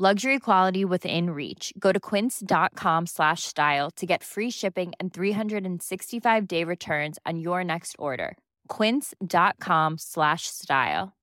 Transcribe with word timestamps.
Luxury 0.00 0.38
quality 0.38 0.84
within 0.84 1.30
reach. 1.30 1.72
Go 1.76 1.90
to 1.90 1.98
quince.com 1.98 3.06
slash 3.06 3.42
style 3.42 3.90
to 3.96 4.06
get 4.06 4.22
free 4.22 4.48
shipping 4.48 4.92
and 5.00 5.12
365 5.12 6.46
day 6.46 6.62
returns 6.62 7.18
on 7.26 7.40
your 7.40 7.64
next 7.64 7.96
order. 7.98 8.36
Quince.com 8.68 9.98
slash 9.98 10.42
style. 10.46 11.16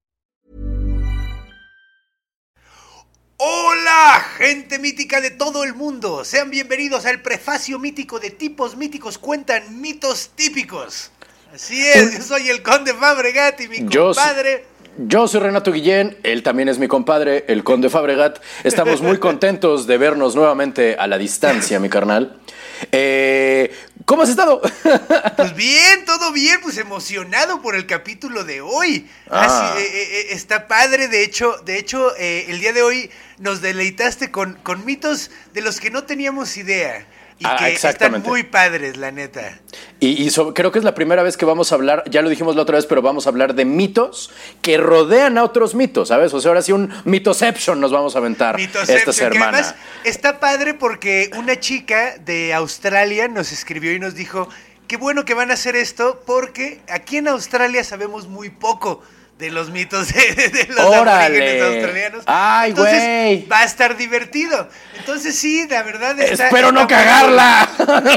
Hola, 3.37 4.19
gente 4.37 4.77
mítica 4.77 5.21
de 5.21 5.31
todo 5.31 5.63
el 5.63 5.73
mundo. 5.73 6.25
Sean 6.25 6.49
bienvenidos 6.49 7.05
al 7.05 7.21
prefacio 7.21 7.79
mítico 7.79 8.19
de 8.19 8.31
tipos 8.31 8.75
míticos 8.75 9.17
cuentan 9.17 9.79
mitos 9.79 10.31
típicos. 10.35 11.11
Así 11.53 11.81
es, 11.87 12.11
yo 12.17 12.21
soy 12.21 12.49
el 12.49 12.61
conde 12.61 12.93
Fabregat 12.93 13.61
y 13.61 13.69
mi 13.69 13.85
compadre. 13.85 14.65
Yo 14.67 14.74
soy 15.27 15.39
Renato 15.39 15.71
Guillén, 15.71 16.17
él 16.23 16.43
también 16.43 16.69
es 16.69 16.79
mi 16.79 16.87
compadre, 16.87 17.45
el 17.47 17.63
conde 17.63 17.89
Fabregat. 17.89 18.39
Estamos 18.63 19.01
muy 19.01 19.17
contentos 19.19 19.87
de 19.87 19.97
vernos 19.97 20.35
nuevamente 20.35 20.95
a 20.97 21.07
la 21.07 21.17
distancia, 21.17 21.79
mi 21.79 21.89
carnal. 21.89 22.39
Eh, 22.91 23.73
¿Cómo 24.05 24.21
has 24.21 24.29
estado? 24.29 24.61
Pues 25.35 25.55
bien, 25.55 26.05
todo 26.05 26.31
bien, 26.31 26.59
pues 26.61 26.77
emocionado 26.77 27.61
por 27.61 27.75
el 27.75 27.85
capítulo 27.87 28.43
de 28.43 28.61
hoy. 28.61 29.09
Ah. 29.29 29.73
Así, 29.73 29.81
eh, 29.81 29.85
eh, 29.85 30.07
eh, 30.11 30.25
está 30.31 30.67
padre, 30.67 31.07
de 31.07 31.23
hecho, 31.23 31.55
de 31.65 31.77
hecho, 31.77 32.15
eh, 32.17 32.45
el 32.49 32.59
día 32.59 32.73
de 32.73 32.83
hoy 32.83 33.09
nos 33.39 33.61
deleitaste 33.61 34.31
con, 34.31 34.55
con 34.55 34.85
mitos 34.85 35.31
de 35.53 35.61
los 35.61 35.79
que 35.79 35.89
no 35.89 36.03
teníamos 36.03 36.57
idea. 36.57 37.05
Y 37.37 37.45
Ah, 37.45 37.57
que 37.59 37.73
están 37.73 38.21
muy 38.23 38.43
padres, 38.43 38.95
la 38.95 39.11
neta. 39.11 39.59
Y, 39.99 40.29
creo 40.53 40.71
que 40.71 40.79
es 40.79 40.85
la 40.85 40.95
primera 40.95 41.21
vez 41.21 41.35
que 41.35 41.45
vamos 41.45 41.71
a 41.71 41.75
hablar, 41.75 42.03
ya 42.09 42.21
lo 42.21 42.29
dijimos 42.29 42.55
la 42.55 42.61
otra 42.61 42.77
vez, 42.77 42.85
pero 42.85 43.01
vamos 43.01 43.27
a 43.27 43.29
hablar 43.29 43.55
de 43.55 43.65
mitos 43.65 44.31
que 44.61 44.77
rodean 44.77 45.37
a 45.37 45.43
otros 45.43 45.75
mitos, 45.75 46.09
¿sabes? 46.09 46.33
O 46.33 46.39
sea, 46.39 46.49
ahora 46.49 46.61
sí 46.61 46.71
un 46.71 46.93
mitoception 47.03 47.81
nos 47.81 47.91
vamos 47.91 48.15
a 48.15 48.19
aventar 48.19 48.59
esta 48.59 49.11
semana. 49.11 49.49
además 49.49 49.75
está 50.05 50.39
padre 50.39 50.75
porque 50.75 51.29
una 51.35 51.59
chica 51.59 52.17
de 52.19 52.53
Australia 52.53 53.27
nos 53.27 53.51
escribió 53.51 53.93
y 53.93 53.99
nos 53.99 54.15
dijo, 54.15 54.47
qué 54.87 54.95
bueno 54.95 55.25
que 55.25 55.33
van 55.33 55.51
a 55.51 55.55
hacer 55.55 55.75
esto 55.75 56.21
porque 56.25 56.81
aquí 56.89 57.17
en 57.17 57.27
Australia 57.27 57.83
sabemos 57.83 58.27
muy 58.27 58.49
poco 58.49 59.01
de 59.37 59.51
los 59.51 59.69
mitos 59.69 60.13
de, 60.13 60.49
de 60.49 60.67
los 60.69 60.79
aborígenes 60.79 61.61
australianos. 61.61 62.23
¡Ay, 62.25 62.71
güey! 62.71 63.45
Va 63.47 63.59
a 63.59 63.65
estar 63.65 63.97
divertido. 63.97 64.69
Entonces 64.97 65.37
sí, 65.37 65.67
la 65.69 65.83
verdad 65.83 66.17
está... 66.19 66.45
Espero 66.45 66.71
no 66.71 66.81
está 66.81 66.95
cagarla. 66.95 67.69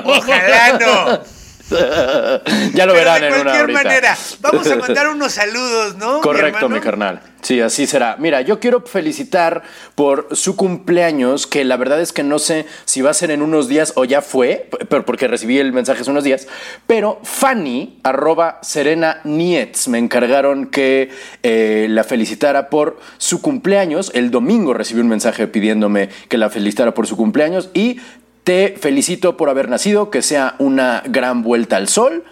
Ojalá 0.04 0.78
no. 0.78 1.38
ya 1.70 2.86
lo 2.86 2.94
Pero 2.94 2.94
verán 2.94 3.20
de 3.20 3.26
en 3.28 3.34
una 3.34 3.42
cualquier 3.42 3.72
manera, 3.72 4.16
vamos 4.40 4.66
a 4.66 4.76
mandar 4.76 5.08
unos 5.10 5.32
saludos, 5.32 5.96
¿no? 5.96 6.20
Correcto, 6.22 6.68
mi, 6.68 6.78
hermano? 6.78 6.82
carnal. 6.82 7.20
Sí, 7.40 7.60
así 7.60 7.86
será. 7.86 8.16
Mira, 8.18 8.40
yo 8.40 8.58
quiero 8.58 8.80
felicitar 8.80 9.62
por 9.94 10.28
su 10.32 10.56
cumpleaños, 10.56 11.46
que 11.46 11.64
la 11.64 11.76
verdad 11.76 12.00
es 12.00 12.12
que 12.12 12.24
no 12.24 12.38
sé 12.38 12.66
si 12.84 13.00
va 13.00 13.10
a 13.10 13.14
ser 13.14 13.30
en 13.30 13.42
unos 13.42 13.68
días 13.68 13.92
o 13.96 14.04
ya 14.04 14.22
fue, 14.22 14.68
pero 14.88 15.04
porque 15.04 15.28
recibí 15.28 15.58
el 15.58 15.72
mensaje 15.72 16.00
hace 16.00 16.10
unos 16.10 16.24
días. 16.24 16.48
Pero 16.86 17.20
Fanny, 17.22 18.00
arroba 18.02 18.58
Serena 18.62 19.20
Nietz, 19.24 19.86
me 19.86 19.98
encargaron 19.98 20.66
que 20.66 21.10
eh, 21.44 21.86
la 21.88 22.02
felicitara 22.02 22.70
por 22.70 22.98
su 23.18 23.40
cumpleaños. 23.40 24.10
El 24.14 24.30
domingo 24.30 24.74
recibí 24.74 25.00
un 25.00 25.08
mensaje 25.08 25.46
pidiéndome 25.46 26.08
que 26.28 26.38
la 26.38 26.50
felicitara 26.50 26.92
por 26.92 27.06
su 27.06 27.16
cumpleaños 27.16 27.70
y 27.72 28.00
te 28.42 28.76
felicito 28.80 29.36
por 29.36 29.48
haber 29.48 29.68
nacido, 29.68 30.10
que 30.10 30.22
sea 30.22 30.56
una 30.58 31.02
gran 31.06 31.42
vuelta 31.42 31.76
al 31.76 31.86
sol. 31.86 32.24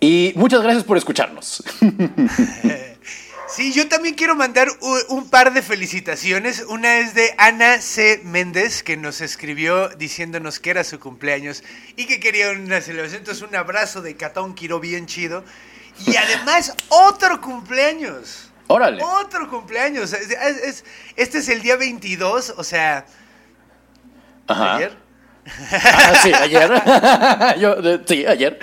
Y 0.00 0.32
muchas 0.36 0.62
gracias 0.62 0.84
por 0.84 0.96
escucharnos. 0.96 1.62
Sí, 3.54 3.72
yo 3.72 3.88
también 3.88 4.16
quiero 4.16 4.34
mandar 4.34 4.68
un 5.08 5.30
par 5.30 5.52
de 5.52 5.62
felicitaciones. 5.62 6.64
Una 6.68 6.98
es 6.98 7.14
de 7.14 7.34
Ana 7.38 7.80
C. 7.80 8.20
Méndez, 8.24 8.82
que 8.82 8.96
nos 8.96 9.20
escribió 9.20 9.88
diciéndonos 9.90 10.58
que 10.58 10.70
era 10.70 10.82
su 10.82 10.98
cumpleaños 10.98 11.62
y 11.96 12.06
que 12.06 12.18
quería 12.18 12.50
una 12.50 12.80
celebración. 12.80 13.20
Entonces, 13.20 13.44
un 13.48 13.54
abrazo 13.54 14.02
de 14.02 14.16
Catón 14.16 14.54
Quiro 14.56 14.80
bien 14.80 15.06
chido. 15.06 15.44
Y 16.04 16.16
además, 16.16 16.74
otro 16.88 17.40
cumpleaños. 17.40 18.50
Órale. 18.66 19.02
Otro 19.04 19.48
cumpleaños. 19.48 20.12
Es- 20.12 20.30
es- 20.30 20.56
es- 20.64 20.84
este 21.14 21.38
es 21.38 21.48
el 21.48 21.62
día 21.62 21.76
22, 21.76 22.54
o 22.56 22.64
sea, 22.64 23.06
Ajá. 24.48 24.76
ayer. 24.76 25.03
Ah, 25.46 26.14
sí, 26.22 26.32
ayer. 26.32 26.70
Sí, 28.06 28.26
ayer. 28.26 28.58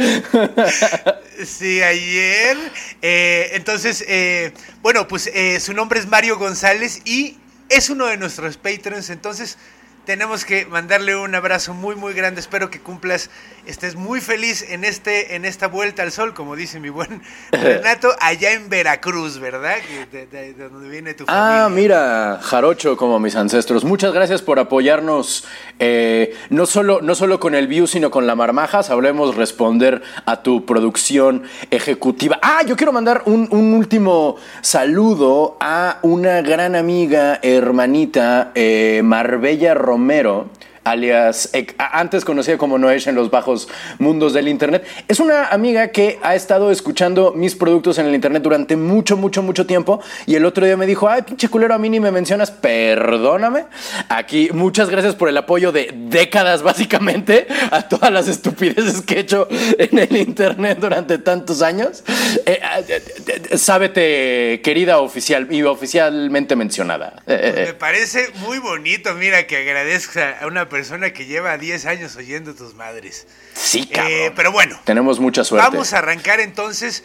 Sí, 1.45 1.81
ayer. 1.81 2.57
Eh, 3.01 3.51
entonces, 3.53 4.03
eh, 4.07 4.53
bueno, 4.81 5.07
pues 5.07 5.27
eh, 5.27 5.59
su 5.59 5.73
nombre 5.73 5.99
es 5.99 6.07
Mario 6.07 6.37
González 6.37 7.01
y 7.05 7.37
es 7.69 7.89
uno 7.89 8.07
de 8.07 8.17
nuestros 8.17 8.57
patrons. 8.57 9.09
Entonces, 9.09 9.57
tenemos 10.06 10.45
que 10.45 10.66
mandarle 10.66 11.16
un 11.16 11.34
abrazo 11.35 11.73
muy, 11.73 11.95
muy 11.95 12.13
grande. 12.13 12.39
Espero 12.41 12.69
que 12.69 12.79
cumplas, 12.79 13.29
estés 13.66 13.95
muy 13.95 14.19
feliz 14.22 14.66
en, 14.69 14.84
este, 14.84 15.35
en 15.35 15.45
esta 15.45 15.67
vuelta 15.67 16.03
al 16.03 16.12
sol, 16.12 16.34
como 16.34 16.56
dice 16.56 16.79
mi 16.79 16.89
buen 16.89 17.22
Renato, 17.51 18.09
allá 18.19 18.51
en 18.53 18.69
Veracruz, 18.69 19.40
¿verdad? 19.40 19.75
De, 20.11 20.25
de- 20.28 20.53
de 20.53 20.69
donde 20.69 20.90
viene 20.90 21.13
tu 21.13 21.25
familia. 21.25 21.66
Ah, 21.66 21.69
mira, 21.69 22.40
jarocho 22.41 22.97
como 22.97 23.19
mis 23.19 23.35
ancestros. 23.35 23.84
Muchas 23.84 24.11
gracias 24.13 24.41
por 24.41 24.59
apoyarnos, 24.59 25.45
eh, 25.79 26.35
no, 26.50 26.66
solo, 26.66 27.00
no 27.01 27.13
solo 27.16 27.40
con 27.40 27.53
el 27.56 27.67
view, 27.67 27.85
sino 27.88 28.09
con 28.11 28.25
la 28.28 28.35
marmaja. 28.35 28.84
Sabremos 28.84 29.35
responder 29.35 30.01
a 30.25 30.41
tu 30.41 30.66
producción 30.66 31.44
ejecutiva. 31.69 32.40
Ah, 32.41 32.63
yo 32.66 32.75
quiero 32.75 32.91
mandar 32.91 33.22
un, 33.25 33.47
un 33.51 33.73
último 33.73 34.38
saludo 34.61 35.57
a 35.59 36.00
una 36.01 36.41
gran 36.41 36.75
amiga, 36.75 37.40
hermanita, 37.44 38.51
eh, 38.56 39.01
Marbella 39.03 39.73
Romero. 39.91 40.50
Alias, 40.83 41.49
eh, 41.53 41.67
antes 41.77 42.25
conocida 42.25 42.57
como 42.57 42.77
Noesh 42.77 43.07
en 43.07 43.15
los 43.15 43.29
bajos 43.29 43.67
mundos 43.99 44.33
del 44.33 44.47
Internet. 44.47 44.85
Es 45.07 45.19
una 45.19 45.47
amiga 45.47 45.89
que 45.89 46.19
ha 46.23 46.35
estado 46.35 46.71
escuchando 46.71 47.33
mis 47.35 47.55
productos 47.55 47.97
en 47.97 48.07
el 48.07 48.15
Internet 48.15 48.43
durante 48.43 48.75
mucho, 48.75 49.17
mucho, 49.17 49.41
mucho 49.41 49.65
tiempo 49.65 50.01
y 50.25 50.35
el 50.35 50.45
otro 50.45 50.65
día 50.65 50.77
me 50.77 50.85
dijo, 50.85 51.07
ay, 51.07 51.21
pinche 51.23 51.49
culero, 51.49 51.73
a 51.73 51.77
mí 51.77 51.89
ni 51.89 51.99
me 51.99 52.11
mencionas, 52.11 52.51
perdóname. 52.51 53.65
Aquí, 54.09 54.49
muchas 54.53 54.89
gracias 54.89 55.15
por 55.15 55.29
el 55.29 55.37
apoyo 55.37 55.71
de 55.71 55.91
décadas, 55.93 56.61
básicamente, 56.63 57.47
a 57.71 57.87
todas 57.87 58.11
las 58.11 58.27
estupideces 58.27 59.01
que 59.01 59.15
he 59.15 59.19
hecho 59.19 59.47
en 59.51 59.97
el 59.97 60.15
Internet 60.15 60.79
durante 60.79 61.17
tantos 61.17 61.61
años. 61.61 62.03
Eh, 62.45 62.59
eh, 62.87 63.03
eh, 63.27 63.57
sábete, 63.57 64.61
querida 64.63 64.99
oficial 64.99 65.47
y 65.51 65.63
oficialmente 65.63 66.55
mencionada. 66.55 67.21
Eh, 67.27 67.65
Me 67.67 67.73
parece 67.73 68.29
muy 68.39 68.59
bonito, 68.59 69.13
mira, 69.15 69.45
que 69.47 69.57
agradezcas 69.57 70.41
a 70.41 70.47
una 70.47 70.69
persona 70.71 71.13
que 71.13 71.27
lleva 71.27 71.55
10 71.59 71.85
años 71.85 72.15
oyendo 72.15 72.55
tus 72.55 72.73
madres. 72.73 73.27
sí, 73.53 73.85
cabrón. 73.85 74.11
Eh, 74.11 74.31
pero 74.35 74.51
bueno, 74.51 74.79
Tenemos 74.85 75.19
mucha 75.19 75.43
suerte. 75.43 75.69
vamos 75.69 75.93
a 75.93 75.99
arrancar 75.99 76.39
entonces 76.39 77.03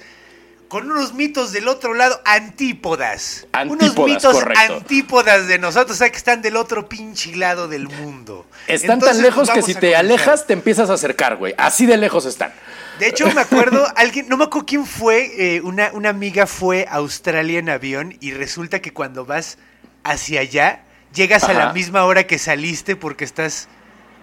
con 0.69 0.91
unos 0.91 1.13
mitos 1.15 1.53
del 1.53 1.69
otro 1.69 1.95
lado, 1.95 2.21
antípodas. 2.25 3.47
unos 3.55 3.83
Antípodas, 3.85 4.11
mitos 4.15 4.33
correcto. 4.35 4.75
antípodas 4.75 5.47
de 5.47 5.59
nosotros, 5.59 5.93
o 5.97 5.99
sea, 5.99 6.11
que 6.11 6.17
están 6.17 6.43
del 6.43 6.57
otro 6.57 6.89
pinche 6.89 7.37
lado 7.37 7.69
del 7.69 7.89
mundo. 7.89 8.47
Están 8.67 8.95
Entonces, 8.95 9.19
tan 9.19 9.25
lejos 9.27 9.51
que 9.51 9.63
si 9.63 9.75
te 9.75 9.81
comenzar. 9.93 10.01
alejas 10.01 10.47
te 10.47 10.53
empiezas 10.55 10.91
a 10.91 10.95
acercar, 10.95 11.37
güey. 11.37 11.55
Así 11.57 11.87
de 11.87 11.97
lejos 11.97 12.25
están. 12.27 12.53
De 12.99 13.07
hecho, 13.09 13.31
me 13.33 13.41
acuerdo, 13.43 13.87
alguien, 13.97 14.27
no 14.29 14.37
me 14.37 14.45
acuerdo 14.45 14.67
quién 14.67 14.87
fue, 14.87 15.31
eh, 15.57 15.61
una, 15.61 15.91
una 15.93 16.09
amiga 16.09 16.47
fue 16.49 16.87
a 16.89 16.95
Australia 16.95 17.59
en 17.61 17.69
avión 17.69 18.17
y 18.21 18.33
resulta 18.33 18.81
que 18.81 18.93
cuando 18.93 19.25
vas 19.25 19.59
hacia 20.03 20.41
allá, 20.41 20.83
llegas 21.17 21.43
a 21.45 21.53
la 21.55 21.73
misma 21.73 22.05
hora 22.05 22.25
que 22.29 22.39
saliste 22.39 22.95
porque 22.95 23.25
estás 23.25 23.67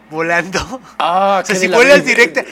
volando. 0.10 0.80
Ah, 1.00 1.42
o 1.44 1.46
sea, 1.46 1.56
si 1.56 1.68
vuelas 1.68 2.06
directa, 2.06 2.46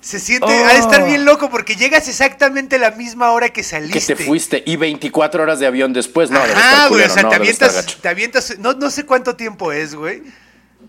se 0.00 0.18
siente, 0.20 0.46
Oh. 0.46 0.66
ha 0.66 0.72
de 0.74 0.78
estar 0.80 1.06
bien 1.06 1.24
loco 1.24 1.48
porque 1.48 1.76
llegas 1.76 2.08
exactamente 2.08 2.76
a 2.76 2.78
la 2.78 2.90
misma 2.90 3.30
hora 3.30 3.48
que 3.48 3.54
Que 3.54 3.62
saliste. 3.62 4.14
te 4.14 4.22
fuiste 4.24 4.62
y 4.66 4.76
24 4.76 5.42
horas 5.42 5.60
de 5.60 5.66
avión 5.66 5.92
después, 5.94 6.30
no, 6.30 6.40
Ah, 6.54 6.88
güey, 6.90 7.04
o 7.04 7.08
sea, 7.08 7.22
no, 7.22 7.28
te 7.30 7.36
avientas, 7.36 7.96
te 8.02 8.08
avientas, 8.08 8.58
no, 8.58 8.74
no 8.74 8.90
sé 8.90 9.06
cuánto 9.06 9.36
tiempo 9.36 9.72
es, 9.72 9.94
güey. 9.94 10.22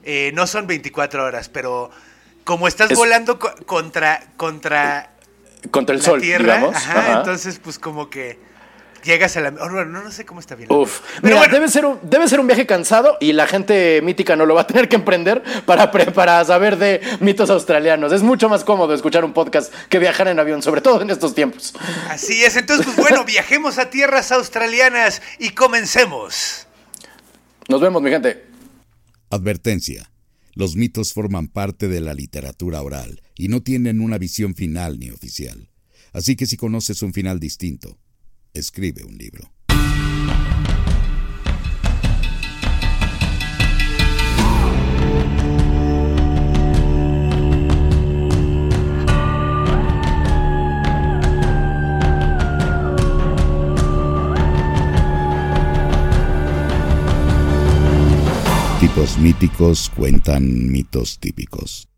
Eh, 0.04 0.32
no 0.36 0.46
son 0.48 0.68
24 0.68 1.24
horas, 1.24 1.48
pero 1.50 1.90
como 2.44 2.68
estás 2.68 2.92
Es- 2.92 2.98
volando 2.98 3.40
co- 3.40 3.56
contra, 3.66 4.22
contra 4.38 5.12
Contra 5.72 5.96
el 5.96 6.02
la 6.02 6.06
sol, 6.06 6.22
tierra, 6.22 6.56
digamos. 6.56 6.76
ajá, 6.76 7.00
Ajá. 7.00 7.18
entonces 7.20 7.60
pues 7.64 7.80
como 7.80 8.10
que 8.10 8.38
llegas 9.06 9.38
a 9.38 9.42
la... 9.42 9.50
oh, 9.62 9.70
no, 9.70 9.86
no 9.86 10.12
sé 10.12 10.26
cómo 10.26 10.42
está 10.42 10.56
bien. 10.56 10.70
Uf. 10.72 11.00
Pero 11.22 11.22
Mira, 11.24 11.38
bueno, 11.38 11.54
debe, 11.54 11.68
ser 11.70 11.86
un, 11.86 12.00
debe 12.04 12.28
ser 12.28 12.40
un 12.42 12.48
viaje 12.48 12.66
cansado 12.66 13.18
y 13.22 13.32
la 13.32 13.48
gente 13.48 14.02
mítica 14.02 14.36
no 14.36 14.46
lo 14.46 14.56
va 14.56 14.62
a 14.62 14.68
tener 14.68 14.90
que 14.90 14.96
emprender 14.98 15.42
para, 15.66 15.92
pre- 15.92 16.12
para 16.12 16.44
saber 16.44 16.78
de 16.78 17.00
mitos 17.22 17.50
australianos. 17.50 18.12
Es 18.12 18.24
mucho 18.24 18.50
más 18.50 18.64
cómodo 18.66 18.94
escuchar 18.94 19.24
un 19.24 19.32
podcast 19.34 19.74
que 19.88 20.00
viajar 20.00 20.28
en 20.28 20.40
avión, 20.40 20.62
sobre 20.62 20.82
todo 20.82 21.02
en 21.02 21.10
estos 21.10 21.34
tiempos. 21.36 21.74
así 22.10 22.44
es. 22.44 22.56
Entonces, 22.58 22.86
pues 22.88 22.98
bueno, 22.98 23.24
viajemos 23.26 23.78
a 23.78 23.90
tierras 23.90 24.32
australianas 24.34 25.22
y 25.40 25.52
comencemos. 25.52 26.68
Nos 27.70 27.80
vemos, 27.80 28.02
mi 28.02 28.10
gente. 28.10 28.46
Advertencia. 29.30 30.12
Los 30.54 30.76
mitos 30.76 31.14
forman 31.14 31.48
parte 31.48 31.88
de 31.88 32.00
la 32.00 32.14
literatura 32.14 32.82
oral 32.82 33.22
y 33.36 33.50
no 33.50 33.62
tienen 33.62 34.00
una 34.00 34.18
visión 34.18 34.56
final 34.56 35.00
ni 35.00 35.10
oficial. 35.10 35.70
Así 36.14 36.38
que 36.38 36.46
si 36.46 36.56
conoces 36.56 37.02
un 37.02 37.12
final 37.12 37.42
distinto, 37.42 37.98
escribe 38.56 39.04
un 39.04 39.18
libro. 39.18 39.52
Tipos 58.80 59.18
míticos 59.18 59.92
cuentan 59.96 60.72
mitos 60.72 61.20
típicos. 61.20 61.95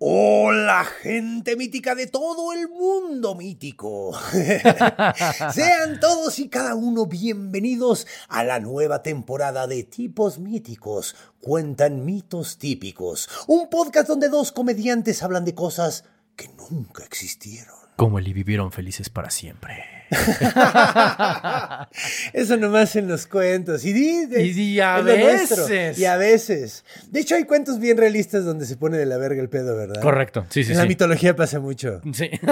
Hola, 0.00 0.84
gente 0.84 1.56
mítica 1.56 1.96
de 1.96 2.06
todo 2.06 2.52
el 2.52 2.68
mundo 2.68 3.34
mítico. 3.34 4.16
Sean 5.52 5.98
todos 5.98 6.38
y 6.38 6.48
cada 6.48 6.76
uno 6.76 7.06
bienvenidos 7.06 8.06
a 8.28 8.44
la 8.44 8.60
nueva 8.60 9.02
temporada 9.02 9.66
de 9.66 9.82
Tipos 9.82 10.38
Míticos. 10.38 11.16
Cuentan 11.40 12.04
mitos 12.04 12.58
típicos. 12.58 13.28
Un 13.48 13.70
podcast 13.70 14.06
donde 14.06 14.28
dos 14.28 14.52
comediantes 14.52 15.24
hablan 15.24 15.44
de 15.44 15.56
cosas 15.56 16.04
que 16.36 16.48
nunca 16.70 17.02
existieron. 17.02 17.74
Como 17.96 18.20
él 18.20 18.28
y 18.28 18.32
vivieron 18.32 18.70
felices 18.70 19.10
para 19.10 19.30
siempre. 19.30 19.97
Eso 22.32 22.56
nomás 22.56 22.96
en 22.96 23.08
los 23.08 23.26
cuentos. 23.26 23.84
Y, 23.84 23.92
di- 23.92 24.26
de- 24.26 24.42
Y 24.42 24.52
di 24.52 24.80
a 24.80 25.00
veces. 25.00 25.98
Y 25.98 26.04
a 26.04 26.16
veces. 26.16 26.84
De 27.10 27.20
hecho, 27.20 27.34
hay 27.34 27.44
cuentos 27.44 27.78
bien 27.78 27.96
realistas 27.96 28.44
donde 28.44 28.66
se 28.66 28.76
pone 28.76 28.96
de 28.98 29.06
la 29.06 29.16
verga 29.18 29.40
el 29.42 29.48
pedo, 29.48 29.76
¿verdad? 29.76 30.00
Correcto, 30.00 30.46
sí, 30.50 30.64
sí, 30.64 30.72
en 30.72 30.78
la 30.78 30.82
sí. 30.84 30.88
mitología 30.88 31.36
pasa 31.36 31.60
mucho. 31.60 32.00
Sí. 32.12 32.30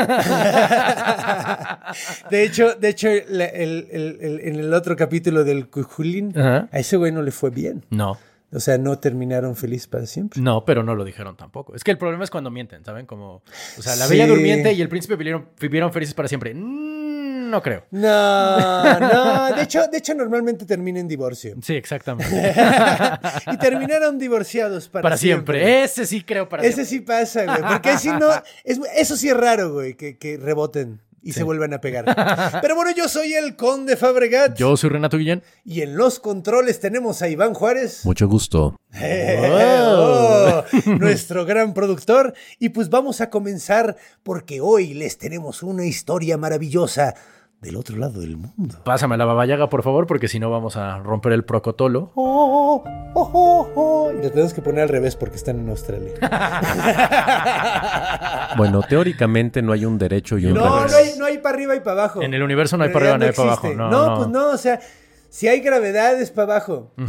De 2.31 2.43
hecho, 2.43 2.75
de 2.75 2.89
hecho 2.89 3.09
la- 3.29 3.45
el- 3.47 3.89
el- 3.91 4.19
el- 4.21 4.41
en 4.41 4.57
el 4.57 4.75
otro 4.75 4.97
capítulo 4.97 5.45
del 5.45 5.69
Cujulín, 5.69 6.37
Ajá. 6.39 6.69
a 6.73 6.79
ese 6.79 6.97
güey 6.97 7.13
no 7.13 7.23
le 7.23 7.31
fue 7.31 7.51
bien. 7.51 7.85
No, 7.91 8.19
O 8.53 8.61
sea, 8.61 8.79
no 8.79 8.99
terminaron 8.99 9.57
feliz 9.57 9.87
para 9.87 10.07
siempre. 10.07 10.41
no, 10.41 10.65
pero 10.65 10.83
no 10.83 10.95
lo 10.95 11.05
dijeron 11.05 11.37
tampoco. 11.37 11.75
Es 11.75 11.85
que 11.85 11.91
el 11.91 11.99
problema 11.99 12.25
es 12.25 12.31
cuando 12.31 12.51
mienten, 12.51 12.85
¿saben? 12.85 13.07
Como, 13.07 13.43
o 13.79 13.83
sea, 13.83 13.97
la 13.97 14.07
Sí. 14.07 14.13
bella 14.13 14.27
durmiente 14.27 14.73
y 14.73 14.81
el 14.83 14.89
príncipe 14.89 15.17
vivieron, 15.17 15.49
vivieron 15.61 15.93
felices 15.93 16.15
para 16.15 16.29
siempre. 16.29 16.55
Mm, 16.55 17.06
no 17.47 17.63
creo. 17.63 17.85
No, 17.91 19.01
no. 19.01 19.55
De 19.55 19.63
hecho, 19.63 19.87
de 19.89 19.99
hecho, 19.99 20.15
normalmente 20.15 20.65
termina 20.67 21.01
en 21.01 21.09
divorcio. 21.09 21.55
Sí, 21.63 21.75
exactamente. 21.75 22.55
Y 23.53 23.57
terminaron 23.59 24.19
divorciados 24.19 24.89
para, 24.89 25.03
para 25.03 25.17
siempre. 25.17 25.83
Ese 25.85 26.05
sí 26.07 26.23
creo 26.23 26.49
para 26.49 26.63
Ese 26.65 26.85
siempre. 26.85 27.17
sí 27.17 27.25
pasa, 27.27 27.45
güey. 27.45 27.73
Porque 27.73 27.97
si 27.99 28.11
no, 28.11 28.29
es- 28.65 28.81
eso 28.97 29.17
sí 29.17 29.29
es 29.29 29.37
raro, 29.37 29.73
güey, 29.73 29.95
que, 29.95 30.19
que 30.19 30.37
reboten 30.37 31.01
y 31.23 31.33
se 31.33 31.43
vuelvan 31.43 31.75
a 31.75 31.81
pegar. 31.81 32.05
Pero 32.63 32.77
bueno, 32.77 32.93
yo 32.97 33.09
soy 33.09 33.35
el 33.35 33.57
conde 33.57 33.97
Fabregat. 33.97 34.57
Yo 34.57 34.77
soy 34.77 34.91
Renato 34.91 35.19
Guillén. 35.19 35.43
Y 35.65 35.83
en 35.83 35.97
los 35.97 36.21
controles 36.21 36.79
tenemos 36.79 37.21
a 37.23 37.29
Iván 37.29 37.53
Juárez. 37.55 38.05
Mucho 38.05 38.29
gusto. 38.29 38.77
Oh, 38.99 40.65
nuestro 40.87 41.45
gran 41.45 41.75
productor. 41.75 42.35
Y 42.59 42.71
pues 42.71 42.89
vamos 42.91 43.21
a 43.21 43.29
comenzar 43.31 43.97
porque 44.23 44.61
hoy 44.61 44.95
les 44.95 45.19
tenemos 45.19 45.63
una 45.63 45.85
historia 45.85 46.37
maravillosa 46.39 47.15
del 47.61 47.77
otro 47.77 47.97
lado 47.97 48.21
del 48.21 48.37
mundo. 48.37 48.77
Pásame 48.85 49.17
la 49.17 49.25
babayaga, 49.25 49.69
por 49.69 49.83
favor, 49.83 50.07
porque 50.07 50.29
si 50.29 50.39
no 50.39 50.51
vamos 50.51 50.77
a 50.77 50.99
romper 50.99 51.33
el 51.33 51.45
procotolo. 51.45 52.13
Oh, 52.15 52.85
oh, 53.15 53.31
oh, 53.33 53.71
oh. 53.75 54.13
Y 54.13 54.23
lo 54.23 54.31
tenemos 54.31 54.55
que 54.55 54.63
poner 54.63 54.83
al 54.83 54.89
revés 54.89 55.17
porque 55.17 55.37
están 55.37 55.59
en 55.61 55.69
Australia. 55.71 56.13
Bueno, 58.57 58.83
teóricamente 58.83 59.61
no 59.63 59.73
hay 59.73 59.85
un 59.85 59.99
derecho 59.99 60.39
y 60.39 60.47
un 60.47 60.55
No, 60.55 60.77
revés. 60.79 60.93
no 60.93 60.99
hay, 60.99 61.19
no 61.19 61.25
hay 61.27 61.39
para 61.39 61.55
arriba 61.57 61.75
y 61.77 61.81
para 61.81 61.93
abajo. 62.05 62.23
En 62.23 62.33
el 62.33 62.43
universo 62.43 62.77
no 62.77 62.85
hay 62.85 62.91
para 62.91 63.07
arriba, 63.15 63.19
no 63.19 63.25
hay 63.27 63.33
para 63.33 63.49
abajo. 63.53 63.75
No, 63.75 63.91
no. 63.91 64.17
pues 64.17 64.29
no, 64.29 64.51
o 64.51 64.57
sea, 64.57 64.81
si 65.29 65.49
hay 65.49 65.61
gravedad 65.61 66.19
es 66.21 66.31
para 66.31 66.55
abajo. 66.55 66.93
Sí, 66.97 67.05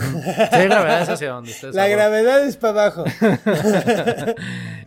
hay 0.52 0.68
gravedad 0.68 1.02
es 1.04 1.10
hacia 1.10 1.30
donde 1.32 1.52
La 1.72 1.84
abajo. 1.84 1.96
gravedad 1.96 2.44
es 2.44 2.58
para 2.58 2.82
abajo. 2.88 3.06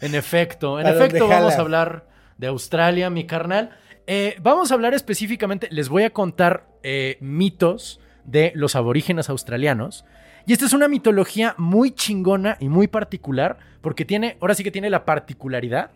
En 0.01 0.15
efecto, 0.15 0.81
en 0.81 0.87
efecto 0.87 1.29
vamos 1.29 1.55
a 1.55 1.61
hablar 1.61 2.07
de 2.39 2.47
Australia, 2.49 3.11
mi 3.11 3.27
carnal. 3.27 3.71
Eh, 4.13 4.35
vamos 4.43 4.73
a 4.73 4.75
hablar 4.75 4.93
específicamente, 4.93 5.69
les 5.71 5.89
voy 5.89 6.03
a 6.03 6.11
contar 6.11 6.67
eh, 6.83 7.17
mitos 7.21 8.01
de 8.25 8.51
los 8.57 8.75
aborígenes 8.75 9.31
australianos. 9.31 10.05
Y 10.47 10.53
esta 10.53 10.67
es 10.67 10.73
una 10.73 10.89
mitología 10.89 11.55
muy 11.59 11.93
chingona 11.93 12.57
y 12.59 12.69
muy 12.69 12.89
particular, 12.89 13.59
porque 13.81 14.05
tiene, 14.05 14.37
ahora 14.41 14.57
sí 14.57 14.65
que 14.65 14.73
tiene 14.73 14.91
la 14.91 15.05
particularidad 15.05 15.93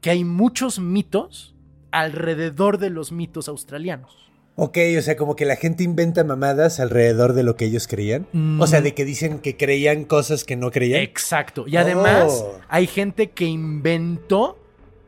que 0.00 0.08
hay 0.08 0.24
muchos 0.24 0.78
mitos 0.78 1.54
alrededor 1.90 2.78
de 2.78 2.88
los 2.88 3.12
mitos 3.12 3.46
australianos. 3.46 4.30
Ok, 4.56 4.78
o 4.96 5.02
sea, 5.02 5.18
como 5.18 5.36
que 5.36 5.44
la 5.44 5.56
gente 5.56 5.84
inventa 5.84 6.24
mamadas 6.24 6.80
alrededor 6.80 7.34
de 7.34 7.42
lo 7.42 7.56
que 7.56 7.66
ellos 7.66 7.86
creían. 7.86 8.26
Mm. 8.32 8.58
O 8.58 8.66
sea, 8.66 8.80
de 8.80 8.94
que 8.94 9.04
dicen 9.04 9.38
que 9.38 9.58
creían 9.58 10.04
cosas 10.04 10.44
que 10.44 10.56
no 10.56 10.70
creían. 10.70 11.02
Exacto. 11.02 11.66
Y 11.68 11.76
además 11.76 12.42
Oh. 12.42 12.58
hay 12.70 12.86
gente 12.86 13.32
que 13.32 13.44
inventó 13.44 14.58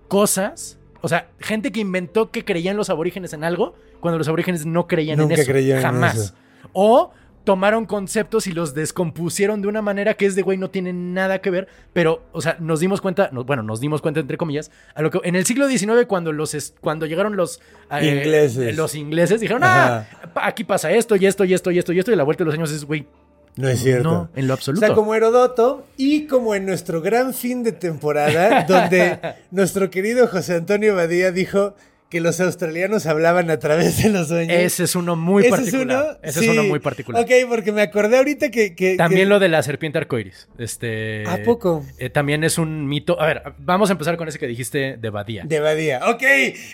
cosas, 0.09 0.79
o 1.03 1.09
sea, 1.09 1.29
gente 1.39 1.71
que 1.73 1.81
inventó 1.81 2.31
que 2.31 2.45
creían 2.45 2.77
los 2.79 2.89
aborígenes 2.89 3.33
en 3.35 3.45
algo 3.45 3.75
cuando 4.01 4.17
los 4.19 4.29
aborígenes 4.29 4.65
no 4.65 4.87
creían 4.87 5.19
Nunca 5.19 5.35
en 5.35 5.41
eso. 5.41 5.51
creían 5.51 5.77
en 5.79 5.83
jamás. 5.85 6.17
eso. 6.17 6.35
O 6.73 7.13
tomaron 7.45 7.87
conceptos 7.87 8.47
y 8.47 8.53
los 8.53 8.73
descompusieron 8.73 9.63
de 9.63 9.67
una 9.67 9.83
manera 9.83 10.15
que 10.15 10.27
es 10.27 10.37
de 10.37 10.43
güey 10.43 10.59
no 10.59 10.71
tiene 10.71 10.93
nada 10.93 11.41
que 11.41 11.51
ver, 11.51 11.67
pero 11.93 12.23
o 12.31 12.41
sea, 12.41 12.57
nos 12.61 12.79
dimos 12.79 13.01
cuenta, 13.01 13.31
no, 13.33 13.43
bueno, 13.43 13.65
nos 13.65 13.81
dimos 13.81 14.01
cuenta 14.01 14.21
entre 14.21 14.37
comillas, 14.37 14.71
a 14.95 15.03
lo 15.03 15.11
que 15.11 15.19
en 15.25 15.35
el 15.35 15.45
siglo 15.45 15.67
XIX 15.69 16.07
cuando 16.07 16.33
los 16.33 16.55
es- 16.55 16.75
cuando 16.81 17.05
llegaron 17.05 17.35
los 17.35 17.61
eh, 17.91 18.07
Ingleses. 18.23 18.77
los 18.77 18.95
ingleses 18.95 19.41
dijeron, 19.41 19.65
Ajá. 19.65 20.09
"Ah, 20.37 20.47
aquí 20.47 20.63
pasa 20.63 20.93
esto 20.93 21.17
y 21.17 21.27
esto 21.27 21.45
y 21.45 21.53
esto 21.53 21.73
y 21.73 21.79
esto 21.79 21.93
y 21.93 21.99
esto" 21.99 22.13
y 22.13 22.17
la 22.17 22.23
vuelta 22.23 22.45
de 22.45 22.47
los 22.47 22.55
años 22.55 22.71
es 22.71 22.85
güey, 22.85 23.09
No 23.57 23.69
es 23.69 23.81
cierto. 23.83 24.11
no, 24.11 24.29
en 24.35 24.47
lo 24.49 24.55
O 24.55 24.57
absoluto. 24.57 24.87
sea, 24.87 24.95
como 24.95 25.15
Herodoto 25.15 25.87
y 25.97 26.27
como 26.27 26.55
en 26.55 26.65
nuestro 26.67 27.03
gran 27.03 27.35
fin 27.35 27.63
de 27.63 27.73
temporada, 27.73 28.65
donde 28.65 29.19
nuestro 29.51 29.91
querido 29.91 30.27
José 30.27 30.55
Antonio 30.55 30.95
Badía 30.97 31.33
dijo 31.33 31.75
que 32.13 32.21
los 32.21 32.39
australianos 32.43 33.07
hablaban 33.07 33.51
a 33.51 33.59
través 33.59 34.03
de 34.03 34.11
los 34.11 34.29
sueños. 34.29 34.55
Ese 34.55 34.85
es 34.85 34.95
uno 34.95 35.17
muy 35.17 35.45
¿Ese 35.45 35.51
particular. 35.51 35.99
Es 35.99 36.05
uno? 36.05 36.19
Ese 36.23 36.41
Sí. 36.41 36.45
es 36.45 36.53
uno 36.53 36.65
muy 36.65 36.79
particular. 36.79 37.23
Ok, 37.25 37.31
porque 37.49 37.73
me 37.73 37.81
acordé 37.81 38.19
ahorita 38.19 38.51
que... 38.51 38.75
que- 38.75 38.97
También 38.97 39.23
que- 39.23 39.31
lo 39.31 39.39
de 39.39 39.49
la 39.49 39.63
serpiente 39.63 39.97
arcoiris. 39.97 40.47
Este, 40.59 41.25
¿A 41.27 41.43
poco? 41.43 41.87
eh, 41.97 42.11
también 42.11 42.45
es 42.45 42.59
un 42.59 42.87
mito. 42.87 43.19
A 43.19 43.25
ver, 43.25 43.43
vamos 43.57 43.89
a 43.89 43.93
empezar 43.95 44.19
con 44.19 44.29
ese 44.29 44.39
que 44.39 44.47
dijiste 44.47 44.99
de 44.99 45.09
Badía. 45.11 45.45
De 45.47 45.59
Badía. 45.61 46.01
Ok, 46.11 46.23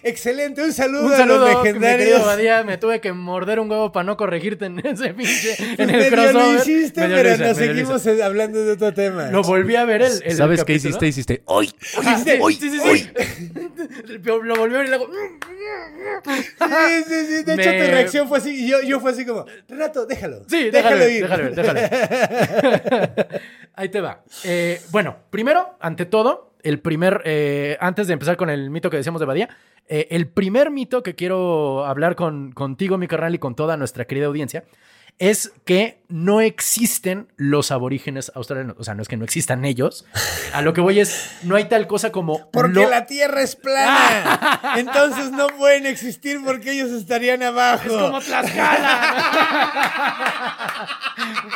excelente. 0.02 0.60
Un 0.64 0.72
saludo, 0.72 1.06
Un 1.06 1.12
a 1.12 1.16
saludo, 1.18 1.38
los 1.46 1.48
mi 1.48 1.62
querido 1.62 1.80
legendarios. 1.80 2.26
Badía. 2.26 2.64
Me 2.64 2.76
tuve 2.76 3.00
que 3.00 3.12
morder 3.12 3.60
un 3.60 3.70
huevo 3.70 3.92
para 3.92 4.02
no 4.04 4.16
corregirte 4.16 4.66
en 4.66 4.80
ese 4.84 5.14
pinche. 5.14 5.54
En 5.78 5.90
el 5.90 5.96
medio 5.98 6.10
crossover. 6.10 6.34
lo 6.34 6.54
hiciste, 6.56 7.00
Me 7.00 7.06
dio 7.06 7.16
pero 7.16 7.36
nos 7.46 7.56
seguimos 7.56 8.04
risa. 8.04 8.26
hablando 8.26 8.64
de 8.64 8.72
otro 8.72 8.92
tema. 8.92 9.30
Lo 9.30 9.42
volví 9.42 9.76
a 9.76 9.84
ver 9.84 10.02
el. 10.02 10.12
el 10.24 10.36
¿Sabes 10.36 10.64
qué 10.64 10.72
capítulo. 10.74 10.88
hiciste? 10.88 11.06
Hiciste 11.06 11.42
hoy. 11.44 11.66
¿Hiciste? 12.02 12.38
hoy, 12.40 12.54
sí, 12.54 12.70
sí, 12.70 12.78
hoy. 12.82 12.98
sí. 12.98 13.08
Lo 14.24 14.42
lo 14.48 14.56
volví 14.56 14.74
a 14.74 14.78
ver 14.78 14.86
y 14.86 14.88
luego. 14.90 15.08
Sí, 16.24 17.04
sí, 17.06 17.26
sí. 17.26 17.42
De 17.44 17.54
hecho, 17.54 17.70
Me- 17.70 17.78
tu 17.84 17.90
reacción 17.90 18.28
fue 18.28 18.38
así. 18.38 18.64
Y 18.64 18.68
yo, 18.70 18.80
yo 18.82 19.00
fue 19.00 19.10
así 19.12 19.24
como, 19.26 19.44
Renato, 19.68 20.06
déjalo. 20.06 20.42
Sí, 20.48 20.70
déjalo, 20.70 20.96
déjalo, 20.98 21.48
ir. 21.48 21.54
déjalo 21.54 21.74
ver, 21.74 21.90
déjalo. 21.90 23.28
Ahí 23.74 23.88
te 23.88 24.00
va. 24.00 24.22
Eh, 24.44 24.80
bueno, 24.90 25.16
primero, 25.30 25.76
ante 25.80 26.04
todo, 26.06 26.52
el 26.62 26.80
primer, 26.80 27.22
eh, 27.24 27.76
antes 27.80 28.06
de 28.08 28.14
empezar 28.14 28.36
con 28.36 28.50
el 28.50 28.70
mito 28.70 28.90
que 28.90 28.96
decíamos 28.96 29.20
de 29.20 29.26
Badía, 29.26 29.48
eh, 29.88 30.08
el 30.10 30.26
primer 30.26 30.70
mito 30.70 31.02
que 31.02 31.14
quiero 31.14 31.84
hablar 31.86 32.16
con, 32.16 32.52
contigo, 32.52 32.98
mi 32.98 33.06
carnal, 33.06 33.34
y 33.34 33.38
con 33.38 33.54
toda 33.54 33.76
nuestra 33.76 34.04
querida 34.06 34.26
audiencia, 34.26 34.64
es 35.18 35.52
que 35.64 36.00
no 36.08 36.40
existen 36.40 37.26
los 37.36 37.72
aborígenes 37.72 38.30
australianos. 38.36 38.76
O 38.78 38.84
sea, 38.84 38.94
no 38.94 39.02
es 39.02 39.08
que 39.08 39.16
no 39.16 39.24
existan 39.24 39.64
ellos. 39.64 40.06
A 40.52 40.62
lo 40.62 40.72
que 40.72 40.80
voy 40.80 41.00
es, 41.00 41.32
no 41.42 41.56
hay 41.56 41.64
tal 41.64 41.86
cosa 41.88 42.12
como... 42.12 42.48
Porque 42.52 42.74
lo- 42.84 42.88
la 42.90 43.06
Tierra 43.06 43.42
es 43.42 43.56
plana. 43.56 44.60
Entonces 44.76 45.32
no 45.32 45.48
pueden 45.48 45.86
existir 45.86 46.38
porque 46.44 46.72
ellos 46.72 46.90
estarían 46.92 47.42
abajo. 47.42 47.82
Es 47.86 47.92
como 47.92 48.20
Tlaxcala. 48.20 49.16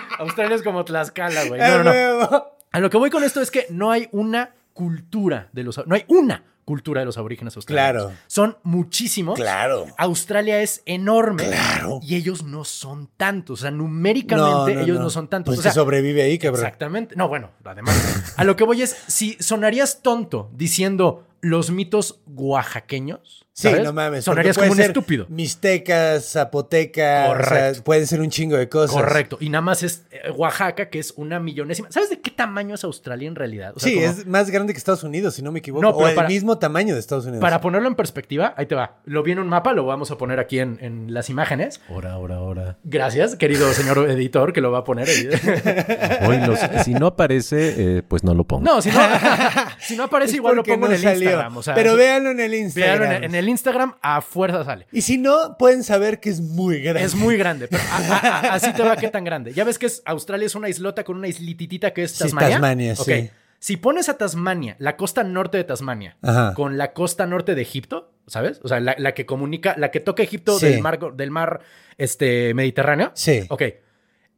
Australia 0.18 0.56
es 0.56 0.62
como 0.62 0.84
Tlaxcala, 0.84 1.44
güey. 1.44 1.60
No, 1.60 1.78
no, 1.78 1.84
no. 1.84 1.90
A 1.90 1.92
huevo. 1.92 2.56
A 2.72 2.80
lo 2.80 2.90
que 2.90 2.96
voy 2.96 3.10
con 3.10 3.22
esto 3.22 3.40
es 3.40 3.50
que 3.50 3.66
no 3.70 3.90
hay 3.90 4.08
una 4.12 4.50
cultura 4.72 5.48
de 5.52 5.62
los... 5.62 5.86
No 5.86 5.94
hay 5.94 6.04
una 6.08 6.42
cultura 6.64 7.00
de 7.00 7.06
los 7.06 7.18
aborígenes 7.18 7.56
australianos. 7.56 8.04
Claro. 8.04 8.18
Son 8.26 8.58
muchísimos. 8.62 9.36
Claro. 9.36 9.86
Australia 9.98 10.62
es 10.62 10.82
enorme. 10.86 11.44
Claro. 11.44 12.00
Y 12.02 12.14
ellos 12.14 12.44
no 12.44 12.64
son 12.64 13.08
tantos. 13.16 13.60
O 13.60 13.62
sea, 13.62 13.70
numéricamente 13.70 14.80
ellos 14.80 14.98
no. 14.98 15.10
son 15.10 15.28
tantos. 15.28 15.52
Pues 15.52 15.60
o 15.60 15.62
sea, 15.62 15.70
que 15.70 15.74
sobrevive 15.74 16.22
ahí, 16.22 16.38
cabrón. 16.38 16.64
Exactamente. 16.64 17.16
No, 17.16 17.28
bueno, 17.28 17.50
además. 17.64 18.34
a 18.36 18.44
lo 18.44 18.56
que 18.56 18.64
voy 18.64 18.82
es, 18.82 18.96
si 19.06 19.36
sonarías 19.40 20.02
tonto 20.02 20.50
diciendo 20.54 21.26
los 21.40 21.70
mitos 21.70 22.20
oaxaqueños, 22.26 23.44
Sí, 23.54 23.68
¿sabes? 23.68 23.84
no 23.84 23.92
mames. 23.92 24.24
Sonarías 24.24 24.56
como 24.56 24.72
un 24.72 24.80
estúpido. 24.80 25.26
Mixtecas, 25.28 26.24
zapotecas. 26.32 27.28
O 27.28 27.34
sea, 27.34 27.44
Correcto. 27.44 27.84
pueden 27.84 28.06
ser 28.06 28.20
un 28.22 28.30
chingo 28.30 28.56
de 28.56 28.68
cosas. 28.70 28.96
Correcto. 28.96 29.36
Y 29.40 29.50
nada 29.50 29.60
más 29.60 29.82
es 29.82 30.04
eh, 30.10 30.30
Oaxaca, 30.30 30.88
que 30.88 30.98
es 30.98 31.12
una 31.16 31.38
millonésima. 31.38 31.90
¿Sabes 31.90 32.08
de 32.08 32.20
qué 32.20 32.30
tamaño 32.30 32.74
es 32.74 32.84
Australia 32.84 33.28
en 33.28 33.34
realidad? 33.34 33.74
O 33.76 33.80
sea, 33.80 33.90
sí, 33.90 33.96
como- 33.96 34.06
es 34.06 34.26
más 34.26 34.50
grande 34.50 34.72
que 34.72 34.78
Estados 34.78 35.04
Unidos, 35.04 35.34
si 35.34 35.42
no 35.42 35.52
me 35.52 35.58
equivoco. 35.58 35.82
No, 35.82 35.90
o 35.90 36.08
el 36.08 36.14
para- 36.14 36.28
mismo 36.28 36.58
tamaño 36.58 36.94
de 36.94 37.00
Estados 37.00 37.24
Unidos. 37.26 37.42
Para 37.42 37.60
ponerlo 37.60 37.88
en 37.88 37.94
perspectiva, 37.94 38.54
ahí 38.56 38.64
te 38.64 38.74
va. 38.74 38.96
Lo 39.04 39.22
vi 39.22 39.32
en 39.32 39.38
un 39.38 39.48
mapa, 39.48 39.74
lo 39.74 39.84
vamos 39.84 40.10
a 40.10 40.16
poner 40.16 40.38
aquí 40.40 40.58
en, 40.58 40.78
en 40.80 41.12
las 41.12 41.28
imágenes. 41.28 41.80
Ahora, 41.90 42.12
ahora, 42.14 42.36
ahora. 42.36 42.78
Gracias, 42.84 43.36
querido 43.36 43.70
señor 43.74 43.98
editor, 44.10 44.54
que 44.54 44.62
lo 44.62 44.70
va 44.70 44.78
a 44.78 44.84
poner. 44.84 45.08
Hoy 46.26 46.38
los- 46.46 46.58
si 46.84 46.94
no 46.94 47.08
aparece, 47.08 47.98
eh, 47.98 48.02
pues 48.02 48.24
no 48.24 48.34
lo 48.34 48.44
pongo. 48.44 48.64
No, 48.64 48.80
si 48.80 48.90
no, 48.90 48.98
si 49.78 49.96
no 49.96 50.04
aparece, 50.04 50.30
Es 50.32 50.36
igual 50.36 50.56
lo 50.56 50.62
pongo 50.62 50.86
en 50.86 50.92
el 50.92 50.98
salió. 51.00 51.20
Instagram. 51.22 51.56
o 51.58 51.62
sea, 51.62 51.74
Pero 51.74 51.96
véanlo 51.96 52.30
en 52.30 52.40
el 52.40 52.54
Instagram. 52.54 52.98
véanlo 53.00 53.16
en, 53.18 53.24
en 53.24 53.34
el 53.42 53.48
Instagram, 53.48 53.96
a 54.00 54.20
fuerza 54.22 54.64
sale. 54.64 54.86
Y 54.92 55.02
si 55.02 55.18
no, 55.18 55.56
pueden 55.58 55.82
saber 55.84 56.20
que 56.20 56.30
es 56.30 56.40
muy 56.40 56.80
grande. 56.80 57.02
Es 57.04 57.14
muy 57.14 57.36
grande, 57.36 57.68
pero 57.68 57.82
a- 57.90 57.96
a- 57.96 58.18
a- 58.50 58.54
así 58.54 58.72
te 58.72 58.82
va 58.82 58.96
qué 58.96 59.08
tan 59.08 59.24
grande. 59.24 59.52
Ya 59.52 59.64
ves 59.64 59.78
que 59.78 59.86
es, 59.86 60.02
Australia 60.06 60.46
es 60.46 60.54
una 60.54 60.68
islota 60.68 61.04
con 61.04 61.16
una 61.16 61.28
islititita 61.28 61.92
que 61.92 62.04
es 62.04 62.12
Sí, 62.12 62.24
Tasmania. 62.24 62.50
Tasmania, 62.50 62.92
Ok. 62.98 63.04
sí. 63.06 63.30
Si 63.58 63.76
pones 63.76 64.08
a 64.08 64.18
Tasmania, 64.18 64.74
la 64.80 64.96
costa 64.96 65.22
norte 65.22 65.56
de 65.56 65.62
Tasmania, 65.64 66.16
Ajá. 66.22 66.52
con 66.54 66.78
la 66.78 66.92
costa 66.92 67.26
norte 67.26 67.54
de 67.54 67.62
Egipto, 67.62 68.12
¿sabes? 68.26 68.58
O 68.64 68.68
sea, 68.68 68.80
la, 68.80 68.96
la 68.98 69.14
que 69.14 69.24
comunica, 69.24 69.74
la 69.78 69.90
que 69.92 70.00
toca 70.00 70.22
Egipto 70.24 70.58
Sí. 70.58 70.66
del 70.66 70.80
mar, 70.80 70.98
del 71.14 71.30
mar 71.30 71.60
este, 71.96 72.54
Mediterráneo. 72.54 73.12
Sí. 73.14 73.46
Ok. 73.50 73.62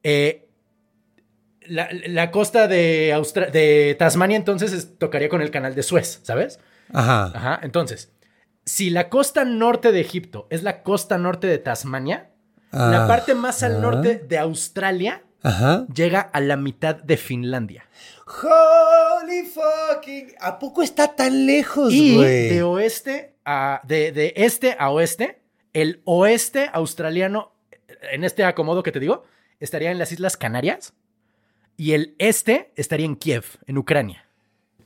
Eh, 0.02 0.48
la, 1.66 1.88
la 2.06 2.30
costa 2.30 2.68
de, 2.68 3.12
Austra- 3.14 3.50
de 3.50 3.96
Tasmania 3.98 4.36
entonces 4.36 4.72
es- 4.72 4.98
tocaría 4.98 5.30
con 5.30 5.40
el 5.40 5.50
canal 5.50 5.74
de 5.74 5.82
Suez, 5.82 6.20
¿sabes? 6.22 6.60
Ajá. 6.92 7.32
Ajá. 7.34 7.60
Entonces, 7.62 8.12
si 8.64 8.90
la 8.90 9.08
costa 9.08 9.44
norte 9.44 9.92
de 9.92 10.00
Egipto 10.00 10.46
es 10.50 10.62
la 10.62 10.82
costa 10.82 11.18
norte 11.18 11.46
de 11.46 11.58
Tasmania, 11.58 12.30
la 12.72 13.04
Ah, 13.04 13.06
parte 13.08 13.34
más 13.34 13.62
al 13.62 13.76
ah. 13.76 13.78
norte 13.78 14.16
de 14.16 14.38
Australia 14.38 15.22
Ajá. 15.42 15.86
llega 15.94 16.20
a 16.20 16.40
la 16.40 16.56
mitad 16.56 16.96
de 16.96 17.16
Finlandia. 17.16 17.86
Holy 18.26 19.42
fucking. 19.42 20.32
¿A 20.40 20.58
poco 20.58 20.82
está 20.82 21.14
tan 21.14 21.46
lejos, 21.46 21.92
Y 21.92 22.16
güey? 22.16 22.48
de 22.48 22.62
oeste 22.62 23.34
a 23.44 23.80
de, 23.84 24.12
de 24.12 24.32
este 24.36 24.76
a 24.78 24.90
oeste, 24.90 25.40
el 25.72 26.00
oeste 26.04 26.70
australiano, 26.72 27.52
en 28.12 28.24
este 28.24 28.44
acomodo 28.44 28.82
que 28.82 28.92
te 28.92 29.00
digo, 29.00 29.24
estaría 29.60 29.90
en 29.90 29.98
las 29.98 30.12
Islas 30.12 30.36
Canarias 30.36 30.94
y 31.76 31.92
el 31.92 32.14
este 32.18 32.72
estaría 32.76 33.06
en 33.06 33.16
Kiev, 33.16 33.44
en 33.66 33.78
Ucrania. 33.78 34.23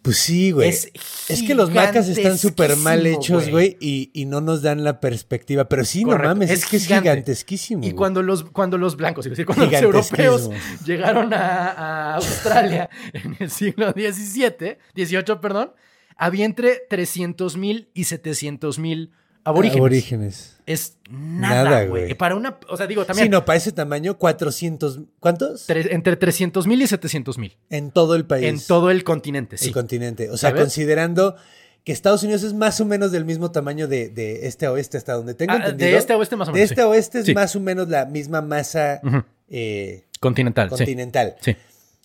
Pues 0.08 0.20
sí, 0.20 0.52
güey. 0.52 0.70
Es 0.70 0.90
Es, 1.28 1.42
que 1.42 1.54
los 1.54 1.70
macas 1.70 2.08
están 2.08 2.38
súper 2.38 2.76
mal 2.76 3.06
hechos, 3.06 3.50
güey. 3.50 3.76
y, 3.78 4.10
y 4.14 4.24
no 4.24 4.40
nos 4.40 4.62
dan 4.62 4.82
la 4.82 5.00
perspectiva. 5.00 5.68
Pero 5.68 5.84
sí, 5.84 6.02
Correcto. 6.02 6.22
no 6.22 6.28
mames, 6.30 6.50
es, 6.50 6.60
Es 6.62 6.66
que 6.66 6.76
es 6.78 6.84
gigante. 6.86 7.10
gigantesquísimo. 7.10 7.84
Y 7.84 7.92
cuando 7.92 8.22
los, 8.22 8.44
cuando 8.44 8.78
los 8.78 8.96
blancos, 8.96 9.26
es 9.26 9.30
decir, 9.30 9.44
cuando 9.44 9.66
los 9.66 9.74
europeos 9.74 10.50
llegaron 10.86 11.34
a, 11.34 11.68
a 11.72 12.14
Australia 12.14 12.88
en 13.12 13.36
el 13.38 13.50
siglo 13.50 13.92
XVII, 13.92 14.78
18, 14.94 15.40
perdón, 15.42 15.72
había 16.16 16.46
entre 16.46 16.80
300 16.88 17.56
mil 17.58 17.90
y 17.92 18.04
700 18.04 18.78
mil 18.78 19.12
aborígenes. 19.48 19.80
Aborígenes. 19.80 20.56
Es 20.66 20.96
nada, 21.10 21.84
güey. 21.86 22.14
Para 22.14 22.34
una, 22.36 22.58
o 22.68 22.76
sea, 22.76 22.86
digo, 22.86 23.04
también 23.06 23.26
Sí, 23.26 23.30
no, 23.30 23.44
para 23.44 23.56
ese 23.56 23.72
tamaño, 23.72 24.18
400. 24.18 25.00
¿Cuántos? 25.20 25.68
tre- 25.68 25.88
entre 25.90 26.16
300 26.16 26.66
mil 26.66 26.80
y 26.82 26.86
700 26.86 27.38
mil 27.38 27.56
En 27.70 27.90
todo 27.90 28.14
el 28.14 28.26
país. 28.26 28.44
en 28.46 28.60
todo 28.66 28.90
el 28.90 29.04
continente, 29.04 29.56
el 29.56 29.60
sí. 29.60 29.72
continente. 29.72 30.30
O 30.30 30.36
sea, 30.36 30.50
¿Sabes? 30.50 30.62
considerando 30.64 31.36
que 31.84 31.92
Estados 31.92 32.22
Unidos 32.22 32.42
es 32.42 32.52
más 32.52 32.80
o 32.80 32.84
menos 32.84 33.12
del 33.12 33.24
mismo 33.24 33.50
tamaño 33.50 33.88
de, 33.88 34.10
de 34.10 34.46
este 34.46 34.66
a 34.66 34.72
oeste, 34.72 34.98
hasta 34.98 35.14
donde 35.14 35.32
tengo 35.34 35.52
Ah, 35.54 35.56
entendido. 35.56 35.90
de 35.90 35.96
este 35.96 36.12
a 36.12 36.16
oeste 36.18 36.36
más 36.36 36.48
o 36.48 36.52
De 36.52 36.56
menos. 36.58 36.70
este 36.70 36.82
sí. 36.82 36.84
a 36.84 36.88
oeste 36.88 37.18
es 37.20 37.26
Sí. 37.26 37.34
más 37.34 37.56
o 37.56 37.60
menos 37.60 37.88
la 37.88 38.04
misma 38.04 38.42
masa 38.42 39.00
eh, 39.48 40.04
Continental, 40.20 40.68
sí. 40.68 40.76
continental. 40.76 41.36
Sí. 41.40 41.56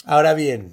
Ahora 0.06 0.34
bien, 0.34 0.72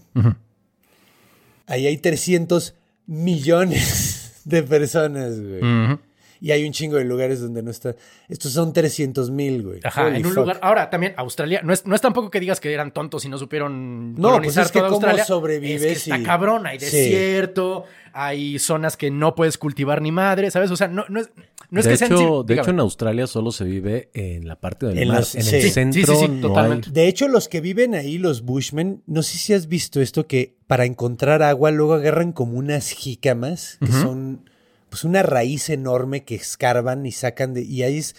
ahí 1.66 1.86
hay 1.86 1.96
300 1.98 2.74
millones 3.06 4.42
de 4.44 4.62
personas, 4.62 5.40
güey. 5.40 5.58
Ujú. 5.58 5.98
Y 6.42 6.52
hay 6.52 6.64
un 6.64 6.72
chingo 6.72 6.96
de 6.96 7.04
lugares 7.04 7.40
donde 7.40 7.62
no 7.62 7.70
está. 7.70 7.94
Estos 8.28 8.52
son 8.52 8.72
300 8.72 9.30
mil, 9.30 9.62
güey. 9.62 9.80
Ajá, 9.84 10.06
Holy 10.06 10.16
en 10.20 10.26
un 10.26 10.32
fuck. 10.32 10.40
lugar. 10.42 10.58
Ahora, 10.62 10.88
también 10.88 11.12
Australia, 11.18 11.60
no 11.62 11.72
es, 11.72 11.84
no 11.84 11.94
es 11.94 12.00
tampoco 12.00 12.30
que 12.30 12.40
digas 12.40 12.60
que 12.60 12.72
eran 12.72 12.92
tontos 12.92 13.24
y 13.26 13.28
no 13.28 13.36
supieron 13.36 14.14
No, 14.14 14.30
colonizar 14.30 14.62
pues 14.62 14.66
es 14.66 14.72
que 14.72 14.78
toda 14.78 14.90
cómo 14.90 15.24
sobrevives 15.24 15.82
Es 15.82 16.04
que 16.04 16.10
está 16.12 16.22
cabrón, 16.22 16.66
hay 16.66 16.78
Sí. 16.80 16.86
desierto, 16.86 17.84
hay 18.12 18.58
zonas 18.58 18.96
que 18.96 19.10
no 19.10 19.34
puedes 19.34 19.58
cultivar 19.58 20.00
ni 20.00 20.12
madre, 20.12 20.50
¿sabes? 20.50 20.70
O 20.70 20.76
sea, 20.76 20.88
no, 20.88 21.04
no 21.10 21.20
es, 21.20 21.30
no 21.70 21.80
es 21.80 21.84
de 21.86 21.92
que 21.92 21.96
sean- 21.98 22.12
hecho, 22.12 22.42
de 22.42 22.54
hecho, 22.54 22.70
en 22.70 22.80
Australia 22.80 23.26
solo 23.26 23.52
se 23.52 23.64
vive 23.64 24.08
en 24.14 24.48
la 24.48 24.56
parte 24.58 24.86
del 24.86 24.98
En 24.98 25.08
mar. 25.08 25.18
los- 25.18 25.34
en 25.34 25.42
sí. 25.42 25.56
el 25.56 25.62
Sí, 25.62 25.70
centro 25.70 26.14
sí, 26.14 26.20
sí, 26.20 26.28
no 26.28 26.48
totalmente. 26.48 26.88
hay. 26.88 26.92
De 26.94 27.06
hecho, 27.08 27.28
los 27.28 27.48
que 27.48 27.60
viven 27.60 27.94
ahí, 27.94 28.16
los 28.18 28.42
Bushmen, 28.42 29.02
no 29.06 29.22
sé 29.22 29.36
si 29.36 29.52
has 29.52 29.68
visto 29.68 30.00
esto, 30.00 30.26
que 30.26 30.56
para 30.66 30.86
encontrar 30.86 31.42
agua 31.42 31.70
luego 31.70 31.94
agarran 31.94 32.32
como 32.32 32.56
unas 32.58 32.90
jícamas, 32.90 33.76
que 33.80 33.92
son 33.92 34.48
pues 34.90 35.04
una 35.04 35.22
raíz 35.22 35.70
enorme 35.70 36.24
que 36.24 36.34
escarban 36.34 37.06
y 37.06 37.12
sacan 37.12 37.54
de... 37.54 37.62
Y 37.62 37.82
ahí 37.84 37.98
es 37.98 38.16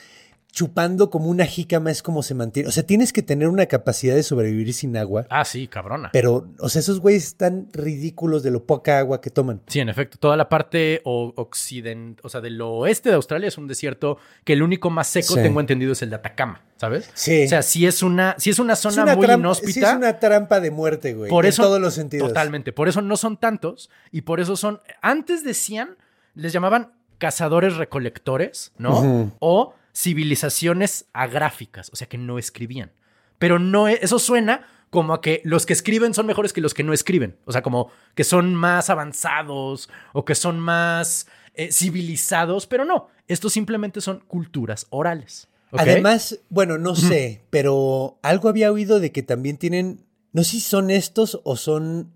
chupando 0.54 1.10
como 1.10 1.30
una 1.30 1.46
jícama 1.46 1.92
es 1.92 2.04
como 2.04 2.24
se 2.24 2.34
mantiene. 2.34 2.68
O 2.68 2.74
sea, 2.74 2.84
tienes 2.84 3.14
que 3.14 3.22
tener 3.22 3.48
una 3.48 3.68
capacidad 3.68 4.16
de 4.16 4.22
sobrevivir 4.24 4.74
sin 4.74 4.98
agua. 4.98 5.26
Ah, 5.30 5.46
sí, 5.46 5.68
cabrona. 5.70 6.10
Pero, 6.12 6.50
o 6.60 6.68
sea, 6.68 6.82
esos 6.82 7.00
güeyes 7.00 7.24
están 7.24 7.70
ridículos 7.72 8.44
de 8.44 8.52
lo 8.52 8.66
poca 8.66 9.00
agua 9.00 9.22
que 9.22 9.30
toman. 9.30 9.62
Sí, 9.68 9.80
en 9.80 9.88
efecto, 9.88 10.18
toda 10.20 10.36
la 10.36 10.50
parte 10.50 11.00
o- 11.06 11.32
occident, 11.38 12.20
o 12.24 12.28
sea, 12.28 12.42
del 12.42 12.60
oeste 12.60 13.08
de 13.08 13.16
Australia 13.16 13.48
es 13.48 13.58
un 13.58 13.66
desierto 13.68 14.18
que 14.44 14.52
el 14.52 14.62
único 14.62 14.90
más 14.90 15.08
seco, 15.08 15.36
Sí. 15.36 15.42
tengo 15.42 15.62
entendido, 15.62 15.94
es 15.94 16.02
el 16.02 16.10
de 16.10 16.18
Atacama, 16.18 16.62
¿sabes? 16.76 17.10
Sí. 17.14 17.46
O 17.46 17.48
sea, 17.48 17.62
sí 17.62 17.86
es 17.88 18.04
una, 18.04 18.36
sí 18.38 18.50
es 18.50 18.60
una 18.60 18.74
Es 18.74 18.80
zona 18.80 19.04
una 19.04 19.16
muy 19.16 19.26
inhóspita. 19.32 19.72
sí, 19.74 19.80
es 19.80 19.94
una 19.96 20.20
trampa 20.20 20.60
de 20.60 20.70
muerte, 20.70 21.14
güey. 21.14 21.30
Por 21.30 21.46
en 21.46 21.50
eso, 21.50 21.64
todos 21.64 21.80
los 21.80 21.94
sentidos. 21.94 22.28
Totalmente. 22.28 22.74
Por 22.74 22.90
eso 22.90 23.02
no 23.02 23.16
son 23.16 23.38
tantos 23.38 23.90
y 24.12 24.24
por 24.24 24.42
eso 24.42 24.58
son. 24.58 24.82
Antes 25.02 25.46
decían, 25.46 25.96
les 26.36 26.54
llamaban 26.54 26.94
cazadores 27.18 27.76
recolectores, 27.78 28.72
¿no? 28.78 29.32
O 29.40 29.74
civilizaciones 29.94 31.06
agráficas, 31.14 31.90
o 31.92 31.96
sea 31.96 32.08
que 32.08 32.18
no 32.18 32.38
escribían. 32.40 32.92
Pero 33.40 33.60
no, 33.60 33.88
e- 33.88 34.00
eso 34.02 34.20
suena 34.20 34.66
como 34.90 35.14
a 35.14 35.22
que 35.22 35.42
los 35.46 35.66
que 35.66 35.74
escriben 35.74 36.14
son 36.14 36.26
mejores 36.26 36.54
que 36.54 36.62
los 36.62 36.74
que 36.74 36.84
no 36.84 36.94
escriben. 36.94 37.38
O 37.46 37.52
sea, 37.52 37.62
como 37.62 37.92
que 38.16 38.24
son 38.24 38.54
más 38.56 38.90
avanzados 38.90 39.90
o 40.14 40.26
que 40.26 40.36
son 40.36 40.60
más 40.60 41.28
eh, 41.54 41.72
civilizados, 41.72 42.68
pero 42.68 42.86
no. 42.86 43.08
Estos 43.28 43.54
simplemente 43.54 44.02
son 44.02 44.20
culturas 44.20 44.88
orales. 44.90 45.48
Además, 45.74 46.40
bueno, 46.50 46.78
no 46.78 46.96
sé, 46.98 47.44
pero 47.50 48.20
algo 48.24 48.50
había 48.50 48.72
oído 48.72 49.00
de 49.00 49.14
que 49.14 49.24
también 49.24 49.58
tienen, 49.58 50.04
no 50.34 50.44
sé 50.44 50.52
si 50.52 50.60
son 50.62 50.92
estos 50.92 51.40
o 51.46 51.56
son... 51.56 52.12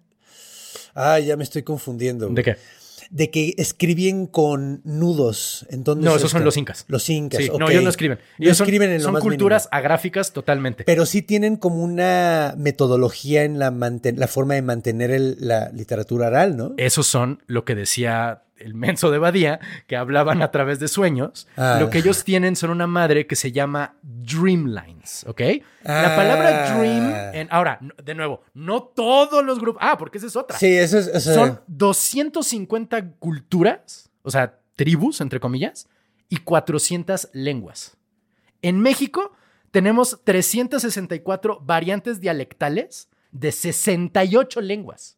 Ah, 0.94 1.20
ya 1.20 1.38
me 1.38 1.44
estoy 1.46 1.64
confundiendo. 1.64 2.28
¿De 2.30 2.44
qué? 2.44 2.58
De 3.10 3.30
que 3.32 3.54
escribían 3.58 4.26
con 4.28 4.82
nudos. 4.84 5.66
Entonces, 5.70 6.04
No, 6.06 6.16
esos 6.16 6.32
son 6.32 6.44
los 6.44 6.58
incas. 6.58 6.86
Los 6.88 7.10
incas. 7.10 7.44
Sí, 7.44 7.50
no, 7.58 7.70
ellos 7.70 7.84
no 7.84 7.90
escriben. 7.90 8.20
No 8.38 8.46
Ellos 8.46 8.58
son, 8.58 8.66
escriben 8.66 8.90
en 8.92 8.98
lo 8.98 9.04
son 9.04 9.14
más 9.14 9.22
culturas 9.24 9.64
mínimo. 9.66 9.78
agráficas 9.78 10.34
totalmente. 10.34 10.84
Pero 10.84 11.06
sí 11.06 11.22
tienen 11.22 11.58
como 11.58 11.84
una 11.84 12.54
metodología 12.58 13.44
en 13.44 13.60
la, 13.60 13.72
la 13.72 14.28
forma 14.28 14.54
de 14.56 14.62
mantener 14.62 15.12
el- 15.12 15.38
la 15.40 15.70
literatura 15.72 16.28
oral, 16.28 16.58
¿no? 16.58 16.74
Esos 16.78 17.08
son 17.08 17.42
lo 17.48 17.66
que 17.66 17.76
decía 17.76 18.44
el 18.58 18.74
menso 18.74 19.12
de 19.12 19.18
Badía, 19.20 19.60
que 19.88 19.96
hablaban 19.98 20.42
a 20.42 20.52
través 20.52 20.80
de 20.80 20.88
sueños. 20.88 21.48
Ah. 21.58 21.78
Lo 21.80 21.90
que 21.90 21.98
ellos 21.98 22.24
tienen 22.24 22.56
son 22.56 22.70
una 22.70 22.88
madre 22.88 23.28
que 23.28 23.36
se 23.36 23.52
llama 23.52 23.96
Dreamlines, 24.02 25.26
¿ok? 25.28 25.42
La 25.84 26.14
Ah. 26.14 26.16
palabra 26.16 26.78
Dream, 26.78 27.14
en, 27.34 27.48
ahora, 27.52 27.80
de 28.04 28.16
nuevo, 28.16 28.44
no 28.54 28.84
todos 28.84 29.44
los 29.44 29.60
grupos, 29.60 29.82
ah, 29.86 29.98
porque 29.98 30.18
esa 30.18 30.28
es 30.28 30.36
otra. 30.36 30.58
Sí, 30.58 30.68
eso 30.76 30.98
es... 31.00 31.08
o 31.14 31.20
sea, 31.20 31.34
Son 31.34 31.62
250 31.68 33.12
culturas, 33.20 34.10
o 34.24 34.32
sea, 34.32 34.58
tribus, 34.76 35.22
entre 35.22 35.40
comillas, 35.40 35.88
y 36.30 36.38
400 36.38 37.30
lenguas. 37.34 37.98
En 38.62 38.80
México 38.80 39.32
tenemos 39.72 40.20
364 40.24 41.60
variantes 41.62 42.20
dialectales 42.22 43.10
de 43.32 43.52
68 43.52 44.62
lenguas. 44.62 45.18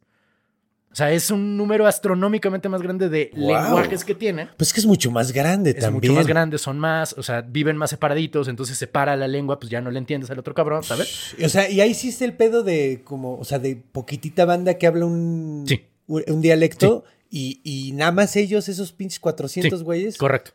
O 0.98 1.02
sea, 1.06 1.12
es 1.12 1.30
un 1.30 1.56
número 1.58 1.86
astronómicamente 1.86 2.70
más 2.70 2.82
grande 2.82 3.08
de 3.08 3.30
Wow. 3.36 3.50
lenguajes 3.50 4.04
que 4.04 4.16
tienen. 4.16 4.50
Pues 4.58 4.74
que 4.74 4.80
es 4.80 4.86
mucho 4.88 5.12
más 5.12 5.32
grande 5.32 5.70
Es 5.70 5.76
también. 5.78 6.12
mucho 6.12 6.14
más 6.14 6.26
grande, 6.26 6.58
son 6.58 6.80
más, 6.80 7.14
o 7.20 7.22
sea, 7.22 7.42
viven 7.42 7.78
más 7.78 7.92
separaditos, 7.92 8.48
entonces 8.48 8.80
separa 8.80 9.16
la 9.16 9.28
lengua, 9.28 9.60
pues 9.60 9.70
ya 9.70 9.80
no 9.80 9.92
le 9.92 10.00
entiendes 10.00 10.32
al 10.32 10.40
otro 10.40 10.56
cabrón, 10.56 10.82
¿sabes? 10.82 11.36
O 11.46 11.50
sea, 11.50 11.70
y 11.70 11.82
ahí 11.82 11.92
existe 11.92 12.26
el 12.26 12.34
pedo 12.34 12.64
de 12.64 13.04
como, 13.04 13.38
o 13.38 13.46
sea, 13.46 13.60
de 13.60 13.76
poquitita 13.76 14.46
banda 14.46 14.74
que 14.80 14.88
habla 14.88 15.06
un... 15.06 15.66
Sí. 15.68 15.86
un, 16.08 16.42
dialecto 16.42 17.04
y, 17.30 17.62
y 17.64 17.92
nada 17.92 18.12
más 18.12 18.36
ellos, 18.36 18.68
esos 18.68 18.92
pinches 18.92 19.20
400 19.20 19.78
Sí, 19.78 19.86
güeyes. 19.86 20.18
Correcto. 20.18 20.54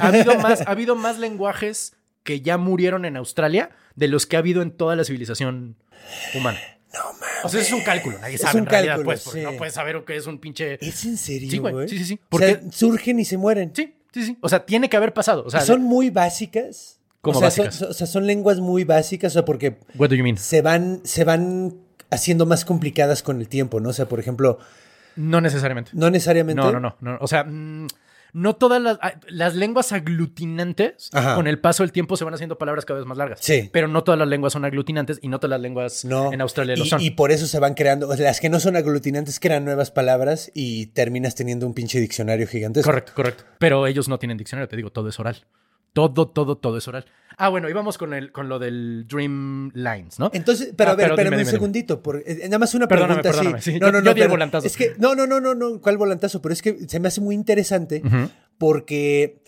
Ha 0.00 0.08
habido, 0.08 0.34
más, 0.40 0.60
ha 0.62 0.70
habido 0.72 0.96
más 0.96 1.20
lenguajes 1.20 1.94
que 2.24 2.40
ya 2.40 2.58
murieron 2.58 3.04
en 3.04 3.16
Australia 3.16 3.70
de 3.94 4.08
los 4.08 4.26
que 4.26 4.34
ha 4.34 4.40
habido 4.40 4.60
en 4.62 4.72
toda 4.72 4.96
la 4.96 5.04
civilización 5.04 5.76
humana. 6.34 6.58
No 6.92 7.12
mames. 7.12 7.44
O 7.44 7.48
sea, 7.48 7.60
es 7.60 7.72
un 7.72 7.82
cálculo. 7.82 8.18
Nadie 8.18 8.36
Es 8.36 8.40
sabe 8.40 8.54
un 8.60 8.64
en 8.64 8.70
realidad, 8.70 8.92
cálculo, 8.94 9.06
pues, 9.06 9.22
porque 9.24 9.40
sí. 9.40 9.44
no 9.44 9.52
puedes 9.56 9.74
saber 9.74 10.02
qué 10.06 10.16
es 10.16 10.26
un 10.26 10.38
pinche... 10.38 10.78
¿Es 10.86 11.04
en 11.04 11.16
serio, 11.16 11.50
Sí, 11.50 11.58
güey? 11.58 11.88
Sí, 11.88 11.98
sí, 11.98 12.04
sí. 12.04 12.14
O 12.14 12.26
Porque- 12.30 12.46
sea, 12.46 12.72
surgen 12.72 13.18
y 13.20 13.24
se 13.24 13.36
mueren. 13.36 13.72
Sí, 13.74 13.94
sí, 14.12 14.24
sí. 14.24 14.38
O 14.40 14.48
sea, 14.48 14.64
tiene 14.64 14.88
que 14.88 14.96
haber 14.96 15.12
pasado. 15.12 15.44
O 15.44 15.50
sea, 15.50 15.60
son 15.60 15.82
muy 15.82 16.10
básicas. 16.10 17.00
¿Cómo 17.20 17.38
o 17.38 17.40
sea, 17.40 17.48
básicas? 17.48 17.74
son- 17.74 17.90
o 17.90 17.92
sea, 17.92 18.06
son 18.06 18.26
lenguas 18.26 18.60
muy 18.60 18.84
básicas, 18.84 19.32
o 19.32 19.34
sea, 19.34 19.44
porque 19.44 19.78
what 19.96 20.08
do 20.08 20.14
you 20.14 20.22
mean? 20.22 20.38
se 20.38 20.62
van, 20.62 21.00
se 21.04 21.24
van 21.24 21.74
haciendo 22.10 22.46
más 22.46 22.64
complicadas 22.64 23.22
con 23.22 23.40
el 23.40 23.48
tiempo, 23.48 23.80
¿no? 23.80 23.90
O 23.90 23.92
sea, 23.92 24.06
por 24.06 24.18
ejemplo, 24.20 24.58
No 25.16 25.40
necesariamente. 25.40 25.90
no 25.94 26.10
necesariamente. 26.10 26.62
No, 26.62 26.72
no, 26.72 26.80
no, 26.80 26.96
no. 27.00 27.18
O 27.20 27.26
sea, 27.26 27.44
mm, 27.44 27.88
no 28.32 28.56
todas 28.56 28.80
las, 28.82 28.98
ah, 29.02 29.14
las 29.28 29.54
lenguas 29.54 29.92
aglutinantes 29.92 31.10
Ajá. 31.12 31.34
con 31.34 31.46
el 31.46 31.58
paso 31.60 31.82
del 31.82 31.92
tiempo 31.92 32.16
se 32.16 32.24
van 32.24 32.34
haciendo 32.34 32.58
palabras 32.58 32.84
cada 32.84 33.00
vez 33.00 33.06
más 33.06 33.18
largas. 33.18 33.40
Sí. 33.42 33.70
Pero 33.72 33.88
no 33.88 34.04
todas 34.04 34.18
las 34.18 34.28
lenguas 34.28 34.52
son 34.52 34.64
aglutinantes 34.64 35.18
y 35.22 35.28
no 35.28 35.38
todas 35.38 35.50
las 35.50 35.60
lenguas 35.60 36.04
No. 36.04 36.32
en 36.32 36.40
Australia 36.40 36.76
lo 36.76 36.84
y, 36.84 36.88
son. 36.88 37.00
y 37.00 37.10
por 37.10 37.30
eso 37.32 37.46
se 37.46 37.58
van 37.58 37.74
creando, 37.74 38.14
las 38.16 38.40
que 38.40 38.48
no 38.48 38.60
son 38.60 38.76
aglutinantes 38.76 39.40
crean 39.40 39.64
nuevas 39.64 39.90
palabras 39.90 40.50
y 40.54 40.86
terminas 40.86 41.34
teniendo 41.34 41.66
un 41.66 41.74
pinche 41.74 42.00
diccionario 42.00 42.46
gigantesco. 42.46 42.88
Correcto, 42.88 43.12
correcto. 43.14 43.44
Pero 43.58 43.86
ellos 43.86 44.08
no 44.08 44.18
tienen 44.18 44.36
diccionario, 44.38 44.68
te 44.68 44.76
digo, 44.76 44.90
todo 44.90 45.08
es 45.08 45.18
oral. 45.18 45.44
Todo, 45.92 46.28
todo, 46.28 46.56
todo 46.58 46.78
es 46.78 46.86
oral. 46.88 47.04
Ah, 47.40 47.48
bueno, 47.50 47.68
íbamos 47.68 47.98
con, 47.98 48.14
el, 48.14 48.32
con 48.32 48.48
lo 48.48 48.58
del 48.58 49.06
Dream 49.08 49.70
Lines, 49.74 50.18
¿no? 50.18 50.28
Entonces, 50.34 50.72
pero 50.76 50.90
Ah, 50.90 50.92
a 50.94 50.96
ver, 50.96 51.10
espérame 51.10 51.34
un 51.34 51.38
dime, 51.40 51.50
segundito, 51.50 52.02
por- 52.02 52.22
eh, 52.26 52.40
nada 52.44 52.58
más 52.58 52.74
una 52.74 52.88
Perdóname, 52.88 53.22
pregunta 53.22 53.30
perdóname, 53.30 53.58
así. 53.58 53.72
sí, 53.72 53.78
no, 53.80 53.86
yo- 53.86 53.92
no, 53.92 53.98
yo 53.98 54.04
no, 54.04 54.14
di 54.14 54.20
el 54.20 54.24
pero 54.24 54.30
volantazo. 54.30 54.66
Es 54.66 54.76
que, 54.76 54.94
no, 54.98 55.14
no, 55.14 55.26
no, 55.26 55.40
no, 55.40 55.54
no, 55.54 55.80
¿cuál 55.80 55.96
volantazo? 55.98 56.42
Pero 56.42 56.52
es 56.52 56.62
que 56.62 56.88
se 56.88 56.98
me 57.00 57.08
hace 57.08 57.20
muy 57.20 57.34
interesante 57.36 58.02
porque 58.58 59.40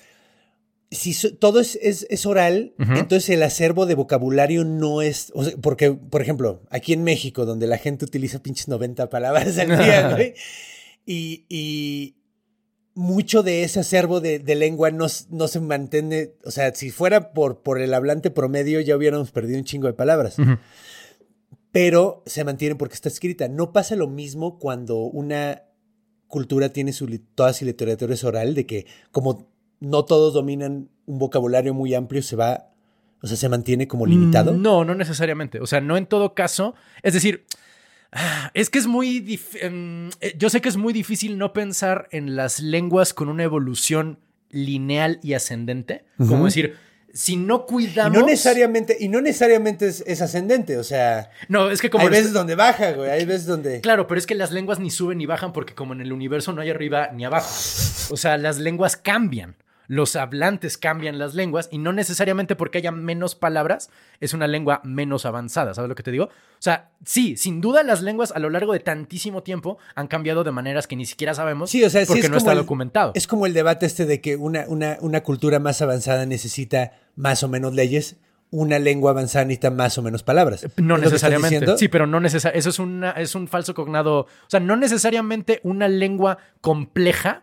si 0.93 1.15
so- 1.15 1.35
todo 1.37 1.61
es, 1.61 1.77
es- 1.83 2.07
es 2.11 2.27
oral, 2.27 2.75
entonces 2.79 3.29
el 3.31 3.43
acervo 3.43 3.87
de 3.87 3.95
vocabulario 3.95 4.65
no 4.65 5.03
es, 5.03 5.33
o 5.35 5.45
sea, 5.45 5.55
porque, 5.61 5.93
por 5.93 6.23
ejemplo, 6.23 6.63
aquí 6.71 6.93
en 6.93 7.03
México, 7.05 7.45
donde 7.45 7.67
la 7.67 7.79
gente 7.79 8.05
utiliza 8.05 8.41
pinches 8.43 8.69
90 8.69 9.09
palabras 9.11 9.59
al 9.59 9.69
día, 9.69 10.11
güey, 10.17 10.35
y, 11.07 11.45
y 11.49 12.15
mucho 12.95 13.43
de 13.43 13.63
ese 13.63 13.81
acervo 13.81 14.21
de, 14.21 14.39
de 14.39 14.55
lengua 14.55 14.91
no, 14.91 15.07
no 15.31 15.49
se 15.49 15.61
mantiene, 15.61 16.33
o 16.45 16.51
sea, 16.51 16.75
si 16.75 16.91
fuera 16.91 17.33
por, 17.33 17.63
por 17.63 17.81
el 17.81 17.95
hablante 17.95 18.31
promedio 18.31 18.81
ya 18.81 18.97
hubiéramos 18.97 19.31
perdido 19.31 19.59
un 19.59 19.65
chingo 19.65 19.87
de 19.87 19.93
palabras. 19.95 20.37
Pero 21.73 22.23
se 22.27 22.43
mantiene 22.45 22.75
porque 22.75 22.95
está 22.95 23.09
escrita. 23.09 23.49
No 23.49 23.73
pasa 23.73 23.95
lo 23.95 24.09
mismo 24.09 24.59
cuando 24.59 24.99
una 24.99 25.63
cultura 26.27 26.71
tiene 26.71 26.93
su, 26.93 27.07
toda 27.35 27.53
su 27.53 27.65
literatura 27.65 28.15
es 28.15 28.25
oral, 28.25 28.55
de 28.55 28.67
que 28.67 28.87
como 29.13 29.49
no 29.79 30.05
todos 30.05 30.35
dominan 30.35 30.89
un 31.07 31.19
vocabulario 31.19 31.73
muy 31.73 31.95
amplio, 31.95 32.23
se 32.23 32.35
va, 32.37 32.73
o 33.23 33.27
sea, 33.29 33.37
se 33.37 33.49
mantiene 33.49 33.87
como 33.87 34.05
limitado. 34.07 34.53
Mm, 34.53 34.63
No, 34.63 34.85
no 34.85 34.95
necesariamente. 34.97 35.61
O 35.61 35.67
sea, 35.67 35.81
no 35.81 35.97
en 35.97 36.07
todo 36.07 36.35
caso. 36.35 36.75
Es 37.03 37.15
decir, 37.15 37.45
es 38.55 38.71
que 38.71 38.79
es 38.79 38.87
muy. 38.87 39.21
dif- 39.21 39.57
em, 39.61 40.09
eh, 40.21 40.35
yo 40.39 40.51
sé 40.51 40.61
que 40.61 40.69
es 40.69 40.77
muy 40.77 40.93
difícil 40.93 41.39
no 41.39 41.53
pensar 41.53 42.09
en 42.11 42.37
las 42.37 42.61
lenguas 42.61 43.15
con 43.15 43.29
una 43.29 43.43
evolución 43.45 44.19
lineal 44.51 45.21
y 45.23 45.35
ascendente. 45.35 46.05
Como 46.19 46.45
decir, 46.47 46.77
si 47.13 47.37
no 47.37 47.65
Y 47.69 47.71
cuidamos. 47.73 48.19
no 48.19 48.27
necesariamente, 48.27 48.97
y 48.99 49.09
no 49.09 49.21
necesariamente 49.21 49.87
es, 49.89 50.03
es 50.07 50.21
ascendente, 50.23 50.77
o 50.77 50.85
sea, 50.85 51.31
No, 51.49 51.71
es 51.71 51.81
que 51.81 51.89
como. 51.91 52.05
hay 52.05 52.11
veces 52.11 52.33
donde 52.33 52.55
baja, 52.57 52.93
güey, 52.93 53.11
hay 53.11 53.25
veces 53.25 53.47
donde... 53.47 53.81
Claro, 53.81 54.07
pero 54.07 54.19
es 54.19 54.27
que 54.27 54.35
las 54.35 54.51
lenguas 54.53 54.79
ni 54.81 54.91
suben 54.91 55.19
ni 55.19 55.27
bajan 55.27 55.53
porque 55.53 55.75
como 55.75 55.93
en 55.93 56.01
el 56.01 56.13
universo 56.13 56.53
no 56.53 56.63
hay 56.63 56.71
arriba 56.71 57.11
ni 57.13 57.25
abajo. 57.25 57.49
O 58.11 58.17
sea, 58.17 58.37
las 58.39 58.59
lenguas 58.59 58.97
cambian. 58.97 59.57
Los 59.93 60.15
hablantes 60.15 60.79
cambian 60.79 61.19
las 61.19 61.35
lenguas 61.35 61.69
y 61.73 61.79
no 61.79 61.93
necesariamente 61.93 62.55
porque 62.55 62.79
haya 62.79 62.93
menos 62.93 63.35
palabras 63.35 63.91
es 64.21 64.35
una 64.35 64.47
lengua 64.47 64.81
menos 64.85 65.27
avanzada. 65.27 65.75
¿Sabes 65.75 65.89
lo 65.89 65.97
que 65.97 66.05
te 66.05 66.13
digo? 66.13 66.27
O 66.27 66.31
sea, 66.61 66.91
sí, 67.05 67.37
sin 67.37 67.61
duda 67.61 67.83
las 67.83 68.01
lenguas 68.01 68.31
a 68.31 68.39
lo 68.39 68.51
largo 68.51 68.73
de 68.73 68.79
tantísimo 68.79 69.43
tiempo 69.43 69.79
han 69.97 70.07
cambiado 70.07 70.45
de 70.45 70.53
maneras 70.53 70.87
que 70.87 70.95
ni 70.95 71.07
siquiera 71.07 71.35
sabemos 71.35 71.71
Sí, 71.73 71.83
o 71.83 71.91
sea, 71.91 72.03
sí 72.03 72.07
porque 72.07 72.21
es 72.21 72.31
no 72.31 72.37
está 72.37 72.53
el- 72.53 72.59
documentado. 72.59 73.11
Es 73.17 73.27
como 73.27 73.47
el 73.47 73.53
debate 73.53 73.85
este 73.87 74.07
de 74.07 74.21
que 74.21 74.37
una, 74.37 74.65
una, 74.69 74.97
una 75.01 75.23
cultura 75.25 75.59
más 75.59 75.83
avanzada 75.83 76.25
necesita 76.25 76.93
más 77.17 77.43
o 77.43 77.49
menos 77.49 77.75
leyes, 77.75 78.17
una 78.53 78.79
lengua 78.79 79.11
avanzada 79.11 79.45
necesita 79.45 79.73
más 79.73 79.99
o 79.99 80.03
menos 80.03 80.23
palabras. 80.23 80.69
No 80.77 80.99
¿Es 80.99 81.03
lo 81.03 81.11
que 81.11 81.17
estás 81.17 81.31
necesariamente. 81.33 81.79
Sí, 81.79 81.89
pero 81.89 82.07
no 82.07 82.21
necesariamente. 82.21 82.61
Eso 82.61 82.71
es, 82.71 82.79
una, 82.79 83.11
es 83.11 83.35
un 83.35 83.49
falso 83.49 83.75
cognado. 83.75 84.21
O 84.21 84.27
sea, 84.47 84.61
no 84.61 84.77
necesariamente 84.77 85.59
una 85.65 85.89
lengua 85.89 86.39
compleja 86.61 87.43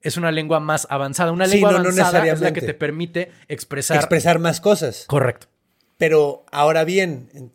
es 0.00 0.16
una 0.16 0.30
lengua 0.32 0.60
más 0.60 0.86
avanzada. 0.90 1.32
Una 1.32 1.46
Sí, 1.46 1.52
lengua 1.54 1.72
no 1.72 1.78
avanzada 1.78 2.26
es 2.26 2.40
la 2.40 2.52
que 2.52 2.60
te 2.60 2.74
permite 2.74 3.30
expresar. 3.48 3.96
Expresar 3.96 4.38
más 4.38 4.60
cosas. 4.60 5.04
Correcto. 5.06 5.48
Pero 5.98 6.44
ahora 6.52 6.84
bien, 6.84 7.30
en- 7.34 7.52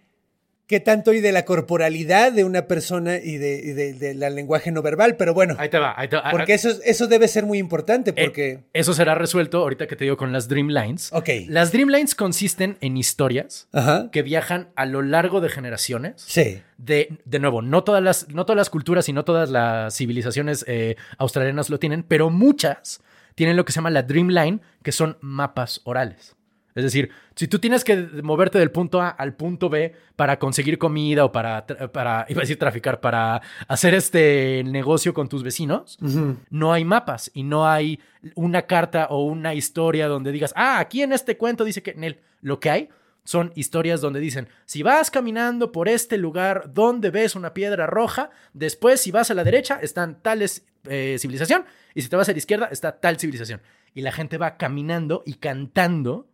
¿qué 0.70 0.80
tanto 0.80 1.10
hay 1.12 1.20
de 1.20 1.32
la 1.32 1.46
corporalidad 1.46 2.32
de 2.32 2.44
una 2.46 2.68
persona 2.68 3.18
y 3.18 3.38
de, 3.38 3.56
y 3.62 3.72
de- 3.74 3.94
de 3.94 4.14
la 4.14 4.30
lenguaje 4.30 4.72
no 4.72 4.82
verbal? 4.84 5.18
Pero 5.18 5.34
bueno, 5.34 5.56
Ahí 5.58 5.68
te 5.68 5.80
va. 5.80 5.96
ahí 6.00 6.08
te 6.08 6.16
va. 6.16 6.30
porque 6.32 6.54
eso, 6.54 6.70
es- 6.70 6.80
eso 6.86 7.08
debe 7.08 7.28
ser 7.28 7.46
muy 7.46 7.58
importante, 7.58 8.12
Eh, 8.16 8.24
porque... 8.24 8.60
eso 8.74 8.94
será 8.94 9.16
resuelto 9.16 9.58
ahorita 9.58 9.88
que 9.88 9.96
te 9.96 10.04
digo 10.06 10.16
con 10.16 10.32
las 10.32 10.48
Dreamlines. 10.48 11.12
Ok. 11.12 11.28
Las 11.48 11.72
Dreamlines 11.72 12.14
consisten 12.14 12.78
en 12.82 12.98
historias 12.98 13.68
Ajá. 13.74 14.10
que 14.12 14.22
viajan 14.22 14.70
a 14.76 14.86
lo 14.86 15.02
largo 15.02 15.42
de 15.42 15.50
generaciones. 15.50 16.14
Sí. 16.26 16.62
De, 16.78 17.18
de 17.26 17.40
nuevo, 17.40 17.62
no 17.64 17.84
todas, 17.84 18.04
las, 18.04 18.30
no 18.30 18.46
todas 18.46 18.58
las 18.58 18.70
culturas 18.70 19.10
y 19.10 19.14
no 19.14 19.26
todas 19.26 19.50
las 19.50 19.96
civilizaciones 19.98 20.64
eh, 20.68 20.96
australianas 21.18 21.70
lo 21.72 21.80
tienen, 21.80 22.04
pero 22.04 22.30
muchas 22.30 23.02
tienen 23.36 23.58
lo 23.58 23.66
que 23.66 23.72
se 23.72 23.78
llama 23.78 23.90
la 23.90 24.04
Dreamline, 24.04 24.62
que 24.84 24.92
son 24.92 25.18
mapas 25.22 25.82
orales. 25.84 26.36
Es 26.80 26.86
decir, 26.86 27.12
si 27.36 27.48
tú 27.48 27.60
tienes 27.60 27.84
que 27.84 27.96
moverte 28.24 28.58
del 28.58 28.72
punto 28.72 29.02
A 29.02 29.10
al 29.10 29.36
punto 29.36 29.70
B 29.70 29.94
para 30.16 30.40
conseguir 30.40 30.78
comida 30.78 31.26
o 31.26 31.32
para, 31.32 31.66
para 31.66 32.26
iba 32.30 32.40
a 32.40 32.44
decir 32.44 32.58
traficar, 32.58 33.00
para 33.00 33.42
hacer 33.68 33.94
este 33.94 34.64
negocio 34.66 35.14
con 35.14 35.30
tus 35.30 35.44
vecinos, 35.44 35.98
no 36.50 36.74
hay 36.74 36.86
mapas 36.86 37.30
y 37.34 37.44
no 37.44 37.68
hay 37.68 38.00
una 38.36 38.64
carta 38.64 39.08
o 39.10 39.26
una 39.26 39.54
historia 39.54 40.08
donde 40.08 40.32
digas, 40.32 40.54
ah, 40.56 40.80
aquí 40.80 41.02
en 41.02 41.14
este 41.14 41.38
cuento 41.38 41.64
dice 41.64 41.84
que 41.84 41.92
en 41.92 42.04
él 42.04 42.20
lo 42.42 42.60
que 42.60 42.70
hay 42.70 42.90
son 43.24 43.52
historias 43.56 44.02
donde 44.02 44.20
dicen, 44.20 44.48
si 44.66 44.82
vas 44.82 45.12
caminando 45.12 45.72
por 45.72 45.88
este 45.88 46.18
lugar 46.18 46.72
donde 46.74 47.12
ves 47.12 47.36
una 47.36 47.54
piedra 47.54 47.86
roja, 47.86 48.32
después 48.54 49.02
si 49.02 49.12
vas 49.12 49.30
a 49.30 49.34
la 49.34 49.44
derecha 49.44 49.80
están 49.82 50.22
tales 50.22 50.66
eh, 50.86 51.18
civilización 51.20 51.66
y 51.94 52.02
si 52.02 52.10
te 52.10 52.16
vas 52.16 52.30
a 52.30 52.32
la 52.32 52.38
izquierda 52.38 52.70
está 52.72 53.00
tal 53.00 53.20
civilización. 53.20 53.62
Y 53.94 54.02
la 54.02 54.12
gente 54.12 54.38
va 54.38 54.58
caminando 54.58 55.24
y 55.26 55.36
cantando 55.36 56.29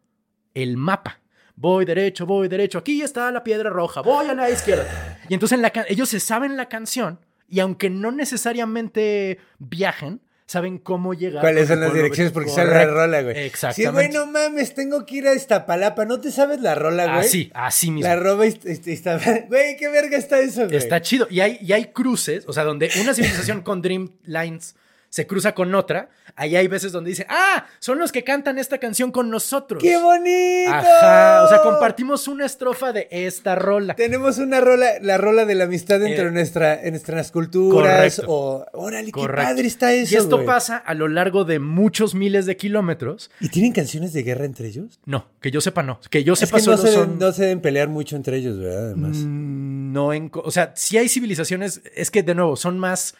el 0.56 0.78
mapa. 0.78 1.22
Voy 1.56 1.86
derecho, 1.86 2.26
voy 2.26 2.48
derecho, 2.48 2.80
aquí 2.80 3.02
está 3.02 3.32
la 3.32 3.44
piedra 3.44 3.70
roja, 3.70 4.02
voy 4.02 4.28
a 4.28 4.34
la 4.34 4.50
izquierda. 4.50 5.20
Y 5.30 5.36
entonces 5.36 5.56
en 5.56 5.62
la 5.62 5.72
ellos 5.88 6.10
se 6.10 6.20
saben 6.20 6.58
la 6.58 6.68
canción 6.68 7.20
y 7.48 7.60
aunque 7.60 7.90
no 7.90 8.12
necesariamente 8.12 9.40
viajen, 9.60 10.20
saben 10.46 10.78
cómo 10.78 11.14
llegar. 11.14 11.42
¿Cuáles 11.42 11.68
son 11.68 11.80
las 11.80 11.94
direcciones? 11.94 12.34
Porque 12.34 12.50
sale 12.50 12.72
la 12.72 12.86
rola, 12.86 13.22
güey. 13.22 13.38
Exactamente. 13.46 13.84
Sí, 13.84 13.94
güey, 13.94 14.10
no 14.10 14.32
mames, 14.32 14.74
tengo 14.74 15.06
que 15.06 15.18
ir 15.18 15.28
a 15.28 15.34
Iztapalapa. 15.34 16.06
¿No 16.06 16.20
te 16.20 16.32
sabes 16.32 16.60
la 16.60 16.76
rola, 16.76 17.06
güey? 17.06 17.20
Así, 17.20 17.52
así 17.54 17.92
mismo. 17.92 18.10
La 18.10 18.16
roba 18.16 18.46
Iztapalapa. 18.46 19.46
Güey, 19.48 19.78
qué 19.78 19.90
verga 19.90 20.18
está 20.18 20.40
eso, 20.40 20.66
güey. 20.66 20.76
Está 20.76 21.02
chido. 21.02 21.28
Y 21.30 21.40
hay, 21.40 21.58
y 21.62 21.74
hay 21.74 21.86
cruces, 21.86 22.46
o 22.48 22.54
sea, 22.54 22.64
donde 22.64 22.90
una 23.02 23.14
civilización 23.14 23.62
con 23.62 23.82
Dream 23.82 24.12
Lines 24.26 24.76
se 25.16 25.26
cruza 25.26 25.54
con 25.56 25.74
otra. 25.76 26.10
Ahí 26.36 26.58
hay 26.58 26.68
veces 26.68 26.92
donde 26.92 27.12
dicen, 27.12 27.26
ah, 27.30 27.66
son 27.80 28.00
los 28.00 28.12
que 28.12 28.26
cantan 28.26 28.60
esta 28.60 28.80
canción 28.80 29.12
con 29.14 29.30
nosotros. 29.30 29.82
¡Qué 29.82 29.96
bonito! 29.96 30.70
Ajá. 30.74 31.44
O 31.46 31.48
sea, 31.48 31.62
compartimos 31.62 32.28
una 32.28 32.46
estrofa 32.46 32.92
de 32.92 33.08
esta 33.10 33.56
rola. 33.56 33.96
Tenemos 33.96 34.40
una 34.40 34.60
rola, 34.60 35.00
la 35.02 35.18
rola 35.18 35.46
de 35.46 35.56
la 35.56 35.64
amistad 35.64 36.04
entre 36.06 36.26
Eh, 36.28 36.32
nuestra, 36.32 36.82
en 36.84 36.90
nuestras 36.90 37.32
culturas. 37.32 38.18
correcto. 38.18 38.24
O, 38.28 38.66
órale, 38.74 39.06
qué 39.06 39.12
Correcto. 39.14 39.50
padre 39.54 39.68
está 39.68 39.94
eso. 39.94 40.14
y 40.14 40.18
esto 40.18 40.44
pasa 40.44 40.76
a 40.76 40.94
lo 40.96 41.08
largo 41.08 41.46
de 41.46 41.60
muchos 41.60 42.14
miles 42.14 42.46
de 42.46 42.58
kilómetros. 42.58 43.32
¿Y 43.40 43.48
tienen 43.48 43.72
canciones 43.72 44.12
de 44.12 44.22
guerra 44.24 44.44
entre 44.44 44.68
ellos? 44.68 45.00
No, 45.06 45.30
que 45.40 45.50
yo 45.50 45.62
sepa, 45.62 45.82
no. 45.82 46.02
Que 46.10 46.26
yo 46.26 46.34
Es 46.34 46.40
sepa, 46.40 46.58
que 46.58 46.66
no 46.66 46.76
solo 46.76 46.78
se, 46.78 46.94
son. 46.94 47.06
deben, 47.06 47.20
no 47.20 47.32
se 47.32 47.42
deben 47.44 47.62
pelear 47.62 47.88
mucho 47.88 48.18
entre 48.18 48.36
ellos, 48.36 48.60
¿verdad? 48.60 48.88
Además. 48.88 49.16
Mm, 49.16 49.94
No, 49.94 50.12
en, 50.12 50.30
o 50.34 50.52
sea, 50.52 50.74
si 50.76 50.98
hay 50.98 51.08
civilizaciones, 51.08 51.82
es 51.96 52.12
que 52.12 52.22
de 52.22 52.36
nuevo, 52.36 52.58
son 52.58 52.78
más, 52.80 53.16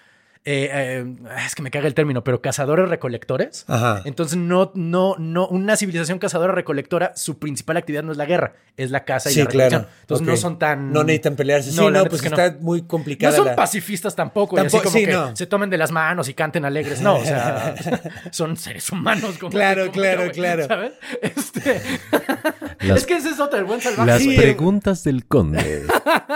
eh, 0.48 0.70
eh, 0.72 1.06
es 1.46 1.56
que 1.56 1.62
me 1.64 1.72
caga 1.72 1.88
el 1.88 1.94
término, 1.96 2.24
pero 2.24 2.42
cazadores 2.42 2.88
recolectores. 2.88 3.66
Ajá. 3.68 4.02
Entonces, 4.06 4.38
no, 4.38 4.72
no, 4.76 5.16
no, 5.18 5.48
una 5.48 5.76
civilización 5.76 6.20
cazadora 6.20 6.54
recolectora, 6.54 7.14
su 7.16 7.40
principal 7.40 7.78
actividad 7.78 8.04
no 8.04 8.12
es 8.12 8.18
la 8.20 8.26
guerra, 8.26 8.54
es 8.78 8.92
la 8.92 9.06
caza 9.06 9.30
y 9.32 9.34
Sí, 9.34 9.40
la 9.40 9.46
recolección. 9.46 9.82
claro. 9.84 9.96
Entonces, 10.02 10.28
no 10.28 10.38
son 10.38 10.60
tan. 10.60 10.92
No 10.94 11.04
necesitan 11.04 11.36
pelearse. 11.36 11.72
Sí, 11.72 11.78
No, 11.78 11.90
no, 11.90 12.04
pues 12.06 12.16
es 12.16 12.22
que 12.22 12.28
está 12.28 12.58
muy 12.60 12.82
No 12.82 12.88
complicada 12.88 13.36
son 13.36 13.46
la... 13.48 13.56
pacifistas 13.56 14.16
tampoco, 14.16 14.56
y 14.58 14.60
así 14.60 14.68
Tampoco- 14.78 14.84
como 14.84 14.98
sí, 15.00 15.06
que 15.06 15.12
no. 15.14 15.36
se 15.36 15.48
tomen 15.48 15.70
de 15.70 15.78
las 15.78 15.92
manos 15.92 16.30
y 16.30 16.34
canten 16.36 16.64
alegres. 16.66 17.02
No, 17.02 17.16
o 17.16 17.26
sea, 17.26 17.74
son 18.32 18.56
seres 18.58 18.90
humanos. 18.92 19.38
Como 19.40 19.50
Claro, 19.52 19.82
como 19.88 19.94
claro, 19.94 20.32
claro. 20.32 20.68
¿Sabes? 20.68 20.94
Este... 21.22 21.82
Las- 22.82 23.00
es 23.00 23.06
que 23.08 23.16
ese 23.16 23.30
es 23.30 23.40
otro, 23.40 23.58
el 23.58 23.66
buen 23.66 23.82
salvaje. 23.82 24.06
Las 24.12 24.22
Sí, 24.22 24.36
preguntas 24.38 25.04
del 25.04 25.26
conde. 25.26 25.84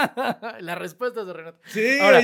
Las 0.61 0.77
respuestas 0.79 1.27
de 1.27 1.33
Renato. 1.33 1.59
Sí, 1.65 1.99
Ahora, 2.01 2.21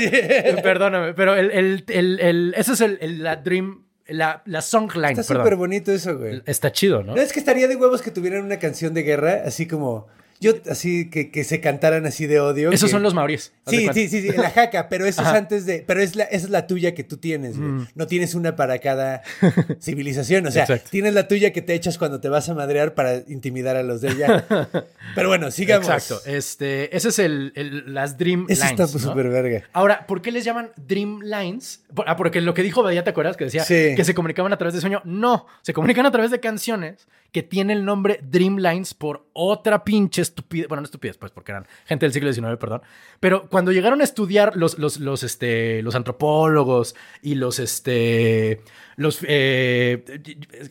perdóname, 0.64 1.14
pero 1.14 1.36
el, 1.36 1.52
el, 1.52 1.75
el, 1.88 2.54
es 2.56 2.82
el, 2.82 3.24
la 3.24 3.38
Dream, 3.38 3.86
la, 4.08 4.42
la 4.46 4.62
songline, 4.62 5.20
Está 5.20 5.24
súper 5.24 5.56
bonito 5.56 5.92
eso, 5.92 6.18
güey. 6.18 6.42
Está 6.46 6.72
chido, 6.72 7.04
¿no? 7.04 7.16
No, 7.16 7.22
es 7.22 7.34
que 7.34 7.40
estaría 7.40 7.68
de 7.68 7.76
huevos 7.76 8.02
que 8.02 8.12
tuvieran 8.12 8.44
una 8.44 8.60
canción 8.60 8.94
de 8.94 9.04
guerra, 9.04 9.44
así 9.46 9.68
como... 9.68 10.08
Yo, 10.42 10.54
así, 10.70 11.10
que, 11.10 11.32
que 11.32 11.44
se 11.44 11.62
cantaran 11.62 12.06
así 12.06 12.28
de 12.28 12.40
odio. 12.40 12.72
Esos 12.72 12.90
que- 12.90 12.92
son 12.92 13.04
los 13.04 13.14
maoríes. 13.14 13.54
Sí, 13.68 13.88
sí, 13.94 14.10
sí, 14.10 14.22
sí, 14.22 14.32
la 14.38 14.50
jaca, 14.52 14.90
pero 14.90 15.06
eso 15.06 15.22
es 15.22 15.28
antes 15.30 15.66
de... 15.66 15.84
Pero 15.88 16.02
es 16.02 16.16
la, 16.16 16.26
esa 16.26 16.46
es 16.46 16.50
la 16.52 16.68
tuya 16.68 16.94
que 16.94 17.04
tú 17.04 17.18
tienes, 17.18 17.58
güey. 17.58 17.70
Mm. 17.70 17.88
No 17.96 18.06
tienes 18.08 18.36
una 18.36 18.56
para 18.56 18.78
cada 18.80 19.24
civilización. 19.82 20.46
O 20.48 20.52
sea, 20.52 20.64
Exacto. 20.64 20.90
tienes 20.92 21.14
la 21.14 21.28
tuya 21.28 21.52
que 21.54 21.62
te 21.62 21.74
echas 21.74 21.98
cuando 21.98 22.20
te 22.20 22.30
vas 22.30 22.50
a 22.50 22.54
madrear 22.54 22.94
para 22.94 23.18
intimidar 23.28 23.76
a 23.76 23.84
los 23.84 24.02
de 24.02 24.10
allá. 24.10 24.46
Pero 25.16 25.30
bueno, 25.30 25.52
sigamos. 25.52 25.88
Exacto. 25.88 26.22
Este, 26.30 26.96
ese 26.96 27.10
es 27.10 27.20
el, 27.20 27.52
el- 27.56 27.94
las 27.94 28.18
Dream 28.18 28.46
Eso 28.50 28.64
Lines. 28.66 28.72
está 28.82 28.92
pues 28.92 29.04
¿no? 29.06 29.12
súper 29.12 29.30
verga. 29.30 29.64
Ahora, 29.74 30.06
¿por 30.08 30.22
qué 30.22 30.32
les 30.32 30.44
llaman 30.44 30.70
Dream 30.76 31.22
Lines? 31.24 31.82
Ah, 32.06 32.16
porque 32.18 32.42
lo 32.42 32.54
que 32.54 32.64
dijo 32.64 32.84
Badía, 32.84 33.04
¿te 33.04 33.10
acuerdas? 33.10 33.38
Que 33.38 33.46
decía 33.46 33.64
Sí. 33.64 33.94
que 33.96 34.04
se 34.04 34.14
comunicaban 34.14 34.52
a 34.54 34.58
través 34.58 34.74
de 34.76 34.82
sueño. 34.82 35.02
No, 35.06 35.48
se 35.62 35.74
comunican 35.74 36.06
a 36.06 36.12
través 36.12 36.32
de 36.32 36.40
canciones 36.40 37.08
que 37.36 37.44
tienen 37.44 37.80
el 37.80 37.84
nombre 37.84 38.22
Dream 38.24 38.60
Lines 38.60 38.94
por 38.94 39.26
otra 39.34 39.84
pinche 39.84 40.22
estupidez. 40.22 40.70
Bueno, 40.70 40.80
no 40.80 40.86
estupidez, 40.86 41.18
pues, 41.18 41.34
porque 41.34 41.52
eran 41.52 41.68
gente 41.86 42.06
del 42.06 42.14
siglo 42.14 42.32
XIX, 42.32 42.56
perdón. 42.58 42.82
Pero 43.20 43.50
cuando 43.50 43.74
llegaron 43.74 44.00
a 44.00 44.06
estudiar 44.06 44.56
los, 44.56 44.80
los, 44.80 45.02
los, 45.02 45.22
este, 45.24 45.82
los 45.82 45.96
antropólogos 45.96 46.96
y 47.22 47.36
los, 47.36 47.60
este, 47.60 48.62
los, 48.96 49.20
eh, 49.28 50.06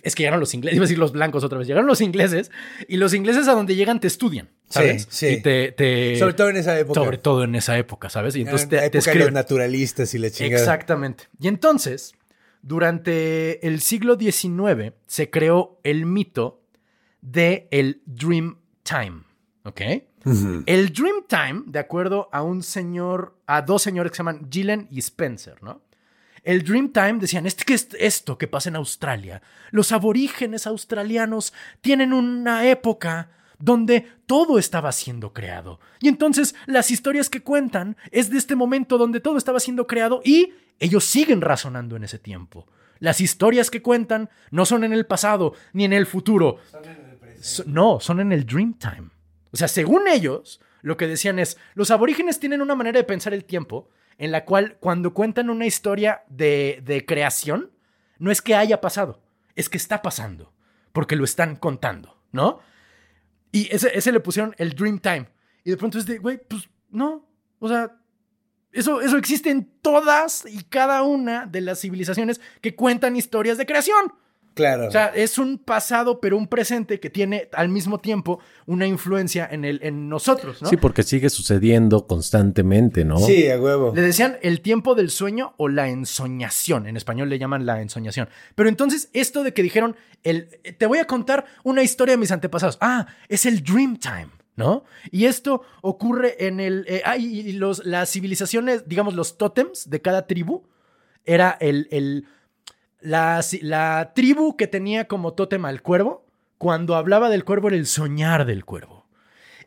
es 0.02 0.14
que 0.14 0.22
llegaron 0.22 0.40
los 0.40 0.54
ingleses, 0.54 0.76
iba 0.76 0.84
a 0.84 0.86
decir 0.86 0.96
los 0.98 1.12
blancos 1.12 1.44
otra 1.44 1.58
vez, 1.58 1.66
llegaron 1.66 1.86
los 1.86 2.00
ingleses 2.00 2.50
y 2.88 2.96
los 2.96 3.12
ingleses 3.12 3.46
a 3.46 3.52
donde 3.52 3.74
llegan 3.76 4.00
te 4.00 4.06
estudian, 4.06 4.48
¿sabes? 4.70 5.02
Sí, 5.10 5.26
sí. 5.28 5.34
Y 5.34 5.42
te, 5.42 5.72
te- 5.72 6.18
Sobre 6.18 6.32
todo 6.32 6.48
en 6.48 6.56
esa 6.56 6.78
época. 6.78 6.98
sobre 7.00 7.18
todo 7.18 7.44
en 7.44 7.54
esa 7.56 7.76
época, 7.76 8.08
¿sabes? 8.08 8.34
Y 8.36 8.40
entonces 8.40 8.62
en 8.64 8.70
te, 8.70 8.76
la 8.76 8.80
te 8.82 8.86
época 8.86 8.98
de 8.98 8.98
los 8.98 9.06
escriben. 9.08 9.34
naturalistas 9.34 10.14
y 10.14 10.18
la 10.18 10.30
chingada. 10.30 10.62
Exactamente. 10.62 11.24
Y 11.38 11.48
entonces, 11.48 12.14
durante 12.64 13.66
el 13.66 13.82
siglo 13.82 14.18
XIX, 14.18 14.94
se 15.06 15.28
creó 15.28 15.78
el 15.82 16.06
mito 16.06 16.62
de 17.20 17.68
el 17.70 18.00
Dream 18.06 18.56
Time. 18.82 19.24
¿Ok? 19.64 19.80
El 20.64 20.90
Dream 20.94 21.24
Time, 21.28 21.64
de 21.66 21.78
acuerdo 21.78 22.30
a 22.32 22.42
un 22.42 22.62
señor, 22.62 23.36
a 23.46 23.60
dos 23.60 23.82
señores 23.82 24.10
que 24.10 24.16
se 24.16 24.20
llaman 24.20 24.48
Gillen 24.50 24.88
y 24.90 24.98
Spencer, 25.00 25.62
¿no? 25.62 25.82
El 26.42 26.64
Dream 26.64 26.90
Time 26.90 27.18
decían, 27.18 27.46
es 27.46 27.54
que 27.54 27.74
es 27.74 27.88
esto 27.98 28.38
que 28.38 28.48
pasa 28.48 28.70
en 28.70 28.76
Australia. 28.76 29.42
Los 29.70 29.92
aborígenes 29.92 30.66
australianos 30.66 31.52
tienen 31.82 32.14
una 32.14 32.66
época 32.66 33.30
donde 33.58 34.06
todo 34.26 34.58
estaba 34.58 34.92
siendo 34.92 35.34
creado. 35.34 35.80
Y 36.00 36.08
entonces 36.08 36.54
las 36.64 36.90
historias 36.90 37.28
que 37.28 37.42
cuentan 37.42 37.98
es 38.10 38.30
de 38.30 38.38
este 38.38 38.56
momento 38.56 38.96
donde 38.96 39.20
todo 39.20 39.36
estaba 39.36 39.60
siendo 39.60 39.86
creado 39.86 40.22
y 40.24 40.52
ellos 40.78 41.04
siguen 41.04 41.40
razonando 41.40 41.96
en 41.96 42.04
ese 42.04 42.18
tiempo. 42.18 42.66
Las 42.98 43.20
historias 43.20 43.70
que 43.70 43.82
cuentan 43.82 44.30
no 44.50 44.64
son 44.64 44.84
en 44.84 44.92
el 44.92 45.06
pasado 45.06 45.54
ni 45.72 45.84
en 45.84 45.92
el 45.92 46.06
futuro. 46.06 46.58
So- 47.40 47.64
no, 47.66 48.00
son 48.00 48.20
en 48.20 48.32
el 48.32 48.46
Dream 48.46 48.74
Time. 48.78 49.10
O 49.52 49.56
sea, 49.56 49.68
según 49.68 50.08
ellos, 50.08 50.60
lo 50.82 50.96
que 50.96 51.06
decían 51.06 51.38
es, 51.38 51.56
los 51.74 51.90
aborígenes 51.90 52.40
tienen 52.40 52.62
una 52.62 52.74
manera 52.74 52.98
de 52.98 53.04
pensar 53.04 53.34
el 53.34 53.44
tiempo 53.44 53.88
en 54.18 54.30
la 54.32 54.44
cual 54.44 54.76
cuando 54.80 55.12
cuentan 55.12 55.50
una 55.50 55.66
historia 55.66 56.22
de, 56.28 56.80
de 56.84 57.04
creación, 57.04 57.70
no 58.18 58.30
es 58.30 58.40
que 58.40 58.54
haya 58.54 58.80
pasado, 58.80 59.22
es 59.56 59.68
que 59.68 59.76
está 59.76 60.02
pasando, 60.02 60.52
porque 60.92 61.16
lo 61.16 61.24
están 61.24 61.56
contando, 61.56 62.16
¿no? 62.32 62.60
Y 63.52 63.68
ese, 63.74 63.96
ese 63.96 64.12
le 64.12 64.20
pusieron 64.20 64.54
el 64.58 64.74
Dream 64.74 64.98
Time. 65.00 65.26
Y 65.64 65.70
de 65.70 65.76
pronto 65.76 65.98
es 65.98 66.06
de, 66.06 66.18
güey, 66.18 66.38
pues 66.48 66.68
no, 66.90 67.28
o 67.58 67.68
sea, 67.68 67.96
eso, 68.74 69.00
eso 69.00 69.16
existe 69.16 69.50
en 69.50 69.68
todas 69.80 70.44
y 70.46 70.64
cada 70.64 71.02
una 71.02 71.46
de 71.46 71.60
las 71.60 71.80
civilizaciones 71.80 72.40
que 72.60 72.74
cuentan 72.74 73.16
historias 73.16 73.56
de 73.56 73.66
creación. 73.66 74.12
Claro. 74.54 74.86
O 74.86 74.90
sea, 74.90 75.06
es 75.06 75.38
un 75.38 75.58
pasado, 75.58 76.20
pero 76.20 76.36
un 76.36 76.46
presente 76.46 77.00
que 77.00 77.10
tiene 77.10 77.48
al 77.52 77.68
mismo 77.68 77.98
tiempo 77.98 78.38
una 78.66 78.86
influencia 78.86 79.48
en, 79.50 79.64
el, 79.64 79.80
en 79.82 80.08
nosotros, 80.08 80.62
¿no? 80.62 80.68
Sí, 80.68 80.76
porque 80.76 81.02
sigue 81.02 81.28
sucediendo 81.28 82.06
constantemente, 82.06 83.04
¿no? 83.04 83.18
sí, 83.18 83.48
a 83.50 83.60
huevo. 83.60 83.92
Le 83.94 84.02
decían 84.02 84.38
el 84.42 84.60
tiempo 84.60 84.94
del 84.94 85.10
sueño 85.10 85.54
o 85.56 85.68
la 85.68 85.88
ensoñación. 85.88 86.86
En 86.86 86.96
español 86.96 87.28
le 87.28 87.38
llaman 87.38 87.66
la 87.66 87.82
ensoñación. 87.82 88.28
Pero 88.54 88.68
entonces, 88.68 89.10
esto 89.12 89.42
de 89.42 89.52
que 89.52 89.62
dijeron, 89.62 89.96
el, 90.22 90.48
te 90.78 90.86
voy 90.86 90.98
a 90.98 91.06
contar 91.06 91.46
una 91.64 91.82
historia 91.82 92.12
de 92.12 92.18
mis 92.18 92.30
antepasados. 92.30 92.78
Ah, 92.80 93.08
es 93.28 93.46
el 93.46 93.62
Dream 93.64 93.96
Time, 93.96 94.28
¿no? 94.56 94.84
Y 95.10 95.24
esto 95.26 95.62
ocurre 95.82 96.46
en 96.46 96.60
el. 96.60 96.84
eh, 96.88 97.02
ah, 97.04 97.16
y 97.16 97.40
y 97.40 97.52
los, 97.52 97.84
las 97.84 98.10
civilizaciones, 98.10 98.88
digamos, 98.88 99.14
los 99.14 99.36
tótems 99.38 99.90
de 99.90 100.00
cada 100.00 100.26
tribu, 100.26 100.62
era 101.24 101.56
el. 101.60 101.88
el 101.90 102.26
la, 103.00 104.12
tribu 104.14 104.56
que 104.56 104.66
tenía 104.66 105.06
como 105.06 105.34
tótem 105.34 105.64
al 105.66 105.82
cuervo, 105.82 106.24
cuando 106.58 106.94
hablaba 106.96 107.28
del 107.28 107.44
cuervo 107.44 107.68
era 107.68 107.76
el 107.76 107.86
soñar 107.86 108.46
del 108.46 108.64
cuervo. 108.64 109.06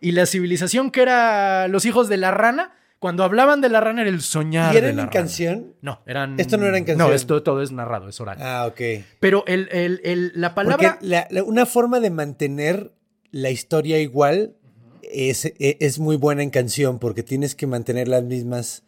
Y 0.01 0.11
la 0.11 0.25
civilización 0.25 0.91
que 0.91 1.01
era 1.01 1.67
los 1.67 1.85
hijos 1.85 2.07
de 2.09 2.17
la 2.17 2.31
rana, 2.31 2.73
cuando 2.99 3.23
hablaban 3.23 3.61
de 3.61 3.69
la 3.69 3.79
rana 3.79 4.01
era 4.01 4.09
el 4.09 4.21
soñar 4.21 4.71
¿Y 4.71 4.73
de 4.73 4.79
eran 4.79 4.95
la 4.95 5.01
en 5.03 5.07
rana. 5.07 5.11
canción? 5.11 5.73
No, 5.81 6.01
eran. 6.07 6.39
Esto 6.39 6.57
no 6.57 6.65
era 6.65 6.77
en 6.77 6.85
canción. 6.85 7.07
No, 7.09 7.13
esto 7.13 7.43
todo 7.43 7.61
es 7.61 7.71
narrado, 7.71 8.07
es 8.09 8.19
oral. 8.19 8.37
Ah, 8.41 8.65
ok. 8.67 9.05
Pero 9.19 9.43
el, 9.47 9.69
el- 9.71 10.01
el- 10.03 10.31
la 10.35 10.55
palabra. 10.55 10.97
la- 11.01 11.27
la- 11.29 11.43
una 11.43 11.65
forma 11.67 11.99
de 11.99 12.09
mantener 12.09 12.91
la 13.31 13.49
historia 13.51 13.99
igual 13.99 14.55
es, 15.03 15.45
e- 15.45 15.77
es 15.79 15.99
muy 15.99 16.15
buena 16.15 16.43
en 16.43 16.49
canción 16.49 16.99
porque 16.99 17.23
tienes 17.23 17.55
que 17.55 17.67
mantener 17.67 18.07
las 18.07 18.23
mismas 18.23 18.83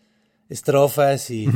estrofas 0.49 1.29
y, 1.29 1.47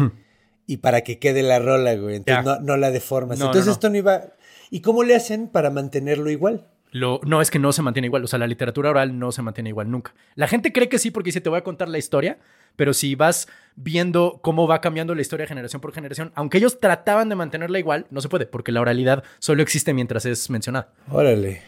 y 0.67 0.77
para 0.77 1.01
que 1.01 1.19
quede 1.19 1.43
la 1.43 1.59
rola, 1.59 1.95
güey. 1.95 2.17
Entonces 2.17 2.45
no, 2.45 2.59
no 2.59 2.77
la 2.77 2.91
deformas. 2.91 3.39
No, 3.39 3.45
Entonces 3.45 3.67
no. 3.67 3.71
esto 3.73 3.89
no 3.89 3.97
iba... 3.97 4.21
¿Y 4.69 4.81
cómo 4.81 5.03
le 5.03 5.15
hacen 5.15 5.47
para 5.47 5.69
mantenerlo 5.69 6.29
igual? 6.29 6.67
Lo, 6.91 7.19
no, 7.23 7.41
es 7.41 7.49
que 7.49 7.57
no 7.59 7.71
se 7.73 7.81
mantiene 7.81 8.07
igual. 8.07 8.23
O 8.23 8.27
sea, 8.27 8.39
la 8.39 8.47
literatura 8.47 8.91
oral 8.91 9.17
no 9.17 9.31
se 9.31 9.41
mantiene 9.41 9.69
igual 9.69 9.89
nunca. 9.89 10.13
La 10.35 10.47
gente 10.47 10.71
cree 10.71 10.89
que 10.89 10.99
sí 10.99 11.09
porque 11.11 11.29
dice, 11.29 11.41
te 11.41 11.49
voy 11.49 11.57
a 11.57 11.63
contar 11.63 11.89
la 11.89 11.97
historia, 11.97 12.37
pero 12.75 12.93
si 12.93 13.15
vas 13.15 13.47
viendo 13.75 14.39
cómo 14.43 14.67
va 14.67 14.79
cambiando 14.81 15.15
la 15.15 15.21
historia 15.21 15.47
generación 15.47 15.81
por 15.81 15.91
generación, 15.91 16.31
aunque 16.35 16.59
ellos 16.59 16.79
trataban 16.79 17.29
de 17.29 17.35
mantenerla 17.35 17.79
igual, 17.79 18.05
no 18.11 18.21
se 18.21 18.29
puede, 18.29 18.45
porque 18.45 18.71
la 18.71 18.81
oralidad 18.81 19.23
solo 19.39 19.63
existe 19.63 19.93
mientras 19.93 20.25
es 20.25 20.49
mencionada. 20.51 20.93
Órale. 21.09 21.61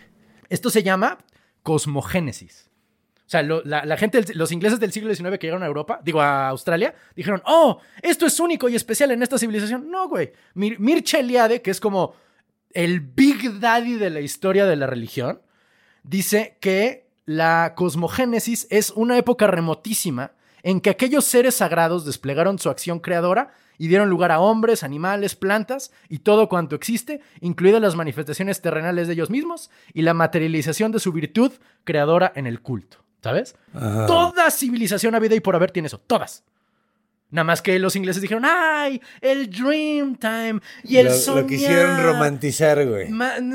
Esto 0.50 0.70
se 0.70 0.84
llama 0.84 1.18
cosmogénesis. 1.64 2.70
O 3.26 3.30
sea, 3.30 3.42
la, 3.42 3.86
la 3.86 3.98
gente, 3.98 4.24
los 4.36 4.52
ingleses 4.52 4.80
del 4.80 4.92
siglo 4.92 5.14
XIX 5.14 5.40
que 5.40 5.48
llegaron 5.48 5.64
a 5.64 5.68
Europa, 5.68 6.00
digo 6.04 6.22
a 6.22 6.50
Australia, 6.50 6.94
dijeron, 7.16 7.42
oh, 7.46 7.80
esto 8.04 8.28
es 8.28 8.40
único 8.40 8.70
y 8.70 8.76
especial 8.76 9.10
en 9.12 9.24
esta 9.24 9.40
civilización. 9.40 9.90
No, 9.90 10.08
güey. 10.08 10.32
Mir 10.54 10.80
Mircea 10.80 11.22
Eliade, 11.22 11.64
que 11.64 11.72
es 11.72 11.80
como 11.80 12.14
el 12.72 13.00
Big 13.00 13.60
Daddy 13.60 13.96
de 13.96 14.12
la 14.12 14.20
historia 14.20 14.68
de 14.68 14.76
la 14.76 14.86
religión, 14.86 15.42
dice 16.04 16.58
que 16.60 17.08
la 17.26 17.74
cosmogénesis 17.76 18.68
es 18.70 18.92
una 18.92 19.18
época 19.18 19.48
remotísima 19.48 20.34
en 20.62 20.82
que 20.82 20.92
aquellos 20.92 21.26
seres 21.26 21.56
sagrados 21.56 22.06
desplegaron 22.06 22.60
su 22.60 22.70
acción 22.70 23.00
creadora 23.00 23.54
y 23.78 23.88
dieron 23.88 24.10
lugar 24.10 24.32
a 24.32 24.40
hombres, 24.40 24.84
animales, 24.84 25.36
plantas 25.36 25.92
y 26.10 26.20
todo 26.20 26.50
cuanto 26.50 26.76
existe, 26.76 27.22
incluidas 27.42 27.82
las 27.82 27.96
manifestaciones 27.96 28.62
terrenales 28.62 29.08
de 29.08 29.14
ellos 29.14 29.30
mismos 29.30 29.70
y 29.94 30.04
la 30.04 30.14
materialización 30.14 30.92
de 30.92 31.00
su 31.00 31.12
virtud 31.12 31.54
creadora 31.84 32.32
en 32.36 32.46
el 32.46 32.62
culto. 32.62 33.05
¿Sabes? 33.26 33.56
Toda 33.74 34.52
civilización 34.52 35.16
habida 35.16 35.34
y 35.34 35.40
por 35.40 35.56
haber 35.56 35.72
tiene 35.72 35.88
eso, 35.88 35.98
todas. 35.98 36.44
Nada 37.32 37.44
más 37.44 37.64
que 37.64 37.80
los 37.80 37.96
ingleses 37.96 38.22
dijeron, 38.22 38.44
¡ay! 38.46 39.02
El 39.20 39.50
Dream 39.50 40.16
Time 40.16 40.60
y 40.84 40.98
el 40.98 41.08
lo, 41.08 41.12
soñar. 41.14 41.42
lo 41.42 41.48
quisieron 41.48 42.04
romantizar, 42.04 42.88
güey. 42.88 43.10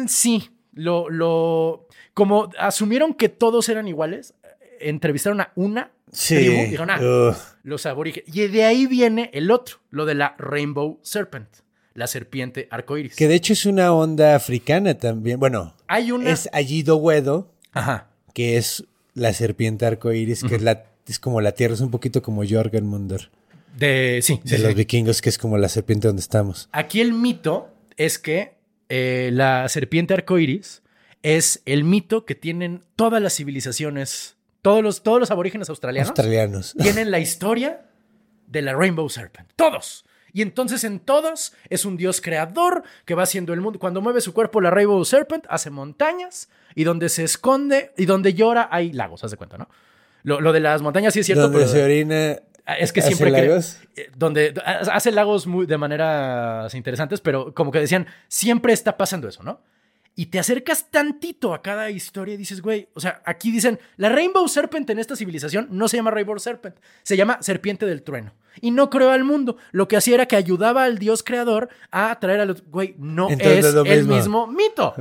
Sí, 0.09 0.51
lo, 0.75 1.09
lo. 1.09 1.87
Como 2.15 2.51
asumieron 2.59 3.15
que 3.15 3.29
todos 3.29 3.69
eran 3.69 3.87
iguales, 3.87 4.35
entrevistaron 4.81 5.41
a 5.41 5.53
una 5.55 5.93
Sí. 6.11 6.35
tribu 6.35 6.55
y 6.55 6.65
dijeron, 6.65 6.91
ah, 6.91 7.37
los 7.63 7.87
aborígenes. 7.87 8.35
Y 8.35 8.49
de 8.49 8.65
ahí 8.65 8.87
viene 8.89 9.31
el 9.33 9.53
otro, 9.53 9.77
lo 9.91 10.05
de 10.05 10.17
la 10.17 10.35
Rainbow 10.37 10.99
Serpent, 11.03 11.47
la 11.95 12.09
serpiente 12.09 12.67
arcoíris. 12.73 13.15
Que 13.15 13.29
de 13.29 13.37
hecho 13.37 13.53
es 13.53 13.65
una 13.67 13.93
onda 13.93 14.35
africana 14.35 14.95
también. 14.99 15.39
Bueno, 15.39 15.77
Hay 15.87 16.11
una. 16.11 16.29
es 16.29 16.49
Allido 16.53 16.97
Wedo, 16.97 17.53
Ajá. 17.73 18.09
que 18.35 18.57
es 18.57 18.85
la 19.15 19.33
serpiente 19.33 19.87
arcoíris, 19.87 20.43
que 20.45 20.57
es, 20.57 20.63
la, 20.63 20.85
es 21.07 21.19
como 21.19 21.41
la 21.41 21.53
tierra, 21.53 21.75
es 21.75 21.81
un 21.81 21.91
poquito 21.91 22.23
como 22.23 22.43
Jorgenmunder. 22.49 23.31
De, 23.77 24.21
sí, 24.23 24.41
De 24.45 24.57
sí, 24.57 24.63
los 24.63 24.73
sí. 24.73 24.75
vikingos, 24.75 25.23
que 25.23 25.29
es 25.29 25.39
como 25.39 25.57
la 25.59 25.69
serpiente 25.69 26.09
donde 26.09 26.21
estamos. 26.21 26.69
Aquí 26.73 27.01
el 27.01 27.13
mito 27.13 27.69
es 27.97 28.19
que 28.19 28.55
eh, 28.89 29.31
la 29.33 29.69
serpiente 29.69 30.15
arcoíris 30.15 30.83
es 31.23 31.63
el 31.67 31.85
mito 31.85 32.25
que 32.25 32.35
tienen 32.35 32.83
todas 32.97 33.23
las 33.23 33.35
civilizaciones, 33.37 34.37
todos 34.63 34.83
los, 34.83 35.03
todos 35.03 35.21
los 35.21 35.31
aborígenes 35.31 35.69
australianos 35.69 36.09
Australianos. 36.11 36.75
tienen 36.81 37.11
la 37.11 37.21
historia 37.21 37.87
de 38.47 38.63
la 38.63 38.75
Rainbow 38.75 39.09
Serpent. 39.09 39.49
Todos. 39.57 40.05
Y 40.33 40.43
entonces 40.43 40.85
en 40.85 41.01
todos 41.01 41.53
es 41.69 41.85
un 41.85 41.97
dios 41.97 42.21
creador 42.21 42.83
que 43.05 43.15
va 43.15 43.23
haciendo 43.25 43.53
el 43.53 43.61
mundo. 43.61 43.79
Cuando 43.79 44.01
mueve 44.01 44.21
su 44.21 44.33
cuerpo 44.35 44.61
la 44.61 44.71
Rainbow 44.71 45.05
Serpent 45.05 45.45
hace 45.49 45.71
montañas 45.71 46.49
y 46.75 46.85
donde 46.85 47.09
se 47.09 47.25
esconde 47.25 47.93
y 47.97 48.07
donde 48.07 48.35
llora 48.35 48.69
hay 48.71 48.93
lagos, 48.93 49.25
haz 49.25 49.31
de 49.31 49.37
cuenta, 49.37 49.59
¿no? 49.59 49.69
Lo, 50.23 50.41
lo 50.41 50.53
de 50.53 50.61
las 50.61 50.83
montañas 50.83 51.15
sí 51.15 51.21
es 51.21 51.27
cierto, 51.27 51.43
donde 51.45 51.59
pero 51.59 51.71
se 51.71 51.83
orina. 51.83 52.37
es 52.79 52.93
que 52.93 53.01
¿Hace 53.01 53.15
siempre 53.15 53.33
cre- 53.33 53.49
lagos? 53.49 53.79
eh, 53.97 54.11
donde 54.17 54.55
hace 54.65 55.11
lagos 55.13 55.47
muy 55.47 55.67
de 55.67 55.79
maneras 55.79 56.75
interesantes, 56.75 57.21
pero 57.21 57.55
como 57.55 57.71
que 57.73 57.81
decían, 57.81 58.07
siempre 58.29 58.73
está 58.73 58.97
pasando 58.97 59.29
eso, 59.29 59.43
¿no? 59.43 59.61
Y 60.21 60.27
te 60.27 60.39
acercas 60.39 60.91
tantito 60.91 61.55
a 61.55 61.63
cada 61.63 61.89
historia 61.89 62.35
y 62.35 62.37
dices, 62.37 62.61
güey, 62.61 62.89
o 62.93 63.01
sea, 63.01 63.23
aquí 63.25 63.51
dicen, 63.51 63.79
la 63.97 64.11
Rainbow 64.11 64.47
Serpent 64.49 64.91
en 64.91 64.99
esta 64.99 65.17
civilización 65.17 65.69
no 65.71 65.89
se 65.89 65.97
llama 65.97 66.11
Rainbow 66.11 66.39
Serpent, 66.39 66.77
se 67.03 67.17
llama 67.17 67.39
Serpiente 67.41 67.87
del 67.87 68.03
Trueno. 68.03 68.35
Y 68.61 68.71
no 68.71 68.91
creó 68.91 69.13
al 69.13 69.25
mundo. 69.25 69.57
Lo 69.73 69.89
que 69.89 69.97
hacía 69.97 70.17
era 70.17 70.27
que 70.27 70.37
ayudaba 70.37 70.85
al 70.85 70.99
dios 70.99 71.23
creador 71.23 71.71
a 71.91 72.19
traer 72.21 72.41
a 72.41 72.45
los... 72.45 72.63
Güey, 72.67 72.97
no 72.99 73.31
Entonces, 73.31 73.65
es 73.65 73.75
el 73.75 74.07
mismo. 74.07 74.47
mito. 74.47 74.93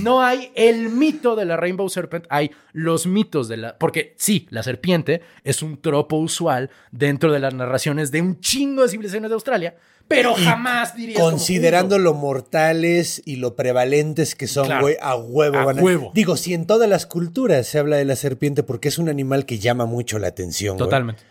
No 0.00 0.22
hay 0.22 0.50
el 0.54 0.88
mito 0.88 1.36
de 1.36 1.44
la 1.44 1.58
Rainbow 1.58 1.90
Serpent, 1.90 2.24
hay 2.30 2.52
los 2.72 3.06
mitos 3.06 3.48
de 3.48 3.58
la... 3.58 3.76
Porque 3.76 4.14
sí, 4.16 4.46
la 4.48 4.62
serpiente 4.62 5.20
es 5.44 5.60
un 5.60 5.82
tropo 5.82 6.16
usual 6.16 6.70
dentro 6.90 7.30
de 7.30 7.40
las 7.40 7.52
narraciones 7.52 8.10
de 8.10 8.22
un 8.22 8.40
chingo 8.40 8.84
de 8.84 8.88
civilizaciones 8.88 9.28
de 9.28 9.34
Australia, 9.34 9.76
pero 10.14 10.34
jamás 10.34 10.94
dirías 10.96 11.18
como, 11.18 11.30
Considerando 11.30 11.96
"Uy, 11.96 12.02
lo 12.02 12.14
mortales 12.14 13.22
y 13.24 13.36
lo 13.36 13.56
prevalentes 13.56 14.34
que 14.34 14.46
son, 14.46 14.66
Claro. 14.66 14.82
güey, 14.82 14.96
a 15.00 15.16
huevo 15.16 15.58
A 15.58 15.64
van 15.64 15.78
a. 15.78 15.82
huevo. 15.82 16.10
Digo, 16.14 16.36
si 16.36 16.54
en 16.54 16.66
todas 16.66 16.88
las 16.88 17.06
culturas 17.06 17.66
se 17.66 17.78
habla 17.78 17.96
de 17.96 18.04
la 18.04 18.16
serpiente 18.16 18.62
porque 18.62 18.88
es 18.88 18.98
un 18.98 19.08
animal 19.08 19.46
que 19.46 19.58
llama 19.58 19.86
mucho 19.86 20.18
la 20.18 20.28
atención. 20.28 20.76
Totalmente. 20.76 21.22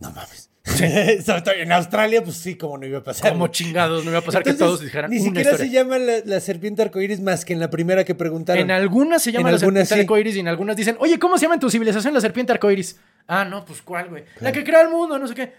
No 0.00 0.10
mames. 0.10 0.48
En 0.80 1.72
Australia, 1.72 2.22
pues 2.22 2.36
sí, 2.36 2.54
como 2.56 2.78
no 2.78 2.86
iba 2.86 2.98
a 2.98 3.02
pasar. 3.02 3.32
Como 3.32 3.48
chingados, 3.48 4.04
no 4.04 4.10
iba 4.10 4.20
a 4.20 4.22
pasar 4.22 4.42
que 4.44 4.50
Entonces, 4.50 4.68
todos 4.78 4.80
dijeran 4.80 5.10
Ni 5.10 5.18
siquiera 5.18 5.56
se 5.56 5.70
llama 5.70 5.98
la, 5.98 6.18
la 6.24 6.40
serpiente 6.40 6.82
arcoíris 6.82 7.20
más 7.20 7.44
que 7.44 7.52
en 7.52 7.58
la 7.60 7.68
primera 7.70 8.04
que 8.04 8.14
preguntaron. 8.14 8.62
En 8.62 8.70
algunas 8.70 9.22
se 9.22 9.32
llama 9.32 9.48
En 9.48 9.54
la 9.56 9.58
algunas 9.60 9.88
serpiente 9.88 9.94
sí. 9.94 10.00
arcoíris 10.02 10.36
y 10.36 10.40
en 10.40 10.48
algunas 10.48 10.76
dicen, 10.76 10.96
oye, 11.00 11.18
¿cómo 11.18 11.36
se 11.36 11.42
llama 11.42 11.54
en 11.54 11.60
tu 11.60 11.70
civilización 11.70 12.14
la 12.14 12.20
serpiente 12.20 12.52
arcoíris? 12.52 12.96
Ah, 13.26 13.44
no, 13.44 13.64
pues 13.64 13.82
¿cuál, 13.82 14.08
güey? 14.08 14.24
La 14.40 14.52
que 14.52 14.62
crea 14.64 14.82
el 14.82 14.88
mundo, 14.88 15.18
no 15.18 15.26
sé 15.26 15.34
qué. 15.34 15.52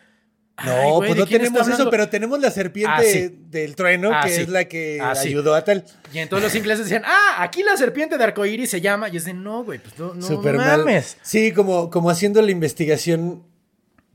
No, 0.63 0.72
Ay, 0.72 0.92
güey, 0.92 0.98
pues 1.00 1.13
¿de 1.16 1.20
no 1.20 1.26
tenemos 1.26 1.68
eso, 1.68 1.89
pero 1.89 2.10
tenemos 2.10 2.39
la 2.39 2.52
serpiente 2.52 2.92
Ah, 2.96 3.02
sí. 3.04 3.36
del 3.50 3.76
trueno, 3.76 4.12
Ah, 4.13 4.22
que 4.24 4.30
sí. 4.30 4.42
es 4.44 4.50
la 4.50 4.66
que 4.66 5.00
Ah, 5.02 5.13
ayudó 5.20 5.56
a 5.56 5.63
tal. 5.63 5.84
Y 6.13 6.20
entonces 6.20 6.44
los 6.48 6.56
ingleses 6.56 6.86
decían, 6.86 7.02
ah, 7.06 7.38
aquí 7.39 7.63
la 7.63 7.76
serpiente 7.76 8.18
de 8.20 8.24
arcoíris 8.24 8.70
se 8.70 8.80
llama. 8.80 9.10
Y 9.10 9.18
es 9.18 9.26
de, 9.26 9.34
no, 9.34 9.63
güey, 9.63 9.80
pues 9.80 9.98
no, 9.98 10.13
no, 10.13 10.22
Súper 10.22 10.54
no 10.54 10.60
mal. 10.60 11.04
Sí, 11.24 11.52
como, 11.54 11.89
como 11.89 12.12
haciendo 12.12 12.39
la 12.44 12.52
investigación 12.52 13.44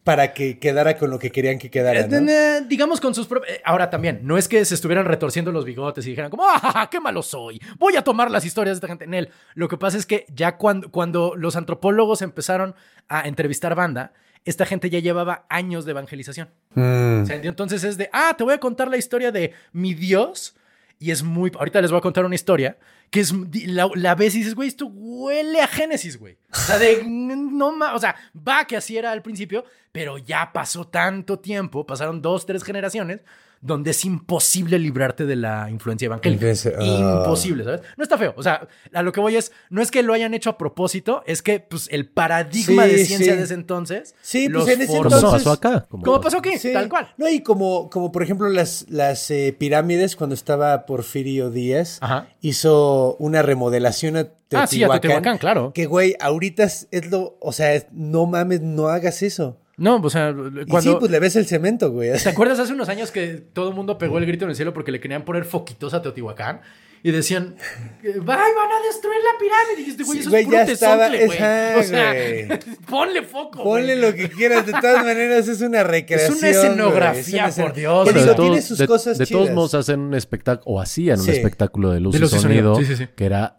para 0.05 0.33
que 0.33 0.59
quedara 0.59 0.97
con 0.97 1.11
lo 1.11 1.19
que 1.19 1.31
querían 1.33 1.59
que 1.59 1.71
quedara. 1.71 2.01
Eh, 2.01 2.09
¿no? 2.09 2.31
eh, 2.31 2.63
Digamos 2.67 3.01
con 3.01 3.15
sus 3.15 3.27
propios... 3.27 3.53
eh, 3.57 3.61
Ahora 3.65 3.91
también, 3.91 4.21
no 4.23 4.39
es 4.39 4.47
que 4.49 4.65
se 4.65 4.75
estuvieran 4.75 5.05
retorciendo 5.07 5.51
los 5.53 5.65
bigotes 5.67 6.07
y 6.07 6.11
dijeran 6.11 6.31
como, 6.31 6.45
¡ah, 6.47 6.89
qué 6.91 7.01
malo 7.01 7.21
soy! 7.23 7.61
Voy 7.79 7.97
a 7.97 8.03
tomar 8.03 8.31
las 8.31 8.45
historias 8.47 8.77
de 8.77 8.79
esta 8.79 8.87
gente 8.89 9.05
en 9.05 9.13
él. 9.15 9.31
Lo 9.55 9.69
que 9.69 9.77
pasa 9.77 9.99
es 9.99 10.07
que 10.07 10.25
ya 10.35 10.57
cuando, 10.57 10.91
cuando 10.91 11.35
los 11.37 11.57
antropólogos 11.57 12.23
empezaron 12.23 12.75
a 13.09 13.27
entrevistar 13.29 13.75
banda, 13.75 14.13
esta 14.45 14.65
gente 14.67 14.91
ya 14.91 14.99
llevaba 14.99 15.47
años 15.49 15.85
de 15.85 15.91
evangelización. 15.93 16.49
Mm. 16.75 17.25
Entonces 17.43 17.85
es 17.85 17.97
de, 17.97 18.09
ah, 18.13 18.35
te 18.37 18.45
voy 18.45 18.55
a 18.55 18.59
contar 18.61 18.89
la 18.89 18.97
historia 18.97 19.33
de 19.33 19.53
mi 19.73 19.95
Dios. 19.95 20.55
Y 21.01 21.13
es 21.13 21.23
muy... 21.23 21.53
Ahorita 21.57 21.81
les 21.81 21.91
voy 21.93 21.99
a 21.99 22.03
contar 22.03 22.25
una 22.25 22.35
historia 22.35 22.77
que 23.11 23.21
es... 23.21 23.33
La, 23.67 23.89
la 23.95 24.15
ves 24.17 24.35
y 24.35 24.39
dices, 24.39 24.55
güey, 24.57 24.69
esto 24.69 24.87
huele 24.87 25.61
a 25.61 25.69
Génesis, 25.69 26.19
güey. 26.19 26.37
O 26.53 26.57
sea, 26.57 26.77
de... 26.79 27.05
No 27.07 27.71
ma- 27.71 27.95
O 27.95 27.99
sea, 28.01 28.17
va 28.37 28.65
que 28.65 28.77
así 28.77 28.97
era 28.97 29.13
al 29.13 29.23
principio, 29.23 29.65
pero 29.93 30.19
ya 30.19 30.53
pasó 30.53 30.89
tanto 30.89 31.39
tiempo, 31.39 31.87
pasaron 31.87 32.21
dos, 32.21 32.47
tres 32.47 32.65
generaciones, 32.65 33.21
donde 33.61 33.91
es 33.91 34.05
imposible 34.05 34.79
librarte 34.79 35.27
de 35.27 35.37
la 35.37 35.69
influencia 35.71 36.07
evangélica. 36.07 36.35
Influencia, 36.49 36.73
ah. 36.79 37.19
Imposible, 37.25 37.65
¿sabes? 37.65 37.81
No 37.97 38.03
está 38.05 38.17
feo. 38.17 38.35
O 38.37 38.43
sea, 38.43 38.69
a 38.93 39.03
lo 39.03 39.13
que 39.13 39.21
voy 39.21 39.37
es, 39.37 39.53
no 39.71 39.83
es 39.83 39.91
que 39.91 40.03
lo 40.03 40.13
hayan 40.15 40.35
hecho 40.35 40.51
a 40.51 40.59
propósito, 40.59 41.23
es 41.27 41.43
que 41.43 41.61
pues 41.61 41.89
el 41.91 42.09
paradigma 42.09 42.85
Sí, 42.85 42.91
de 42.91 43.05
ciencia 43.05 43.33
sí. 43.33 43.39
de 43.39 43.45
ese 43.45 43.55
entonces 43.55 44.15
Sí, 44.23 44.49
pues, 44.49 44.65
los 44.67 44.69
en 44.69 44.81
ese 44.83 44.87
forzó. 44.97 45.03
Como 45.03 45.15
entonces- 45.17 45.39
pasó 45.45 45.53
acá. 45.53 45.87
como- 45.89 46.05
¿Cómo 46.05 46.21
pasó 46.21 46.39
aquí? 46.39 46.59
Sí. 46.59 46.73
Tal 46.73 46.89
cual. 46.89 47.13
No, 47.17 47.29
y 47.29 47.41
como, 47.43 47.91
como 47.91 48.13
por 48.13 48.23
ejemplo 48.23 48.49
las, 48.49 48.87
las 48.89 49.31
eh, 49.31 49.55
pirámides, 49.59 50.15
cuando 50.17 50.35
estaba 50.35 50.87
Porfirio 50.87 51.51
Díaz, 51.51 51.99
Ajá. 52.01 52.29
hizo 52.41 53.17
una 53.19 53.43
remodelación 53.43 54.17
a 54.17 54.25
Teotihuacán. 54.25 54.63
Ah, 54.63 54.67
sí, 54.67 54.83
a 54.85 54.89
Teotihuacán, 54.89 55.39
claro. 55.39 55.73
Que, 55.75 55.87
güey, 55.87 56.15
ahorita 56.21 56.65
es, 56.65 56.89
es 56.91 57.11
lo... 57.11 57.37
O 57.41 57.53
sea, 57.53 57.75
es- 57.75 57.87
no 57.93 58.27
mames, 58.27 58.61
no 58.63 58.89
hagas 58.89 59.23
eso. 59.23 59.59
No, 59.79 59.97
o 60.03 60.11
sea, 60.11 60.31
Y 60.31 60.67
cuando... 60.67 60.81
sí, 60.93 60.97
pues 60.99 61.11
le 61.11 61.19
ves 61.21 61.37
el 61.37 61.47
cemento, 61.47 61.91
güey. 61.91 62.11
¿Te 62.23 62.29
acuerdas 62.29 62.59
hace 62.59 62.73
unos 62.73 62.89
años 62.89 63.11
que 63.11 63.29
todo 63.53 63.69
el 63.71 63.75
mundo 63.75 63.97
pegó 63.97 64.19
el 64.19 64.27
grito 64.27 64.45
en 64.45 64.51
el 64.51 64.57
cielo 64.57 64.75
porque 64.75 64.93
le 64.93 65.01
querían 65.01 65.25
poner 65.25 65.45
foquitos 65.45 65.95
a 65.95 66.03
Teotihuacán? 66.03 66.61
Y 67.01 67.13
decían, 67.13 67.55
¡ay, 68.03 68.11
van 68.27 68.39
a 68.41 68.83
destruir 68.85 69.19
la 69.23 69.39
pirámide! 69.39 69.75
Y 69.75 69.77
dijiste, 69.77 70.03
güey, 70.03 70.17
Sí, 70.19 70.21
eso 70.23 70.31
güey, 70.31 70.43
es 70.43 70.47
puro 70.49 70.59
ya 70.59 70.73
estaba- 70.73 71.07
güey. 71.07 71.23
esa, 71.23 71.75
O 71.79 71.83
sea, 71.85 72.13
güey. 72.13 72.49
ponle 72.91 73.23
foco, 73.23 73.63
Ponle 73.63 73.97
güey. 73.97 74.11
lo 74.11 74.17
que 74.17 74.29
quieras, 74.29 74.67
de 74.67 74.73
todas 74.73 75.05
maneras 75.05 75.47
es 75.47 75.61
una 75.61 75.85
recreación. 75.85 76.33
Es 76.33 76.39
una 76.41 76.49
escenografía, 76.51 77.47
es 77.47 77.57
una 77.57 77.67
por 77.67 77.75
Dios. 77.77 78.07
De, 78.07 78.13
tiene 78.15 78.35
todos- 78.35 78.65
sus 78.65 78.79
de- 78.79 78.87
cosas 78.89 79.17
de 79.17 79.27
todos 79.27 79.43
chidas. 79.45 79.55
modos 79.55 79.75
hacen 79.75 80.01
un 80.01 80.15
espectáculo, 80.15 80.65
o 80.75 80.81
hacían 80.81 81.19
Sí. 81.19 81.31
un 81.31 81.37
espectáculo 81.37 81.91
de 81.93 82.01
luz, 82.01 82.15
De 82.15 82.19
y 82.19 82.25
y 82.25 82.29
sonido, 82.29 82.75
sonido, 82.75 82.77
sí, 82.81 82.85
sí, 82.85 82.97
sí. 82.97 83.09
que 83.15 83.27
era 83.27 83.55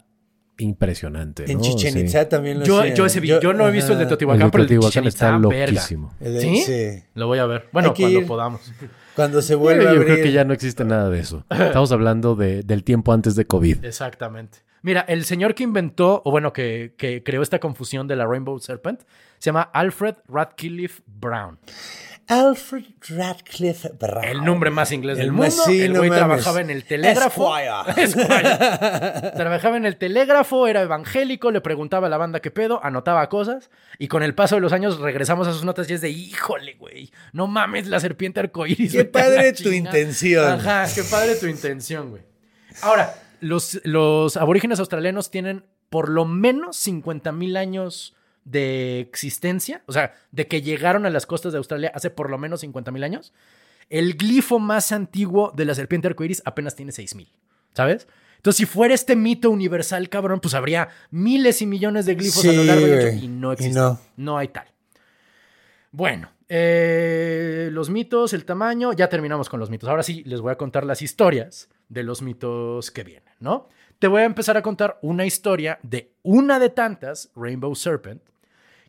impresionante. 0.60 1.50
En 1.50 1.58
¿no? 1.58 1.64
Chichen 1.64 1.92
Sí. 1.94 2.00
Itza 2.00 2.28
también 2.28 2.60
lo 2.60 2.64
Yo, 2.66 2.80
hacían. 2.80 2.96
yo 2.96 3.06
ese 3.06 3.20
vi- 3.20 3.28
yo 3.40 3.52
no 3.52 3.66
he 3.68 3.70
visto 3.70 3.92
el 3.92 3.98
de. 3.98 4.06
Teotihuacán, 4.06 4.42
El 4.42 4.46
de 4.48 4.50
pero 4.52 4.62
el 4.64 4.68
de 4.68 4.78
Chichen 4.80 5.06
está 5.06 5.26
Itza, 5.28 5.38
loquísimo. 5.38 6.14
El 6.20 6.34
de- 6.34 6.40
¿Sí? 6.40 6.56
sí. 6.62 7.02
Lo 7.14 7.26
voy 7.26 7.38
a 7.38 7.46
ver. 7.46 7.68
Bueno, 7.72 7.94
cuando 7.94 8.18
ir. 8.20 8.26
podamos. 8.26 8.60
Cuando 9.16 9.42
se 9.42 9.52
Yo, 9.54 9.58
vuelve 9.58 9.88
a 9.88 9.94
yo 9.94 10.04
creo 10.04 10.16
que 10.22 10.32
ya 10.32 10.44
no 10.44 10.52
existe 10.54 10.84
nada 10.84 11.10
de 11.10 11.18
eso. 11.20 11.44
Estamos 11.50 11.90
hablando 11.92 12.34
de- 12.36 12.62
del 12.62 12.84
tiempo 12.84 13.12
antes 13.12 13.34
de 13.34 13.44
COVID. 13.46 13.84
Exactamente. 13.84 14.58
Mira, 14.82 15.02
el 15.08 15.24
señor 15.24 15.54
que 15.54 15.62
inventó, 15.62 16.22
o 16.24 16.30
bueno, 16.30 16.54
que, 16.54 16.94
que 16.96 17.22
creó 17.22 17.42
esta 17.42 17.58
confusión 17.58 18.06
de 18.08 18.16
la 18.16 18.26
Rainbow 18.26 18.58
Serpent, 18.60 19.00
se 19.38 19.46
llama 19.46 19.62
Alfred 19.74 20.14
Radcliffe 20.26 21.02
Brown. 21.06 21.58
Alfred 22.30 22.84
Radcliffe 23.08 23.90
Brown. 23.98 24.24
El 24.24 24.44
nombre 24.44 24.70
más 24.70 24.92
inglés 24.92 25.18
El 25.18 25.26
del 25.26 25.32
más- 25.32 25.48
mundo. 25.56 25.64
sí, 25.66 25.82
el 25.82 25.96
güey 25.96 26.10
trabajaba 26.10 26.60
en 26.60 26.70
el 26.70 26.84
telégrafo. 26.84 27.56
Esquire. 27.58 28.04
Esquire. 28.04 29.30
trabajaba 29.36 29.76
en 29.76 29.84
el 29.84 29.96
telégrafo, 29.96 30.66
era 30.68 30.82
evangélico, 30.82 31.50
le 31.50 31.60
preguntaba 31.60 32.06
a 32.06 32.10
la 32.10 32.16
banda 32.18 32.40
qué 32.40 32.50
pedo, 32.50 32.82
anotaba 32.84 33.28
cosas. 33.28 33.68
Y 33.98 34.08
con 34.08 34.22
el 34.22 34.34
paso 34.34 34.54
de 34.54 34.60
los 34.60 34.72
años 34.72 35.00
regresamos 35.00 35.48
a 35.48 35.52
sus 35.52 35.64
notas 35.64 35.90
y 35.90 35.94
es 35.94 36.00
de, 36.00 36.10
híjole, 36.10 36.74
güey, 36.74 37.10
no 37.32 37.46
mames 37.48 37.86
la 37.88 37.98
serpiente 38.00 38.40
arcoíris. 38.40 38.92
Qué 38.92 39.04
padre 39.04 39.52
tu 39.52 39.64
chingada". 39.64 39.98
intención. 39.98 40.52
Ajá, 40.60 40.86
qué 40.94 41.02
padre 41.04 41.34
tu 41.34 41.46
intención, 41.46 42.10
güey. 42.10 42.22
Ahora, 42.82 43.12
los, 43.40 43.80
los 43.84 44.36
aborígenes 44.36 44.78
australianos 44.78 45.30
tienen 45.30 45.64
por 45.88 46.08
lo 46.08 46.24
menos 46.24 46.76
50 46.76 47.32
mil 47.32 47.56
años 47.56 48.14
de 48.50 49.00
existencia, 49.00 49.82
o 49.86 49.92
sea, 49.92 50.14
de 50.32 50.46
que 50.46 50.62
llegaron 50.62 51.06
a 51.06 51.10
las 51.10 51.26
costas 51.26 51.52
de 51.52 51.58
Australia 51.58 51.92
hace 51.94 52.10
por 52.10 52.30
lo 52.30 52.38
menos 52.38 52.60
50 52.60 52.90
mil 52.90 53.04
años. 53.04 53.32
El 53.88 54.14
glifo 54.14 54.58
más 54.58 54.92
antiguo 54.92 55.52
de 55.54 55.64
la 55.64 55.74
serpiente 55.74 56.08
arcoíris 56.08 56.42
apenas 56.44 56.74
tiene 56.76 56.92
6 56.92 57.14
mil, 57.16 57.32
¿sabes? 57.74 58.06
Entonces, 58.36 58.56
si 58.58 58.66
fuera 58.66 58.94
este 58.94 59.16
mito 59.16 59.50
universal, 59.50 60.08
cabrón, 60.08 60.40
pues 60.40 60.54
habría 60.54 60.88
miles 61.10 61.60
y 61.60 61.66
millones 61.66 62.06
de 62.06 62.14
glifos 62.14 62.44
a 62.46 62.52
lo 62.52 62.64
largo 62.64 62.86
güey. 62.86 63.24
y 63.24 63.28
no 63.28 63.50
Y 63.50 63.54
existe. 63.54 63.78
no. 63.78 64.00
no 64.16 64.38
hay 64.38 64.48
tal. 64.48 64.66
Bueno, 65.92 66.30
eh, 66.48 67.68
los 67.72 67.90
mitos, 67.90 68.32
el 68.32 68.44
tamaño, 68.44 68.92
ya 68.92 69.08
terminamos 69.08 69.48
con 69.48 69.60
los 69.60 69.70
mitos. 69.70 69.88
Ahora 69.88 70.02
sí, 70.02 70.22
les 70.24 70.40
voy 70.40 70.52
a 70.52 70.56
contar 70.56 70.84
las 70.84 71.02
historias 71.02 71.68
de 71.88 72.02
los 72.02 72.22
mitos 72.22 72.90
que 72.90 73.04
vienen, 73.04 73.32
¿no? 73.40 73.68
Te 73.98 74.06
voy 74.06 74.22
a 74.22 74.24
empezar 74.24 74.56
a 74.56 74.62
contar 74.62 74.98
una 75.02 75.26
historia 75.26 75.78
de 75.82 76.12
una 76.22 76.58
de 76.58 76.70
tantas, 76.70 77.30
Rainbow 77.36 77.74
Serpent, 77.74 78.22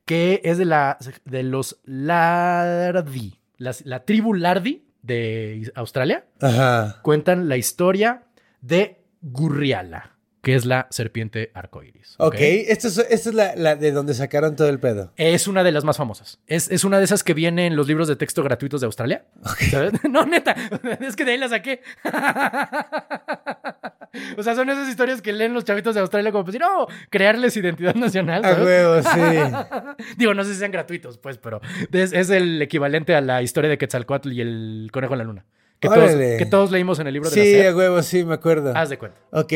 que 0.05 0.41
es 0.43 0.57
de, 0.57 0.65
la, 0.65 0.97
de 1.25 1.43
los 1.43 1.79
Lardi, 1.85 3.39
la 3.57 4.03
tribu 4.05 4.33
Lardi 4.33 4.85
de 5.01 5.71
Australia. 5.75 6.25
Ajá. 6.39 6.99
Cuentan 7.01 7.49
la 7.49 7.57
historia 7.57 8.23
de 8.61 9.03
Gurriala, 9.21 10.17
que 10.41 10.55
es 10.55 10.65
la 10.65 10.87
serpiente 10.89 11.51
arcoíris. 11.53 12.15
Ok, 12.17 12.35
esta 12.39 12.87
es, 12.87 12.97
esta 12.97 13.29
es 13.29 13.35
la, 13.35 13.55
la 13.55 13.75
de 13.75 13.91
donde 13.91 14.13
sacaron 14.13 14.55
todo 14.55 14.69
el 14.69 14.79
pedo. 14.79 15.11
Es 15.15 15.47
una 15.47 15.63
de 15.63 15.71
las 15.71 15.83
más 15.83 15.97
famosas. 15.97 16.39
Es, 16.47 16.69
es 16.71 16.83
una 16.83 16.97
de 16.97 17.05
esas 17.05 17.23
que 17.23 17.33
viene 17.33 17.67
en 17.67 17.75
los 17.75 17.87
libros 17.87 18.07
de 18.07 18.15
texto 18.15 18.43
gratuitos 18.43 18.81
de 18.81 18.85
Australia. 18.85 19.25
¿Sabes? 19.69 19.93
No, 20.09 20.25
neta. 20.25 20.55
Es 20.99 21.15
que 21.15 21.25
de 21.25 21.31
ahí 21.31 21.37
la 21.37 21.49
saqué. 21.49 21.81
o 24.37 24.43
sea, 24.43 24.55
son 24.55 24.69
esas 24.69 24.87
historias 24.89 25.21
que 25.21 25.31
leen 25.33 25.53
los 25.53 25.63
chavitos 25.65 25.95
de 25.95 26.01
Australia 26.01 26.31
como 26.31 26.43
pues, 26.45 26.59
no, 26.59 26.87
crearles 27.09 27.55
identidad 27.57 27.95
nacional. 27.95 28.43
A 28.43 28.53
huevo, 28.63 29.01
sí. 29.01 30.05
Digo, 30.17 30.33
no 30.33 30.43
sé 30.43 30.53
si 30.53 30.59
sean 30.59 30.71
gratuitos, 30.71 31.17
pues, 31.17 31.37
pero 31.37 31.61
es, 31.91 32.13
es 32.13 32.29
el 32.29 32.61
equivalente 32.61 33.15
a 33.15 33.21
la 33.21 33.41
historia 33.41 33.69
de 33.69 33.77
Quetzalcoatl 33.77 34.31
y 34.31 34.41
el 34.41 34.89
conejo 34.91 35.13
en 35.13 35.17
la 35.19 35.23
luna. 35.25 35.45
Que 35.79 35.89
todos, 35.89 36.11
que 36.11 36.47
todos 36.49 36.69
leímos 36.71 36.99
en 36.99 37.07
el 37.07 37.13
libro 37.13 37.29
de 37.29 37.35
Sí, 37.43 37.57
la 37.63 37.69
a 37.71 37.75
huevo, 37.75 38.03
sí, 38.03 38.23
me 38.23 38.35
acuerdo. 38.35 38.71
Haz 38.75 38.89
de 38.89 38.99
cuenta. 38.99 39.19
Ok. 39.31 39.51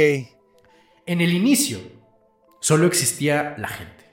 En 1.05 1.21
el 1.21 1.31
inicio, 1.33 1.77
solo 2.61 2.87
existía 2.87 3.53
la 3.59 3.67
gente, 3.67 4.05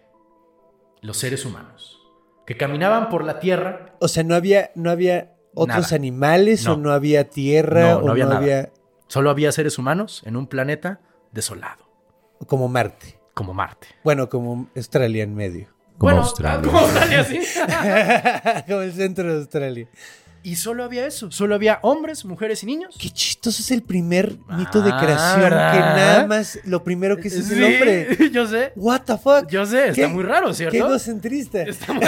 los 1.00 1.16
seres 1.16 1.46
humanos, 1.46 1.98
que 2.46 2.58
caminaban 2.58 3.08
por 3.08 3.24
la 3.24 3.40
tierra. 3.40 3.96
O 4.00 4.08
sea, 4.08 4.24
no 4.24 4.34
había, 4.34 4.72
no 4.74 4.90
había 4.90 5.32
otros 5.54 5.84
Nada. 5.84 5.96
animales 5.96 6.66
o 6.66 6.76
No. 6.76 6.82
no 6.82 6.90
había 6.92 7.30
tierra 7.30 7.92
No, 7.94 8.00
no 8.00 8.06
o 8.06 8.10
había 8.10 8.24
no 8.24 8.30
nada. 8.30 8.40
había 8.42 8.72
Solo 9.12 9.28
había 9.28 9.52
seres 9.52 9.76
humanos 9.76 10.22
en 10.24 10.36
un 10.36 10.46
planeta 10.46 10.98
desolado, 11.32 11.86
como 12.46 12.66
Marte. 12.68 13.18
como 13.34 13.52
Marte. 13.52 13.88
Bueno, 14.02 14.30
como 14.30 14.70
Australia 14.74 15.22
en 15.22 15.34
medio. 15.34 15.66
Como 15.98 16.12
bueno, 16.14 16.20
Australia. 16.22 16.62
Como 16.64 16.78
Australia, 16.78 17.22
sí. 17.24 17.40
como 18.66 18.80
el 18.80 18.92
centro 18.94 19.30
de 19.30 19.38
Australia. 19.40 19.86
y 20.42 20.56
solo 20.56 20.82
había 20.84 21.06
eso. 21.06 21.30
Solo 21.30 21.54
había 21.54 21.78
hombres, 21.82 22.24
mujeres 22.24 22.62
y 22.62 22.66
niños. 22.66 22.96
Qué 22.98 23.10
chistoso 23.10 23.60
es 23.60 23.70
el 23.70 23.82
primer 23.82 24.38
mito 24.48 24.80
de 24.80 24.90
Ah, 24.94 24.98
creación 25.02 25.50
que 25.50 25.78
nada 25.80 26.26
más 26.26 26.58
lo 26.64 26.82
primero 26.82 27.18
que 27.18 27.28
es 27.28 27.34
es 27.34 27.50
el 27.50 27.64
hombre. 27.64 28.30
Yo 28.32 28.46
sé. 28.46 28.72
What 28.76 29.02
the 29.02 29.18
fuck? 29.18 29.46
Yo 29.50 29.66
sé, 29.66 29.88
está 29.88 29.94
¿Qué- 29.94 30.08
muy 30.08 30.24
raro, 30.24 30.48
Qué 30.48 30.54
¿cierto? 30.54 30.76
egocentrista. 30.78 31.60
Está 31.64 31.92
muy- 31.92 32.02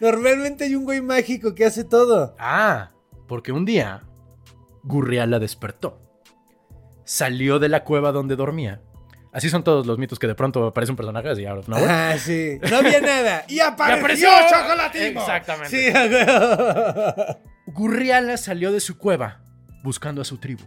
Normalmente 0.00 0.64
hay 0.64 0.74
un 0.74 0.84
güey 0.84 1.02
mágico 1.02 1.54
que 1.54 1.66
hace 1.66 1.84
todo. 1.84 2.34
Ah, 2.38 2.92
porque 3.28 3.52
un 3.52 3.66
día 3.66 4.02
Gurriala 4.86 5.38
despertó. 5.38 6.00
Salió 7.04 7.58
de 7.58 7.68
la 7.68 7.84
cueva 7.84 8.12
donde 8.12 8.36
dormía. 8.36 8.80
Así 9.32 9.50
son 9.50 9.62
todos 9.62 9.86
los 9.86 9.98
mitos 9.98 10.18
que 10.18 10.26
de 10.26 10.34
pronto 10.34 10.66
aparece 10.66 10.92
un 10.92 10.96
personaje 10.96 11.28
así. 11.28 11.44
nowhere. 11.44 11.86
Ah, 11.90 12.16
sí. 12.18 12.58
No 12.70 12.78
había 12.78 13.00
nada. 13.00 13.44
Y 13.48 13.60
apareció, 13.60 13.98
apareció 13.98 14.28
Chocolatimo. 14.48 15.20
Exactamente. 15.20 15.68
Sí. 15.68 15.92
Gurriala 17.66 18.38
salió 18.38 18.72
de 18.72 18.80
su 18.80 18.96
cueva 18.96 19.42
buscando 19.82 20.22
a 20.22 20.24
su 20.24 20.38
tribu. 20.38 20.64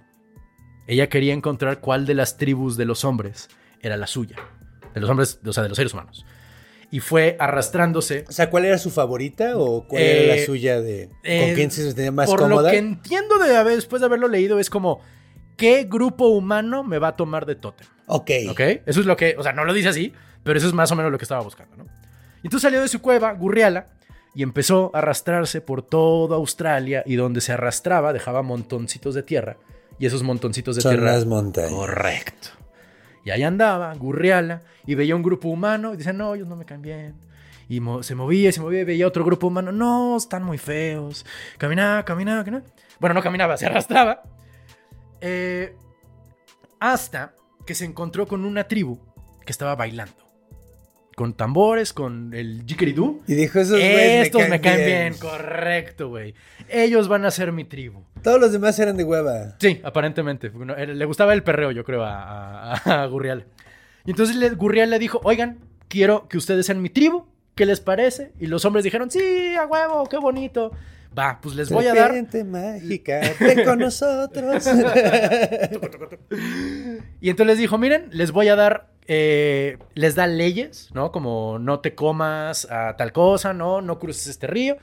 Ella 0.85 1.09
quería 1.09 1.33
encontrar 1.33 1.79
cuál 1.79 2.05
de 2.05 2.13
las 2.13 2.37
tribus 2.37 2.77
de 2.77 2.85
los 2.85 3.05
hombres 3.05 3.49
era 3.81 3.97
la 3.97 4.05
suya. 4.05 4.35
De 4.93 4.99
los 4.99 5.09
hombres, 5.09 5.39
o 5.45 5.53
sea, 5.53 5.63
de 5.63 5.69
los 5.69 5.75
seres 5.75 5.93
humanos. 5.93 6.25
Y 6.91 7.01
fue 7.01 7.35
arrastrándose. 7.39 8.25
O 8.27 8.31
sea, 8.31 8.49
¿cuál 8.49 8.65
era 8.65 8.77
su 8.79 8.89
favorita 8.89 9.57
o 9.57 9.87
cuál 9.87 10.01
Eh, 10.01 10.25
era 10.25 10.35
la 10.37 10.45
suya 10.45 10.81
de 10.81 11.09
eh, 11.23 11.45
con 11.45 11.53
quién 11.55 11.69
se 11.71 11.93
tenía 11.93 12.11
más 12.11 12.27
Por 12.29 12.39
cómoda? 12.39 12.63
lo 12.63 12.71
que 12.71 12.77
entiendo 12.77 13.37
de 13.37 13.55
haber, 13.55 13.75
después 13.75 13.99
de 13.99 14.07
haberlo 14.07 14.27
leído, 14.27 14.59
es 14.59 14.69
como, 14.71 14.99
¿qué 15.55 15.83
grupo 15.83 16.27
humano 16.29 16.83
me 16.83 16.97
va 16.97 17.09
a 17.09 17.15
tomar 17.15 17.45
de 17.45 17.55
tótem? 17.55 17.87
Ok. 18.07 18.31
¿Ok? 18.49 18.59
Eso 18.87 19.01
es 19.01 19.05
lo 19.05 19.15
que, 19.15 19.35
o 19.37 19.43
sea, 19.43 19.53
no 19.53 19.65
lo 19.65 19.73
dice 19.73 19.89
así, 19.89 20.13
pero 20.43 20.57
eso 20.57 20.67
es 20.67 20.73
más 20.73 20.91
o 20.91 20.95
menos 20.95 21.11
lo 21.11 21.19
que 21.19 21.25
estaba 21.25 21.41
buscando, 21.43 21.75
¿no? 21.77 21.83
Y 22.41 22.47
entonces 22.47 22.61
salió 22.63 22.81
de 22.81 22.87
su 22.87 23.01
cueva, 23.01 23.33
Gurriala, 23.33 23.87
y 24.33 24.41
empezó 24.41 24.89
a 24.95 24.99
arrastrarse 24.99 25.61
por 25.61 25.83
toda 25.83 26.37
Australia 26.37 27.03
y 27.05 27.15
donde 27.17 27.41
se 27.41 27.51
arrastraba 27.51 28.13
dejaba 28.13 28.41
montoncitos 28.41 29.13
de 29.13 29.21
tierra. 29.23 29.57
Y 29.99 30.05
esos 30.05 30.23
montoncitos 30.23 30.75
de 30.77 30.81
Son 30.81 30.93
tierra... 30.95 31.11
las 31.13 31.25
montañas. 31.25 31.71
Correcto. 31.71 32.49
Y 33.29 33.31
ahí 33.31 33.43
andaba, 33.43 33.93
Gurriala, 33.93 34.63
y 34.87 34.95
veía 34.95 35.15
un 35.15 35.21
grupo 35.21 35.49
humano 35.49 35.93
y 35.93 35.97
dice, 35.97 36.13
no, 36.13 36.33
ellos 36.33 36.47
no 36.47 36.55
me 36.55 36.65
caen 36.65 36.81
bien. 36.81 37.13
Y 37.67 37.79
se 38.01 38.15
movía, 38.15 38.51
se 38.51 38.59
movía, 38.59 38.83
veía 38.83 39.05
otro 39.05 39.23
grupo 39.23 39.45
humano, 39.45 39.71
no, 39.71 40.17
están 40.17 40.41
muy 40.41 40.57
feos. 40.57 41.27
Caminaba, 41.59 42.03
caminaba, 42.03 42.43
caminaba. 42.43 42.65
Bueno, 42.99 43.13
no 43.13 43.21
caminaba, 43.21 43.55
se 43.55 43.67
arrastraba. 43.67 44.23
Eh, 45.21 45.75
hasta 46.79 47.35
que 47.67 47.75
se 47.75 47.85
encontró 47.85 48.25
con 48.25 48.45
una 48.45 48.63
tribu 48.63 48.97
que 49.45 49.51
estaba 49.51 49.75
bailando. 49.75 50.28
Con 51.19 51.33
tambores, 51.33 51.91
con 51.91 52.33
el 52.33 52.63
jickeridoo. 52.65 53.19
Y 53.27 53.35
dijo, 53.35 53.59
esos 53.59 53.77
güeyes 53.77 54.27
Estos 54.27 54.47
me 54.47 54.61
caen 54.61 54.85
bien, 54.85 55.13
correcto, 55.19 56.07
güey. 56.07 56.33
Ellos 56.69 57.09
van 57.09 57.25
a 57.25 57.31
ser 57.31 57.51
mi 57.51 57.65
tribu. 57.65 58.03
Todos 58.23 58.39
los 58.39 58.53
demás 58.53 58.79
eran 58.79 58.95
de 58.95 59.03
hueva. 59.03 59.57
Sí, 59.59 59.81
aparentemente. 59.83 60.49
Le 60.49 61.03
gustaba 61.03 61.33
el 61.33 61.43
perreo, 61.43 61.71
yo 61.71 61.83
creo, 61.83 62.05
a, 62.05 62.71
a- 62.75 63.03
a 63.03 63.05
Gurrial. 63.07 63.43
Y 64.05 64.11
entonces 64.11 64.55
Gurrial 64.55 64.89
le 64.89 64.97
dijo, 64.97 65.19
oigan, 65.25 65.57
quiero 65.89 66.29
que 66.29 66.37
ustedes 66.37 66.65
sean 66.65 66.81
mi 66.81 66.89
tribu. 66.89 67.25
¿Qué 67.53 67.65
les 67.65 67.81
parece? 67.81 68.31
Y 68.39 68.47
los 68.47 68.63
hombres 68.63 68.85
dijeron, 68.85 69.11
sí, 69.11 69.55
a 69.59 69.65
huevo, 69.65 70.07
qué 70.07 70.17
bonito. 70.19 70.71
Va, 71.17 71.39
pues 71.41 71.53
les 71.55 71.69
voy 71.69 71.85
a 71.87 71.93
dar... 71.93 72.13
Mágica, 72.45 73.19
ven 73.41 73.65
con 73.65 73.79
nosotros. 73.79 74.65
Y 77.21 77.29
entonces 77.29 77.47
les 77.47 77.57
dijo, 77.57 77.77
miren, 77.77 78.07
les 78.11 78.31
voy 78.31 78.47
a 78.47 78.55
dar, 78.55 78.88
eh, 79.11 79.79
les 79.95 80.13
da 80.13 80.27
leyes, 80.27 80.89
¿no? 80.93 81.11
Como 81.11 81.57
no 81.57 81.79
te 81.79 81.95
comas 81.95 82.69
a 82.69 82.95
tal 82.95 83.11
cosa, 83.11 83.55
¿no? 83.55 83.81
No 83.81 83.97
cruces 83.97 84.27
este 84.27 84.45
río. 84.45 84.77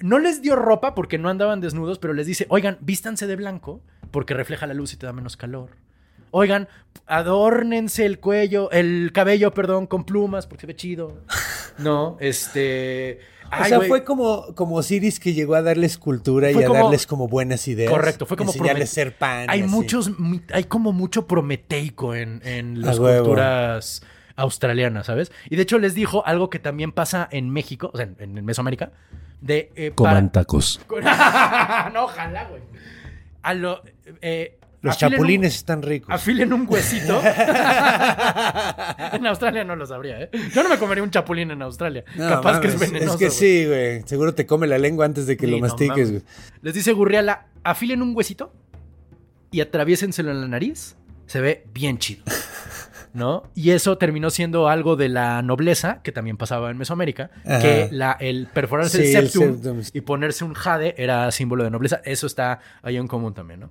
No 0.00 0.20
les 0.20 0.42
dio 0.42 0.54
ropa 0.54 0.94
porque 0.94 1.18
no 1.18 1.28
andaban 1.28 1.60
desnudos, 1.60 1.98
pero 1.98 2.14
les 2.14 2.28
dice, 2.28 2.46
oigan, 2.50 2.78
vístanse 2.80 3.26
de 3.26 3.34
blanco 3.34 3.80
porque 4.12 4.32
refleja 4.34 4.68
la 4.68 4.74
luz 4.74 4.92
y 4.92 4.96
te 4.96 5.06
da 5.06 5.12
menos 5.12 5.36
calor. 5.36 5.70
Oigan, 6.30 6.68
adórnense 7.06 8.06
el 8.06 8.20
cuello, 8.20 8.70
el 8.70 9.10
cabello, 9.12 9.52
perdón, 9.52 9.88
con 9.88 10.04
plumas 10.04 10.46
porque 10.46 10.62
se 10.62 10.66
ve 10.68 10.76
chido. 10.76 11.18
No, 11.78 12.16
este... 12.18 13.20
o 13.50 13.62
ay, 13.62 13.68
sea, 13.68 13.76
güey. 13.78 13.88
fue 13.88 14.04
como, 14.04 14.54
como 14.54 14.76
Osiris 14.76 15.18
que 15.20 15.32
llegó 15.34 15.54
a 15.54 15.62
darles 15.62 15.98
cultura 15.98 16.48
Fue 16.52 16.62
y 16.62 16.64
a 16.64 16.68
como- 16.68 16.82
darles 16.84 17.06
como 17.06 17.28
buenas 17.28 17.66
ideas. 17.68 17.90
Correcto, 17.90 18.26
fue 18.26 18.36
como 18.36 18.50
enseñarles 18.52 18.90
ser 18.90 19.16
pan. 19.16 19.46
Hay 19.48 19.60
así. 19.62 19.68
muchos, 19.70 20.10
hay 20.52 20.64
como 20.64 20.92
mucho 20.92 21.26
prometeico 21.26 22.14
en, 22.14 22.40
en 22.44 22.80
las 22.82 22.98
huevo. 22.98 23.24
culturas 23.24 24.02
australianas, 24.36 25.06
¿sabes? 25.06 25.32
Y 25.50 25.56
de 25.56 25.62
hecho 25.62 25.78
les 25.78 25.94
dijo 25.94 26.24
algo 26.26 26.48
que 26.50 26.58
también 26.58 26.92
pasa 26.92 27.28
en 27.30 27.50
México, 27.50 27.90
o 27.92 27.96
sea, 27.96 28.08
en, 28.18 28.36
en 28.38 28.44
Mesoamérica, 28.44 28.92
de... 29.40 29.72
eh, 29.74 29.92
Coman 29.94 30.30
tacos. 30.30 30.80
para- 30.88 31.90
no, 31.94 32.04
ojalá, 32.04 32.44
güey. 32.48 32.62
A 33.42 33.54
lo... 33.54 33.82
eh, 34.20 34.58
Los 34.80 34.94
afilen 34.94 35.12
un- 35.12 35.16
chapulines 35.18 35.54
están 35.56 35.82
ricos. 35.82 36.14
Afilen 36.14 36.52
un 36.52 36.66
huesito. 36.68 37.20
en 39.12 39.26
Australia 39.26 39.64
no 39.64 39.76
lo 39.76 39.86
sabría, 39.86 40.20
¿eh? 40.22 40.30
Yo 40.54 40.62
no 40.62 40.68
me 40.68 40.78
comería 40.78 41.02
un 41.02 41.10
chapulín 41.10 41.50
en 41.50 41.62
Australia. 41.62 42.04
No, 42.16 42.28
Capaz 42.28 42.60
que 42.60 42.68
es 42.68 42.78
venenoso. 42.78 43.12
Es 43.14 43.18
que 43.18 43.30
sí, 43.30 43.66
güey. 43.66 44.02
Seguro 44.06 44.34
te 44.34 44.46
come 44.46 44.66
la 44.66 44.78
lengua 44.78 45.04
antes 45.06 45.26
de 45.26 45.36
que 45.36 45.46
Sí, 45.46 45.52
lo 45.52 45.58
mastiques, 45.58 46.10
güey. 46.10 46.22
Les 46.62 46.74
dice 46.74 46.92
Gurriala, 46.92 47.46
afilen 47.64 48.02
un 48.02 48.14
huesito 48.16 48.52
y 49.50 49.60
atraviésenselo 49.60 50.30
en 50.30 50.40
la 50.40 50.48
nariz. 50.48 50.96
Se 51.26 51.40
ve 51.40 51.64
bien 51.74 51.98
chido. 51.98 52.22
¿No? 53.14 53.42
Y 53.54 53.70
eso 53.70 53.96
terminó 53.98 54.30
siendo 54.30 54.68
algo 54.68 54.94
de 54.94 55.08
la 55.08 55.40
nobleza, 55.42 56.02
que 56.02 56.12
también 56.12 56.36
pasaba 56.36 56.70
en 56.70 56.76
Mesoamérica, 56.76 57.30
Ajá. 57.44 57.58
que 57.60 57.88
la, 57.90 58.12
el 58.20 58.46
perforarse 58.52 59.02
Sí, 59.02 59.10
el 59.16 59.24
el 59.24 59.30
septum. 59.30 59.82
y 59.92 60.00
ponerse 60.02 60.44
un 60.44 60.52
jade 60.54 60.94
era 60.98 61.30
símbolo 61.32 61.64
de 61.64 61.70
nobleza. 61.70 62.00
Eso 62.04 62.26
está 62.26 62.60
ahí 62.82 62.96
en 62.96 63.08
común 63.08 63.32
también, 63.34 63.60
¿no? 63.60 63.70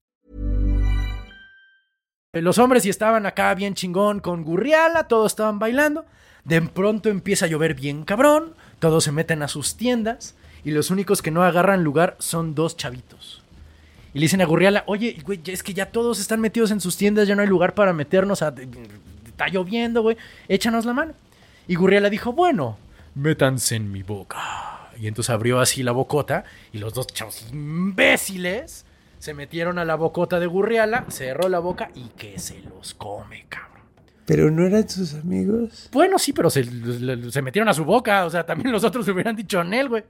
los 2.39 2.59
hombres 2.59 2.85
y 2.85 2.89
estaban 2.89 3.25
acá 3.25 3.53
bien 3.55 3.73
chingón 3.73 4.21
con 4.21 4.45
Gurriala, 4.45 5.09
todos 5.09 5.33
estaban 5.33 5.59
bailando. 5.59 6.05
De 6.45 6.61
pronto 6.61 7.09
empieza 7.09 7.43
a 7.43 7.49
llover 7.49 7.73
bien 7.73 8.05
cabrón, 8.05 8.53
todos 8.79 9.03
se 9.03 9.11
meten 9.11 9.43
a 9.43 9.49
sus 9.49 9.75
tiendas 9.75 10.35
y 10.63 10.71
los 10.71 10.91
únicos 10.91 11.21
que 11.21 11.29
no 11.29 11.43
agarran 11.43 11.83
lugar 11.83 12.15
son 12.19 12.55
dos 12.55 12.77
chavitos. 12.77 13.43
Y 14.13 14.19
le 14.19 14.23
dicen 14.23 14.39
a 14.39 14.45
Gurriala, 14.45 14.85
oye, 14.87 15.17
güey, 15.25 15.41
es 15.45 15.61
que 15.61 15.73
ya 15.73 15.87
todos 15.87 16.21
están 16.21 16.39
metidos 16.39 16.71
en 16.71 16.79
sus 16.79 16.95
tiendas, 16.95 17.27
ya 17.27 17.35
no 17.35 17.41
hay 17.41 17.49
lugar 17.49 17.73
para 17.73 17.91
meternos, 17.91 18.41
a... 18.41 18.53
está 19.25 19.49
lloviendo, 19.49 20.01
güey, 20.01 20.15
échanos 20.47 20.85
la 20.85 20.93
mano. 20.93 21.13
Y 21.67 21.75
Gurriala 21.75 22.09
dijo, 22.09 22.31
bueno, 22.31 22.77
métanse 23.13 23.75
en 23.75 23.91
mi 23.91 24.03
boca. 24.03 24.89
Y 24.97 25.07
entonces 25.07 25.31
abrió 25.31 25.59
así 25.59 25.83
la 25.83 25.91
bocota 25.91 26.45
y 26.71 26.77
los 26.77 26.93
dos 26.93 27.07
chavos 27.07 27.45
imbéciles 27.51 28.85
se 29.21 29.35
metieron 29.35 29.77
a 29.77 29.85
la 29.85 29.93
bocota 29.93 30.39
de 30.39 30.47
Gurriala, 30.47 31.05
cerró 31.09 31.47
la 31.47 31.59
boca 31.59 31.91
y 31.93 32.05
que 32.17 32.39
se 32.39 32.59
los 32.61 32.95
come, 32.95 33.45
cabrón. 33.49 33.70
Pero 34.25 34.51
no 34.51 34.65
eran 34.65 34.87
sus 34.87 35.15
amigos. 35.15 35.89
Bueno, 35.91 36.17
sí, 36.19 36.31
pero 36.31 36.49
se, 36.49 36.63
se 37.31 37.41
metieron 37.41 37.67
a 37.67 37.73
su 37.73 37.83
boca, 37.83 38.25
o 38.25 38.29
sea, 38.29 38.45
también 38.45 38.71
los 38.71 38.83
otros 38.83 39.07
hubieran 39.09 39.35
dicho 39.35 39.59
en 39.61 39.73
él, 39.73 39.89
güey. 39.89 40.03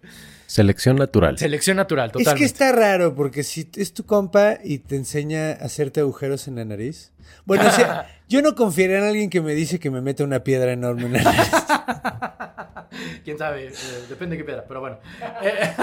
Selección 0.48 0.98
natural. 0.98 1.38
Selección 1.38 1.78
natural, 1.78 2.08
Es 2.08 2.12
totalmente. 2.14 2.40
que 2.40 2.46
está 2.46 2.72
raro 2.74 3.16
porque 3.16 3.42
si 3.44 3.70
es 3.78 3.94
tu 3.94 4.06
compa 4.06 4.58
y 4.64 4.80
te 4.80 4.98
enseña 4.98 5.52
a 5.52 5.66
hacerte 5.66 6.02
agujeros 6.02 6.48
en 6.50 6.58
la 6.58 6.66
nariz. 6.66 7.14
Bueno, 7.46 7.66
o 7.68 7.72
sea, 7.72 8.08
yo 8.30 8.42
no 8.42 8.54
confiaría 8.56 8.98
en 9.00 9.06
alguien 9.06 9.30
que 9.30 9.40
me 9.42 9.54
dice 9.54 9.80
que 9.80 9.90
me 9.90 10.02
mete 10.02 10.24
una 10.24 10.44
piedra 10.44 10.74
enorme 10.74 11.06
en 11.06 11.14
la 11.14 11.24
nariz. 11.24 11.52
Quién 13.24 13.38
sabe, 13.38 13.68
eh, 13.68 13.72
depende 14.10 14.36
de 14.36 14.42
qué 14.42 14.46
piedra, 14.46 14.66
pero 14.68 14.82
bueno. 14.82 15.00
Eh, 15.42 15.74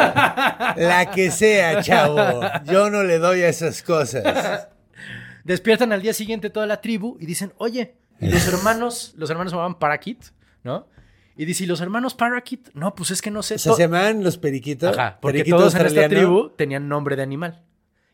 La 0.76 1.10
que 1.12 1.30
sea, 1.30 1.82
chavo. 1.82 2.18
Yo 2.66 2.90
no 2.90 3.02
le 3.02 3.18
doy 3.18 3.42
a 3.42 3.48
esas 3.48 3.82
cosas. 3.82 4.68
despiertan 5.44 5.92
al 5.92 6.02
día 6.02 6.12
siguiente 6.12 6.50
toda 6.50 6.66
la 6.66 6.80
tribu 6.82 7.16
y 7.20 7.24
dicen, 7.26 7.52
oye, 7.56 7.94
y 8.20 8.28
los 8.28 8.46
hermanos, 8.48 9.14
los 9.16 9.30
hermanos 9.30 9.50
se 9.52 9.56
llamaban 9.56 9.78
Parakit, 9.78 10.22
¿no? 10.64 10.86
Y 11.36 11.44
dice, 11.44 11.64
¿y 11.64 11.66
los 11.68 11.80
hermanos 11.80 12.14
Parakit? 12.14 12.70
No, 12.74 12.94
pues 12.94 13.12
es 13.12 13.22
que 13.22 13.30
no 13.30 13.42
sé. 13.42 13.54
O 13.54 13.58
sea, 13.58 13.72
se 13.74 13.82
llaman 13.82 14.24
los 14.24 14.38
periquitos. 14.38 14.96
Ajá, 14.98 15.18
porque 15.20 15.38
periquito 15.38 15.56
todos 15.58 15.74
en 15.74 15.86
esta 15.86 16.00
australiano. 16.00 16.14
tribu 16.28 16.48
tenían 16.56 16.88
nombre 16.88 17.14
de 17.16 17.22
animal. 17.22 17.62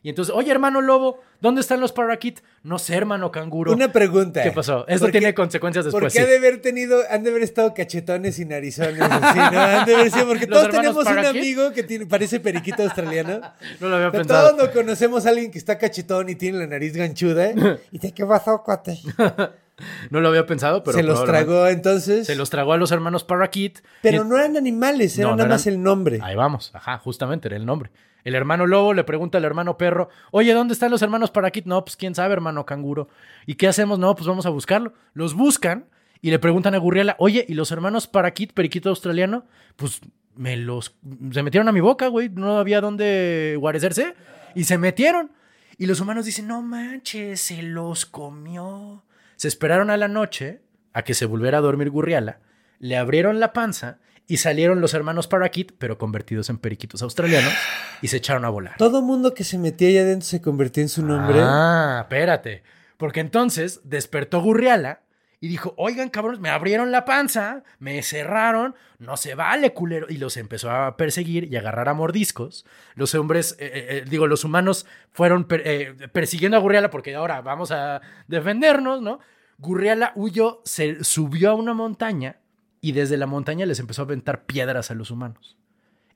Y 0.03 0.09
entonces, 0.09 0.35
oye, 0.35 0.51
hermano 0.51 0.81
lobo, 0.81 1.19
¿dónde 1.41 1.61
están 1.61 1.79
los 1.79 1.91
Parakit? 1.91 2.41
No 2.61 2.77
sé, 2.77 2.93
hermano 2.93 3.31
canguro. 3.31 3.71
Una 3.73 3.91
pregunta. 3.91 4.43
¿Qué 4.43 4.51
pasó? 4.51 4.85
Esto 4.87 5.05
¿Por 5.05 5.11
qué- 5.11 5.17
tiene 5.17 5.33
consecuencias 5.33 5.83
después. 5.85 5.99
Porque 5.99 6.11
sí. 6.11 6.19
han 6.19 6.27
de 6.27 6.37
haber 6.37 6.61
tenido, 6.61 6.99
han 7.09 7.23
de 7.23 7.31
haber 7.31 7.41
estado 7.41 7.73
cachetones 7.73 8.37
y 8.37 8.45
narizones 8.45 9.01
así, 9.01 9.39
¿no? 9.39 9.59
Han 9.59 9.85
de 9.87 9.95
haber 9.95 10.11
sido, 10.11 10.27
porque 10.27 10.45
¿Los 10.47 10.59
todos 10.59 10.69
tenemos 10.75 10.97
un 10.97 11.03
Parakeet? 11.05 11.29
amigo 11.41 11.71
que 11.71 11.81
tiene, 11.81 12.05
parece 12.05 12.39
periquito 12.39 12.83
australiano. 12.83 13.41
No 13.79 13.89
lo 13.89 13.95
había 13.95 14.09
O 14.09 14.11
sea, 14.11 14.19
pensado. 14.19 14.49
todos 14.55 14.67
no 14.67 14.71
conocemos 14.71 15.25
a 15.25 15.29
alguien 15.29 15.49
que 15.49 15.57
está 15.57 15.79
cachetón 15.79 16.29
y 16.29 16.35
tiene 16.35 16.59
la 16.59 16.67
nariz 16.67 16.95
ganchuda. 16.95 17.49
Y 17.91 17.97
dice, 17.97 18.11
¿qué 18.13 18.23
pasó, 18.27 18.61
cuate? 18.63 18.99
No 20.09 20.21
lo 20.21 20.29
había 20.29 20.45
pensado, 20.45 20.83
pero 20.83 20.97
Se 20.97 21.03
los 21.03 21.23
tragó 21.25 21.67
entonces. 21.67 22.27
Se 22.27 22.35
los 22.35 22.49
tragó 22.49 22.73
a 22.73 22.77
los 22.77 22.91
hermanos 22.91 23.23
Parakit. 23.23 23.79
Pero 24.01 24.23
Y- 24.23 24.27
no 24.27 24.37
eran 24.37 24.55
animales, 24.57 25.17
era 25.17 25.25
No, 25.27 25.31
no 25.31 25.37
nada 25.37 25.47
eran- 25.47 25.55
más 25.55 25.67
el 25.67 25.83
nombre. 25.83 26.19
Ahí 26.23 26.35
vamos, 26.35 26.71
ajá, 26.73 26.97
justamente 26.99 27.47
era 27.49 27.57
el 27.57 27.65
nombre. 27.65 27.91
El 28.23 28.33
hermano 28.35 28.65
lobo 28.65 28.93
le 28.93 29.03
pregunta 29.03 29.37
al 29.37 29.43
hermano 29.45 29.77
perro, 29.77 30.09
oye, 30.31 30.53
¿dónde 30.53 30.73
están 30.73 30.89
los 30.91 31.01
hermanos 31.01 31.29
Parakit? 31.29 31.65
No, 31.65 31.83
pues 31.85 31.95
quién 31.95 32.15
sabe, 32.15 32.33
hermano 32.33 32.65
canguro. 32.65 33.07
¿Y 33.45 33.55
qué 33.55 33.67
hacemos? 33.67 33.99
No, 33.99 34.15
pues 34.15 34.27
vamos 34.27 34.45
a 34.45 34.49
buscarlo. 34.49 34.93
Los 35.13 35.33
buscan 35.35 35.85
y 36.21 36.31
le 36.31 36.39
preguntan 36.39 36.73
a 36.73 36.77
Gurriela, 36.79 37.15
oye, 37.19 37.45
¿y 37.47 37.53
los 37.53 37.71
hermanos 37.71 38.07
Parakit, 38.07 38.53
periquito 38.53 38.89
australiano? 38.89 39.45
Pues 39.75 39.99
me 40.35 40.57
los... 40.57 40.95
Se 41.33 41.43
metieron 41.43 41.67
a 41.67 41.71
mi 41.71 41.81
boca, 41.81 42.07
güey, 42.07 42.29
no 42.29 42.57
había 42.57 42.81
dónde 42.81 43.57
guarecerse. 43.59 44.15
Y 44.55 44.63
se 44.63 44.77
metieron. 44.79 45.31
Y 45.77 45.85
los 45.85 45.99
humanos 45.99 46.25
dicen, 46.25 46.47
no 46.47 46.61
manches, 46.63 47.41
se 47.41 47.61
los 47.61 48.05
comió. 48.07 49.03
Se 49.35 49.47
esperaron 49.47 49.89
a 49.89 49.97
la 49.97 50.07
noche 50.07 50.61
a 50.93 51.03
que 51.03 51.13
se 51.13 51.25
volviera 51.25 51.57
a 51.57 51.61
dormir 51.61 51.89
Gurriala, 51.89 52.39
le 52.79 52.97
abrieron 52.97 53.39
la 53.39 53.53
panza 53.53 53.99
y 54.27 54.37
salieron 54.37 54.81
los 54.81 54.93
hermanos 54.93 55.27
Parakit, 55.27 55.73
pero 55.77 55.97
convertidos 55.97 56.49
en 56.49 56.57
periquitos 56.57 57.01
australianos, 57.01 57.53
y 58.01 58.07
se 58.07 58.17
echaron 58.17 58.45
a 58.45 58.49
volar. 58.49 58.75
Todo 58.77 59.01
mundo 59.01 59.33
que 59.33 59.43
se 59.43 59.57
metía 59.57 59.89
allá 59.89 60.01
adentro 60.01 60.27
se 60.27 60.41
convertía 60.41 60.83
en 60.83 60.89
su 60.89 61.05
nombre. 61.05 61.39
Ah, 61.41 61.99
espérate. 62.03 62.63
Porque 62.97 63.19
entonces 63.19 63.81
despertó 63.83 64.41
Gurriala 64.41 65.01
y 65.45 65.47
dijo, 65.47 65.75
oigan, 65.77 66.09
cabrones, 66.09 66.39
me 66.39 66.49
abrieron 66.49 66.91
la 66.91 67.05
panza, 67.05 67.63
me 67.77 68.01
cerraron, 68.01 68.73
no 68.97 69.15
se 69.15 69.35
vale, 69.35 69.73
culero. 69.73 70.07
Y 70.09 70.17
los 70.17 70.37
empezó 70.37 70.71
a 70.71 70.97
perseguir 70.97 71.43
y 71.51 71.55
agarrar 71.55 71.87
a 71.87 71.93
mordiscos. 71.93 72.65
Los 72.95 73.13
hombres, 73.13 73.55
eh, 73.59 73.65
eh, 73.73 73.85
eh, 73.89 74.05
digo, 74.09 74.25
los 74.25 74.43
humanos 74.43 74.87
fueron 75.11 75.43
per- 75.43 76.09
persiguiendo 76.11 76.57
a 76.57 76.61
Gurriala 76.61 76.89
porque 76.89 77.13
ahora 77.13 77.41
vamos 77.41 77.71
a 77.71 78.01
defendernos, 78.27 79.01
¿no? 79.03 79.19
Gurriala 79.59 80.13
huyó, 80.15 80.61
se 80.65 81.03
subió 81.03 81.51
a 81.51 81.53
una 81.53 81.75
montaña 81.75 82.37
y 82.81 82.93
desde 82.93 83.15
la 83.17 83.27
montaña 83.27 83.67
les 83.67 83.79
empezó 83.79 84.01
a 84.01 84.05
aventar 84.05 84.45
piedras 84.45 84.89
a 84.89 84.95
los 84.95 85.11
humanos. 85.11 85.57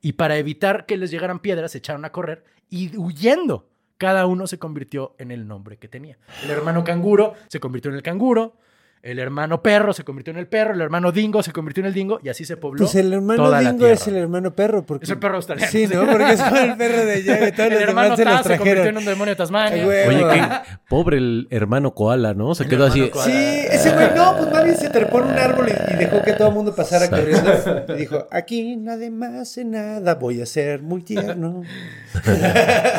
Y 0.02 0.14
para 0.14 0.38
evitar 0.38 0.86
que 0.88 0.98
les 0.98 1.12
llegaran 1.12 1.40
piedras, 1.40 1.74
se 1.74 1.78
echaron 1.78 2.04
a 2.06 2.12
correr 2.12 2.46
y 2.70 2.98
huyendo, 2.98 3.70
cada 3.98 4.26
uno 4.26 4.48
se 4.48 4.58
convirtió 4.58 5.14
en 5.20 5.30
el 5.32 5.48
nombre 5.48 5.78
que 5.78 5.88
tenía. 5.88 6.18
El 6.44 6.50
hermano 6.52 6.84
canguro 6.84 7.36
se 7.48 7.60
convirtió 7.60 7.92
en 7.92 7.98
el 7.98 8.04
canguro, 8.04 8.56
el 9.02 9.18
hermano 9.20 9.62
perro 9.64 9.94
se 9.94 10.04
convirtió 10.04 10.32
en 10.32 10.40
el 10.40 10.48
perro, 10.48 10.74
el 10.74 10.82
hermano 10.82 11.14
dingo 11.14 11.42
se 11.42 11.54
convirtió 11.54 11.82
en 11.82 11.88
el 11.88 11.94
dingo 11.94 12.20
y 12.22 12.28
así 12.30 12.44
se 12.44 12.58
pobló. 12.58 12.80
Pues 12.80 12.96
el 12.96 13.14
hermano 13.14 13.44
toda 13.46 13.62
la 13.62 13.72
dingo 13.72 13.88
es 13.88 14.06
el 14.08 14.18
hermano 14.18 14.54
perro. 14.54 14.86
Porque... 14.86 15.06
Es 15.06 15.10
el 15.10 15.20
perro 15.20 15.36
australiano. 15.38 15.72
Sí, 15.72 15.88
¿no? 15.88 16.06
Porque 16.06 16.34
es 16.34 16.42
como 16.42 16.58
el 16.58 16.76
perro 16.76 17.06
de 17.06 17.14
allá. 17.14 17.52
Todos 17.56 17.68
El 17.68 17.74
los 17.74 17.82
hermano 17.82 18.16
demás 18.18 18.18
se 18.18 18.26
los 18.26 18.54
se 18.54 18.58
convirtió 18.58 18.86
en 18.90 18.98
un 18.98 19.06
demonio 19.06 19.32
de 19.34 19.36
Tasmania. 19.38 19.74
Ay, 19.74 19.84
güey. 19.86 20.08
Oye, 20.08 20.26
qué 20.34 20.52
pobre 20.90 21.18
el 21.18 21.48
hermano 21.50 21.94
koala, 21.94 22.34
¿no? 22.34 22.54
Se 22.56 22.64
El 22.64 22.70
quedó 22.70 22.86
así. 22.88 23.10
koala. 23.10 23.32
Sí, 23.32 23.68
ese 23.72 23.92
güey, 23.94 24.08
no, 24.16 24.36
pues 24.36 24.52
más 24.52 24.64
bien 24.66 24.76
se 24.78 24.90
trepó 24.90 25.20
en 25.20 25.26
un 25.26 25.38
árbol 25.38 25.70
y, 25.70 25.94
y 25.94 25.98
dejó 25.98 26.22
que 26.22 26.34
todo 26.34 26.50
el 26.50 26.54
mundo 26.56 26.76
pasara 26.76 27.06
Exacto. 27.06 27.26
corriendo. 27.26 27.94
Y 27.96 27.98
dijo, 27.98 28.28
aquí 28.32 28.76
nadie 28.76 29.10
más 29.12 29.34
hace 29.34 29.64
nada, 29.64 30.16
voy 30.16 30.42
a 30.42 30.46
ser 30.46 30.82
muy 30.82 31.02
tierno. 31.04 31.64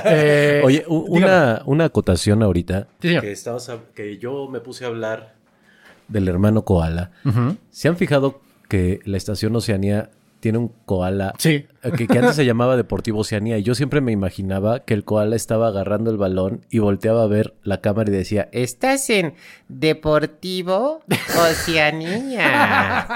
Eh, 0.04 0.62
Oye, 0.64 0.84
una, 0.88 1.62
una 1.66 1.86
acotación 1.86 2.42
ahorita. 2.42 2.86
Sí, 3.00 3.08
señor. 3.08 3.22
Que, 3.22 3.32
estabas 3.32 3.70
que 3.94 4.18
yo 4.18 4.48
me 4.48 4.60
puse 4.60 4.84
a 4.84 4.88
hablar 4.88 5.34
del 6.10 6.28
hermano 6.28 6.64
koala. 6.64 7.10
¿Se 7.70 7.88
han 7.88 7.96
fijado 7.96 8.40
que 8.68 9.00
la 9.04 9.16
estación 9.16 9.56
Oceanía 9.56 10.10
tiene 10.40 10.56
un 10.56 10.72
koala 10.86 11.34
Sí. 11.36 11.66
eh, 11.82 11.90
que, 11.98 12.06
que 12.06 12.18
antes 12.18 12.34
se 12.34 12.46
llamaba 12.46 12.74
Deportivo 12.76 13.18
Oceanía? 13.20 13.58
Y 13.58 13.62
yo 13.62 13.74
siempre 13.74 14.00
me 14.00 14.10
imaginaba 14.12 14.80
que 14.80 14.94
el 14.94 15.04
koala 15.04 15.36
estaba 15.36 15.68
agarrando 15.68 16.10
el 16.10 16.16
balón 16.16 16.64
y 16.70 16.78
volteaba 16.78 17.22
a 17.22 17.26
ver 17.26 17.52
la 17.62 17.80
cámara 17.82 18.08
y 18.10 18.14
decía, 18.14 18.48
Estás 18.52 19.10
en 19.10 19.34
Deportivo 19.68 21.02
Oceanía. 21.38 23.06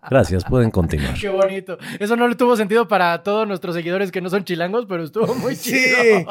gracias, 0.10 0.44
pueden 0.44 0.70
continuar. 0.70 1.14
Qué 1.14 1.28
bonito. 1.28 1.78
Eso 1.98 2.16
no 2.16 2.26
le 2.28 2.34
tuvo 2.34 2.56
sentido 2.56 2.88
para 2.88 3.22
todos 3.22 3.46
nuestros 3.46 3.74
seguidores 3.74 4.10
que 4.10 4.20
no 4.20 4.30
son 4.30 4.44
chilangos, 4.44 4.86
pero 4.88 5.04
estuvo 5.04 5.32
muy 5.36 5.56
chido. 5.56 5.78
Sí, 6.02 6.24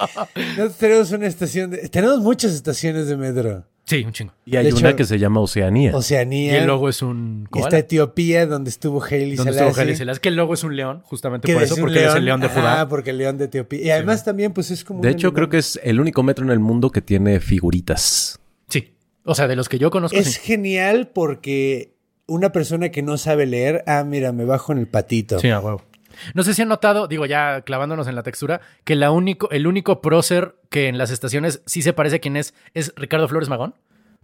nosotros 0.57 0.77
tenemos 0.77 1.11
una 1.11 1.27
estación, 1.27 1.69
de- 1.71 1.87
tenemos 1.89 2.19
muchas 2.19 2.51
estaciones 2.53 3.07
de 3.07 3.17
metro. 3.17 3.63
Sí, 3.85 4.01
un 4.05 4.13
chingo. 4.13 4.33
Y 4.45 4.55
hay 4.55 4.65
De 4.67 4.73
una 4.73 4.89
hecho- 4.89 4.95
que 4.97 5.03
se 5.03 5.19
llama 5.19 5.41
Oceanía. 5.41 5.91
Y 5.91 5.93
Oceanía. 5.93 6.57
el 6.61 6.67
logo 6.67 6.87
es 6.87 7.01
un 7.01 7.43
Está 7.47 7.59
koala. 7.59 7.77
Etiopía, 7.79 8.45
donde 8.45 8.69
estuvo 8.69 9.03
Hailey 9.03 9.35
Donde 9.35 9.51
Selassie. 9.51 9.67
estuvo 9.67 9.81
Haile 9.81 9.95
Selassie, 9.97 10.21
que 10.21 10.29
el 10.29 10.35
logo 10.37 10.53
es 10.53 10.63
un 10.63 10.75
león, 10.77 11.01
justamente 11.03 11.51
por 11.53 11.61
es 11.63 11.71
eso, 11.71 11.81
porque 11.81 12.05
es 12.05 12.15
el 12.15 12.23
león 12.25 12.39
de 12.39 12.47
Judá. 12.47 12.81
Ah, 12.81 12.87
porque 12.87 13.09
el 13.09 13.17
león 13.17 13.37
de 13.37 13.45
Etiopía. 13.45 13.81
Y 13.81 13.89
además 13.89 14.23
también, 14.23 14.53
pues 14.53 14.71
es 14.71 14.83
como. 14.85 15.01
de 15.01 15.09
hecho, 15.09 15.27
animal. 15.27 15.35
creo 15.35 15.49
que 15.49 15.57
es 15.57 15.79
el 15.83 15.99
único 15.99 16.23
metro 16.23 16.45
en 16.45 16.51
el 16.51 16.59
mundo 16.59 16.91
que 16.91 17.01
tiene 17.01 17.39
figuritas. 17.41 18.39
Sí. 18.69 18.93
O 19.25 19.35
sea, 19.35 19.47
de 19.47 19.55
los 19.57 19.67
que 19.67 19.79
yo 19.79 19.91
conozco, 19.91 20.17
Es 20.17 20.33
sí. 20.35 20.39
genial 20.41 21.09
porque 21.13 21.93
una 22.25 22.51
persona 22.53 22.89
que 22.89 23.01
no 23.01 23.17
sabe 23.17 23.45
leer, 23.45 23.83
ah, 23.85 24.03
mira, 24.05 24.31
me 24.31 24.45
bajo 24.45 24.71
en 24.71 24.77
el 24.77 24.87
patito. 24.87 25.39
Sí, 25.39 25.49
a 25.49 25.59
huevo. 25.59 25.81
No 26.33 26.43
sé 26.43 26.53
si 26.53 26.61
han 26.61 26.67
notado, 26.69 27.07
digo, 27.07 27.25
ya 27.25 27.61
clavándonos 27.61 28.07
en 28.07 28.15
la 28.15 28.23
textura, 28.23 28.61
que 28.83 28.95
la 28.95 29.11
único, 29.11 29.49
el 29.51 29.67
único 29.67 30.01
prócer 30.01 30.55
que 30.69 30.87
en 30.87 30.97
las 30.97 31.11
estaciones 31.11 31.61
sí 31.65 31.81
se 31.81 31.93
parece 31.93 32.17
a 32.17 32.19
quien 32.19 32.37
es, 32.37 32.53
es 32.73 32.93
Ricardo 32.95 33.27
Flores 33.27 33.49
Magón. 33.49 33.75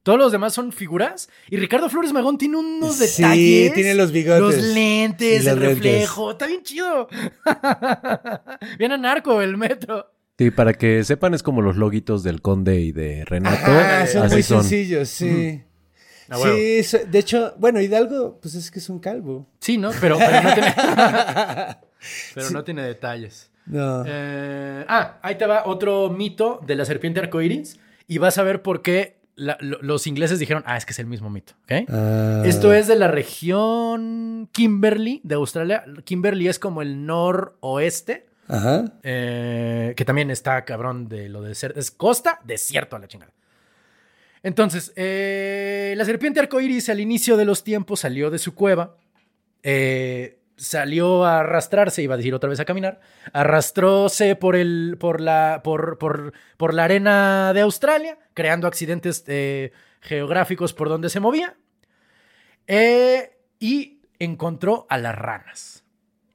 Todos 0.02 0.18
los 0.18 0.32
demás 0.32 0.54
son 0.54 0.72
figuras. 0.72 1.30
Y 1.50 1.58
Ricardo 1.58 1.90
Flores 1.90 2.14
Magón 2.14 2.38
tiene 2.38 2.56
unos 2.58 2.96
Sí, 2.96 3.22
detalles. 3.22 3.74
tiene 3.74 3.96
los 3.96 4.12
bigotes. 4.14 4.42
Los 4.42 4.56
lentes, 4.74 5.44
los 5.44 5.54
el 5.54 5.60
lentes. 5.60 5.84
reflejo. 5.84 6.32
Está 6.32 6.48
bien 6.48 6.64
chido. 6.64 7.08
bien 8.78 8.92
anarco 8.92 9.42
el 9.42 9.58
metro. 9.58 10.12
Sí, 10.38 10.52
para 10.52 10.74
que 10.74 11.04
sepan, 11.04 11.34
es 11.34 11.44
como 11.44 11.62
los 11.62 11.76
loguitos 11.76 12.24
del 12.24 12.42
Conde 12.42 12.80
y 12.80 12.92
de 12.94 13.26
Renato. 13.26 13.58
Ah, 13.68 14.06
son 14.08 14.24
Así 14.24 14.36
muy 14.36 14.44
son. 14.44 14.62
sencillos, 14.64 15.10
sí. 15.10 15.64
Sí, 16.38 16.98
de 17.08 17.20
hecho, 17.20 17.54
bueno, 17.58 17.80
Hidalgo, 17.82 18.40
pues 18.42 18.56
es 18.56 18.70
que 18.72 18.80
es 18.80 18.90
un 18.90 19.00
calvo. 19.00 19.48
Sí, 19.60 19.78
¿no? 19.78 19.92
Pero, 20.00 20.18
pero 20.18 20.42
no 20.44 20.54
tiene. 20.54 20.74
pero 22.36 22.50
no 22.52 22.64
tiene 22.64 22.84
detalles. 22.84 23.52
No. 23.66 24.04
Eh, 24.08 24.86
ah, 24.88 25.20
ahí 25.22 25.36
te 25.36 25.46
va 25.46 25.64
otro 25.66 26.10
mito 26.10 26.60
de 26.66 26.76
la 26.76 26.86
serpiente 26.86 27.20
arcoíris. 27.20 27.80
Y 28.08 28.18
vas 28.18 28.38
a 28.40 28.44
ver 28.44 28.62
por 28.64 28.82
qué 28.82 29.20
la- 29.36 29.58
los 29.60 30.08
ingleses 30.08 30.40
dijeron, 30.40 30.64
ah, 30.66 30.76
es 30.78 30.86
que 30.86 30.92
es 30.94 31.00
el 31.00 31.06
mismo 31.06 31.30
mito. 31.30 31.54
¿ok? 31.66 31.88
Ah. 31.90 32.42
Esto 32.46 32.74
es 32.74 32.88
de 32.88 32.96
la 32.96 33.08
región 33.08 34.50
Kimberley 34.52 35.22
de 35.24 35.36
Australia. 35.36 35.86
Kimberley 36.06 36.48
es 36.48 36.58
como 36.60 36.82
el 36.82 37.06
noroeste, 37.06 38.26
Ajá. 38.48 38.86
eh, 39.04 39.94
que 39.96 40.06
también 40.06 40.32
está 40.32 40.66
cabrón 40.66 41.08
de 41.08 41.30
lo 41.30 41.42
de 41.44 41.54
ser. 41.56 41.74
Es 41.78 41.92
costa, 41.92 42.40
desierto 42.44 42.96
a 42.96 43.00
la 43.00 43.08
chingada. 43.08 43.32
Entonces, 44.44 44.94
eh, 44.96 45.94
la 45.98 46.06
serpiente 46.06 46.40
arcoíris 46.40 46.90
al 46.90 47.00
inicio 47.00 47.38
de 47.38 47.46
los 47.46 47.64
tiempos 47.64 48.02
salió 48.02 48.30
de 48.30 48.40
su 48.40 48.56
cueva. 48.56 48.96
eh, 49.64 50.40
salió 50.56 51.24
a 51.26 51.40
arrastrarse, 51.40 52.02
iba 52.02 52.16
a 52.16 52.18
decir 52.18 52.34
otra 52.34 52.50
vez 52.50 52.60
a 52.60 52.66
caminar, 52.66 53.00
arrastróse 53.32 54.36
por, 54.36 54.58
el, 54.58 54.98
por, 55.00 55.22
la, 55.22 55.62
por, 55.64 55.98
por, 55.98 56.34
por 56.58 56.74
la 56.74 56.84
arena 56.84 57.54
de 57.54 57.62
Australia, 57.62 58.18
creando 58.34 58.68
accidentes 58.68 59.24
eh, 59.28 59.72
geográficos 60.02 60.74
por 60.74 60.90
donde 60.90 61.10
se 61.10 61.22
movía, 61.22 61.56
y 63.60 64.02
encontró 64.20 64.86
a 64.90 64.98
las 64.98 65.16
ranas. 65.16 65.79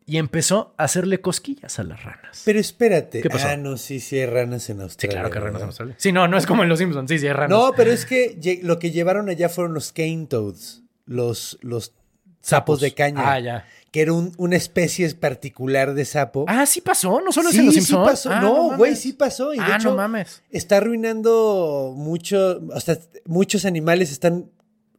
Y 0.07 0.19
empezó 0.19 0.75
a 0.77 0.85
hacerle 0.85 1.21
cosquillas 1.23 1.79
a 1.79 1.83
las 1.83 2.03
ranas. 2.05 2.43
Pero 2.45 2.59
espérate. 2.61 3.23
¿Qué 3.23 3.31
pasó? 3.31 3.49
Ah, 3.49 3.57
no, 3.57 3.79
sí, 3.79 4.01
sí 4.01 4.19
hay 4.19 4.27
ranas 4.27 4.69
en 4.69 4.77
sí, 4.77 4.83
Australia. 4.83 5.15
claro 5.21 5.31
que 5.31 5.41
ranas 5.41 5.63
en. 5.63 5.67
Australia. 5.69 5.95
Sí, 5.99 6.13
no, 6.13 6.29
no 6.29 6.37
es 6.37 6.45
como 6.47 6.63
en 6.63 6.69
Los 6.69 6.79
Simpsons, 6.81 7.09
sí, 7.11 7.19
sí 7.19 7.27
hay 7.27 7.33
ranas. 7.33 7.51
No, 7.51 7.73
pero 7.75 7.91
es 7.91 8.05
que 8.05 8.61
lo 8.63 8.79
que 8.79 8.91
llevaron 8.91 9.29
allá 9.31 9.49
fueron 9.49 9.73
los 9.73 9.93
cane 9.93 10.27
toads, 10.29 10.83
los, 11.07 11.59
los 11.63 11.95
sapos 12.43 12.81
de 12.83 12.93
caña, 12.93 13.33
Ah, 13.33 13.41
ya. 13.41 13.67
que 13.91 14.03
era 14.03 14.13
un- 14.13 14.35
una 14.37 14.57
especie 14.57 15.09
particular 15.15 15.95
de 15.95 16.05
sapo. 16.05 16.45
Ah, 16.49 16.67
sí 16.67 16.83
pasó, 16.83 17.23
no 17.23 17.33
solo 17.33 17.49
es 17.49 17.55
sí, 17.55 17.61
en 17.61 17.67
Los 17.67 17.75
sí 17.77 17.81
Simpsons. 17.81 18.07
pasó. 18.11 18.31
Ah, 18.31 18.41
no, 18.43 18.77
güey, 18.77 18.97
sí 18.97 19.15
pasó. 19.15 19.55
Y 19.55 19.57
de 19.57 19.63
ah, 19.65 19.77
hecho, 19.77 19.89
no 19.93 19.97
mames. 19.97 20.43
está 20.51 20.77
arruinando 20.77 21.95
mucho, 21.97 22.61
o 22.75 22.81
sea, 22.81 22.99
muchos 23.25 23.65
animales 23.65 24.13
están 24.13 24.51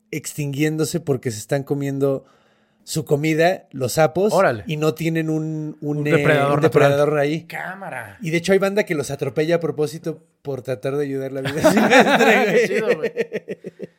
extinguiéndose 0.10 1.00
porque 1.00 1.30
se 1.30 1.38
están 1.38 1.64
comiendo 1.64 2.26
su 2.88 3.04
comida, 3.04 3.68
los 3.72 3.94
sapos, 3.94 4.32
Órale. 4.32 4.64
y 4.68 4.78
no 4.78 4.94
tienen 4.94 5.30
un, 5.30 5.76
un, 5.82 5.98
Un 5.98 6.08
eh, 6.08 6.12
depredador 6.12 6.60
un 6.60 6.62
natural. 6.62 6.92
depredador 6.92 7.18
ahí. 7.20 7.44
Cámara. 7.46 8.18
Y 8.22 8.30
de 8.30 8.38
hecho 8.38 8.54
hay 8.54 8.60
banda 8.60 8.84
que 8.84 8.94
los 8.96 9.10
atropella 9.12 9.56
a 9.56 9.60
propósito 9.60 10.24
por 10.44 10.62
tratar 10.62 10.96
de 10.96 11.04
ayudar 11.04 11.32
la 11.34 11.42
vida 11.42 11.72
silvestre, 11.72 12.68
chido. 12.68 12.88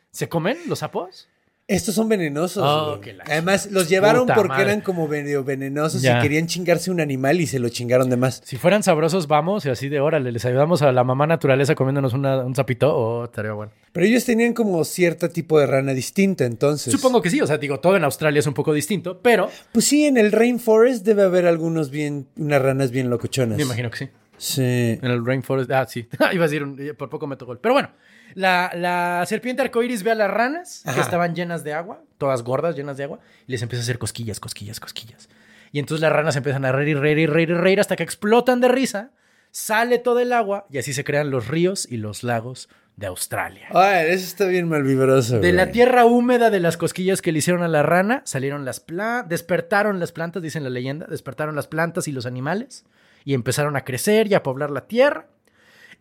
¿Se 0.09 0.29
comen 0.29 0.57
los 0.67 0.79
sapos? 0.79 1.27
Estos 1.69 1.95
son 1.95 2.07
venenosos. 2.07 2.63
Oh, 2.65 2.91
güey. 2.91 3.01
que 3.01 3.13
la 3.13 3.25
Además, 3.27 3.69
los 3.71 3.89
llevaron 3.89 4.21
Puta 4.21 4.35
porque 4.35 4.47
madre. 4.49 4.63
eran 4.63 4.79
como 4.81 5.05
medio 5.07 5.43
venenosos 5.43 6.01
Ya. 6.01 6.19
y 6.19 6.21
querían 6.21 6.47
chingarse 6.47 6.89
un 6.91 7.01
animal 7.01 7.41
y 7.41 7.47
se 7.47 7.59
lo 7.59 7.67
chingaron 7.67 8.09
de 8.09 8.15
más. 8.15 8.41
Si 8.45 8.55
fueran 8.55 8.83
sabrosos, 8.83 9.27
vamos 9.27 9.65
y 9.65 9.69
así 9.69 9.89
de 9.89 9.99
órale, 9.99 10.31
les 10.31 10.45
ayudamos 10.45 10.81
a 10.81 10.93
la 10.93 11.03
mamá 11.03 11.27
naturaleza 11.27 11.75
comiéndonos 11.75 12.13
una- 12.13 12.37
un 12.45 12.55
sapito. 12.55 12.95
Oh, 12.95 13.25
estaría 13.25 13.51
bueno. 13.51 13.73
Pero 13.91 14.05
ellos 14.05 14.23
tenían 14.23 14.53
como 14.53 14.83
cierto 14.85 15.29
tipo 15.29 15.59
de 15.59 15.65
rana 15.67 15.91
distinta, 15.93 16.45
entonces. 16.45 16.93
Supongo 16.93 17.21
que 17.21 17.29
sí, 17.29 17.41
o 17.41 17.47
sea, 17.47 17.57
digo, 17.57 17.81
todo 17.81 17.97
en 17.97 18.05
Australia 18.05 18.39
es 18.39 18.47
un 18.47 18.53
poco 18.53 18.71
distinto, 18.73 19.19
pero 19.21 19.49
Pues 19.73 19.83
sí, 19.85 20.05
en 20.05 20.15
el 20.15 20.31
rainforest 20.31 21.05
debe 21.05 21.23
haber 21.23 21.47
algunos 21.47 21.91
bien, 21.91 22.27
unas 22.37 22.61
ranas 22.61 22.91
bien 22.91 23.09
locochonas. 23.09 23.57
me 23.57 23.63
imagino 23.63 23.91
que 23.91 23.97
sí. 23.97 24.09
Sí. 24.37 24.61
En 25.01 25.05
el 25.05 25.25
rainforest, 25.25 25.69
ah, 25.71 25.85
sí, 25.89 26.07
iba 26.31 26.45
a 26.45 26.47
decir, 26.47 26.63
un- 26.63 26.77
por 26.97 27.09
poco 27.09 27.27
me 27.27 27.35
tocó 27.35 27.51
el. 27.51 27.57
Pero 27.57 27.73
bueno, 27.73 27.89
la, 28.37 28.71
la 28.75 29.23
serpiente 29.25 29.63
arcoíris 29.63 30.03
ve 30.03 30.11
a 30.11 30.15
las 30.15 30.29
ranas 30.29 30.81
que 30.83 30.91
Ajá. 30.91 31.01
estaban 31.01 31.33
llenas 31.33 31.63
de 31.63 31.73
agua, 31.73 32.03
todas 32.19 32.43
gordas, 32.43 32.75
llenas 32.75 32.95
de 32.95 33.05
agua, 33.05 33.19
y 33.47 33.51
les 33.51 33.63
empieza 33.63 33.81
a 33.81 33.83
hacer 33.83 33.97
cosquillas, 33.97 34.39
cosquillas, 34.39 34.79
cosquillas. 34.79 35.27
Y 35.71 35.79
entonces 35.79 36.01
las 36.03 36.11
ranas 36.11 36.35
empiezan 36.35 36.63
a 36.63 36.71
reír 36.71 36.89
y 36.89 36.93
reír 36.93 37.17
y 37.17 37.25
reír 37.25 37.49
y 37.49 37.53
reír 37.55 37.79
hasta 37.79 37.95
que 37.95 38.03
explotan 38.03 38.61
de 38.61 38.67
risa, 38.67 39.09
sale 39.49 39.97
todo 39.97 40.19
el 40.19 40.33
agua 40.33 40.67
y 40.69 40.77
así 40.77 40.93
se 40.93 41.03
crean 41.03 41.31
los 41.31 41.47
ríos 41.47 41.87
y 41.89 41.97
los 41.97 42.21
lagos 42.23 42.69
de 42.95 43.07
Australia. 43.07 43.69
Ay, 43.71 44.05
eso 44.09 44.25
está 44.25 44.45
bien 44.45 44.67
malvibroso. 44.69 45.39
De 45.39 45.51
la 45.51 45.63
güey. 45.63 45.73
tierra 45.73 46.05
húmeda 46.05 46.51
de 46.51 46.59
las 46.59 46.77
cosquillas 46.77 47.23
que 47.23 47.31
le 47.31 47.39
hicieron 47.39 47.63
a 47.63 47.67
la 47.67 47.81
rana, 47.81 48.21
salieron 48.25 48.65
las 48.65 48.79
plantas, 48.79 49.29
despertaron 49.29 49.99
las 49.99 50.11
plantas, 50.11 50.43
dicen 50.43 50.63
la 50.63 50.69
leyenda, 50.69 51.07
despertaron 51.07 51.55
las 51.55 51.65
plantas 51.67 52.07
y 52.07 52.11
los 52.11 52.27
animales 52.27 52.85
y 53.25 53.33
empezaron 53.33 53.75
a 53.75 53.83
crecer 53.83 54.27
y 54.27 54.35
a 54.35 54.43
poblar 54.43 54.69
la 54.69 54.87
tierra. 54.87 55.25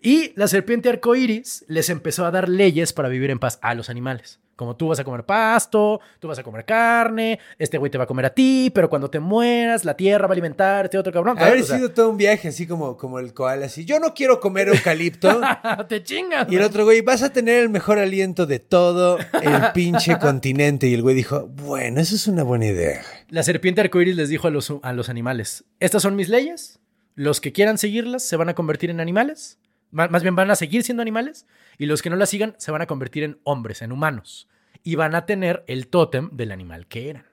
Y 0.07 0.33
la 0.37 0.47
serpiente 0.47 0.89
arcoíris 0.89 1.65
les 1.67 1.91
empezó 1.91 2.25
a 2.27 2.31
dar 2.31 2.49
leyes 2.49 2.93
para 2.93 3.09
vivir 3.09 3.29
en 3.31 3.41
paz 3.41 3.59
a 3.61 3.75
los 3.75 3.91
animales. 3.91 4.39
Como 4.55 4.77
tú 4.77 4.87
vas 4.87 5.01
a 5.01 5.05
comer 5.05 5.25
pasto, 5.25 6.01
tú 6.21 6.29
vas 6.29 6.39
a 6.39 6.45
comer 6.45 6.65
carne, 6.65 7.41
este 7.59 7.77
güey 7.77 7.91
te 7.91 7.99
va 7.99 8.05
a 8.05 8.07
comer 8.07 8.27
a 8.27 8.31
ti, 8.33 8.71
pero 8.73 8.89
cuando 8.89 9.11
te 9.11 9.19
mueras, 9.19 9.85
la 9.85 9.97
tierra 9.97 10.29
va 10.29 10.31
a 10.31 10.35
alimentar 10.35 10.83
a 10.83 10.85
este 10.85 10.97
otro 10.97 11.13
cabrón. 11.13 11.37
Haber 11.37 11.65
sea, 11.65 11.79
sido 11.79 11.91
todo 11.91 12.09
un 12.09 12.19
viaje, 12.19 12.47
así 12.47 12.69
como, 12.69 12.97
como 12.97 13.19
el 13.19 13.35
koala, 13.35 13.67
así. 13.67 13.85
Yo 13.85 13.99
no 13.99 14.15
quiero 14.15 14.39
comer 14.39 14.69
eucalipto. 14.69 15.41
te 15.89 16.05
chingas. 16.05 16.47
y 16.53 16.55
el 16.55 16.63
otro 16.63 16.85
güey, 16.85 17.01
vas 17.01 17.25
a 17.25 17.33
tener 17.33 17.59
el 17.65 17.69
mejor 17.69 17.99
aliento 17.99 18.47
de 18.47 18.61
todo 18.61 19.19
el 19.19 19.63
pinche 19.75 20.21
continente. 20.21 20.87
Y 20.87 20.95
el 20.95 21.03
güey 21.03 21.17
dijo, 21.17 21.49
bueno, 21.49 22.01
eso 22.01 22.15
es 22.15 22.29
una 22.29 22.45
buena 22.45 22.67
idea. 22.67 23.03
La 23.29 23.43
serpiente 23.43 23.81
arcoíris 23.81 24.15
les 24.15 24.29
dijo 24.29 24.47
a 24.47 24.53
los, 24.53 24.73
a 24.83 24.93
los 24.93 25.09
animales: 25.09 25.65
Estas 25.81 26.03
son 26.03 26.15
mis 26.15 26.29
leyes. 26.29 26.79
Los 27.17 27.41
que 27.41 27.51
quieran 27.51 27.77
seguirlas 27.77 28.23
se 28.23 28.37
van 28.37 28.51
a 28.51 28.55
convertir 28.55 28.91
en 28.91 29.01
animales. 29.01 29.59
Má- 29.91 30.09
Más 30.09 30.23
bien 30.23 30.37
van 30.37 30.51
a 30.51 30.57
seguir 30.57 30.83
siendo 30.83 31.03
animales. 31.03 31.47
Y 31.79 31.87
los 31.87 32.03
que 32.03 32.11
no 32.11 32.17
las 32.17 32.31
sigan 32.31 32.55
se 32.59 32.71
van 32.71 32.83
a 32.83 32.87
convertir 32.87 33.23
en 33.25 33.39
hombres, 33.45 33.83
en 33.83 33.93
humanos. 33.93 34.49
Y 34.83 34.95
van 34.95 35.15
a 35.15 35.27
tener 35.27 35.65
el 35.67 35.89
tótem 35.89 36.31
del 36.33 36.53
animal 36.53 36.87
que 36.87 37.11
eran. 37.11 37.25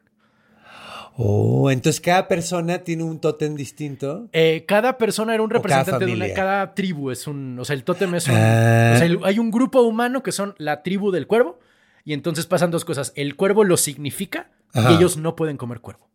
Oh, 1.15 1.69
entonces 1.69 2.01
cada 2.01 2.27
persona 2.27 2.79
tiene 2.79 3.03
un 3.03 3.19
tótem 3.19 3.53
distinto. 3.55 4.29
Eh, 4.33 4.65
cada 4.67 4.97
persona 4.97 5.33
era 5.35 5.43
un 5.43 5.49
representante 5.51 6.05
de 6.05 6.13
una. 6.13 6.33
Cada 6.33 6.73
tribu 6.73 7.11
es 7.11 7.27
un. 7.27 7.59
O 7.59 7.65
sea, 7.65 7.75
el 7.75 7.83
tótem 7.83 8.15
es 8.15 8.27
un. 8.27 8.33
Ah. 8.35 8.93
o 8.95 8.97
sea, 8.97 9.05
el- 9.05 9.19
hay 9.23 9.37
un 9.37 9.51
grupo 9.51 9.81
humano 9.83 10.23
que 10.23 10.31
son 10.31 10.55
la 10.57 10.81
tribu 10.81 11.11
del 11.11 11.27
cuervo. 11.27 11.59
Y 12.05 12.13
entonces 12.13 12.47
pasan 12.47 12.71
dos 12.71 12.83
cosas. 12.83 13.13
El 13.15 13.35
cuervo 13.35 13.63
lo 13.63 13.77
significa 13.77 14.49
Ajá. 14.73 14.91
y 14.91 14.95
ellos 14.95 15.15
no 15.17 15.35
pueden 15.35 15.55
comer 15.57 15.79
cuervo. 15.79 16.09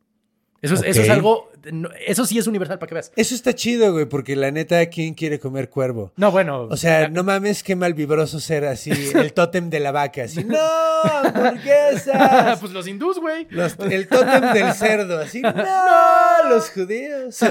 Eso 0.60 0.74
es, 0.74 0.82
eso 0.84 1.02
es 1.02 1.10
algo. 1.10 1.50
Eso 2.06 2.24
sí 2.26 2.36
es 2.38 2.46
universal 2.46 2.78
para 2.78 2.88
que 2.88 2.94
veas. 2.94 3.12
Eso 3.14 3.34
está 3.34 3.54
chido, 3.54 3.92
güey, 3.92 4.06
porque 4.06 4.34
la 4.34 4.50
neta, 4.50 4.84
¿quién 4.86 5.14
quiere 5.14 5.38
comer 5.38 5.68
cuervo? 5.70 6.12
No, 6.16 6.32
bueno. 6.32 6.62
O 6.70 6.76
sea, 6.76 7.08
no 7.08 7.22
mames, 7.22 7.62
qué 7.62 7.76
malvibroso 7.76 8.40
ser 8.40 8.64
así, 8.64 8.90
el 9.14 9.32
tótem 9.32 9.70
de 9.70 9.78
la 9.80 9.92
vaca, 9.92 10.24
así, 10.24 10.42
¡no, 10.44 10.56
hamburguesas! 11.04 12.58
pues 12.58 12.72
los 12.72 12.88
hindús, 12.88 13.18
güey. 13.20 13.46
El 13.90 14.08
tótem 14.08 14.52
del 14.52 14.72
cerdo, 14.74 15.18
así, 15.20 15.42
¡no, 15.42 15.52
los 16.48 16.70
judíos! 16.70 17.38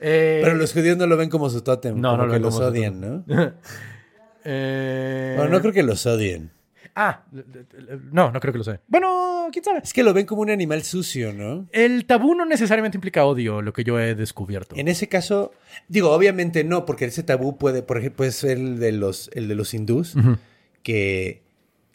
Eh, 0.00 0.42
Pero 0.44 0.54
los 0.54 0.72
judíos 0.72 0.96
no 0.96 1.08
lo 1.08 1.16
ven 1.16 1.28
como 1.28 1.50
su 1.50 1.60
tótem, 1.62 2.00
No, 2.00 2.10
como 2.12 2.22
no 2.22 2.26
lo 2.28 2.32
que 2.34 2.38
los 2.38 2.54
odian, 2.60 3.00
¿no? 3.00 3.24
eh, 4.44 5.34
Bueno, 5.36 5.50
no 5.50 5.60
creo 5.60 5.72
que 5.72 5.82
los 5.82 6.06
odien. 6.06 6.52
Ah, 7.00 7.22
no, 8.10 8.32
no 8.32 8.40
creo 8.40 8.52
que 8.52 8.58
lo 8.58 8.64
sé. 8.64 8.80
Bueno, 8.88 9.48
quién 9.52 9.64
sabe. 9.64 9.80
Es 9.84 9.92
que 9.92 10.02
lo 10.02 10.12
ven 10.12 10.26
como 10.26 10.42
un 10.42 10.50
animal 10.50 10.82
sucio, 10.82 11.32
¿no? 11.32 11.68
El 11.70 12.06
tabú 12.06 12.34
no 12.34 12.44
necesariamente 12.44 12.96
implica 12.96 13.24
odio, 13.24 13.62
lo 13.62 13.72
que 13.72 13.84
yo 13.84 14.00
he 14.00 14.16
descubierto. 14.16 14.74
En 14.76 14.88
ese 14.88 15.08
caso, 15.08 15.52
digo, 15.86 16.10
obviamente 16.10 16.64
no, 16.64 16.84
porque 16.86 17.04
ese 17.04 17.22
tabú 17.22 17.56
puede, 17.56 17.82
por 17.82 17.98
ejemplo, 17.98 18.16
puede 18.16 18.32
ser 18.32 18.58
el 18.58 18.80
de 18.80 18.90
los, 18.90 19.30
el 19.34 19.46
de 19.46 19.54
los 19.54 19.74
hindús, 19.74 20.14
que 20.82 21.42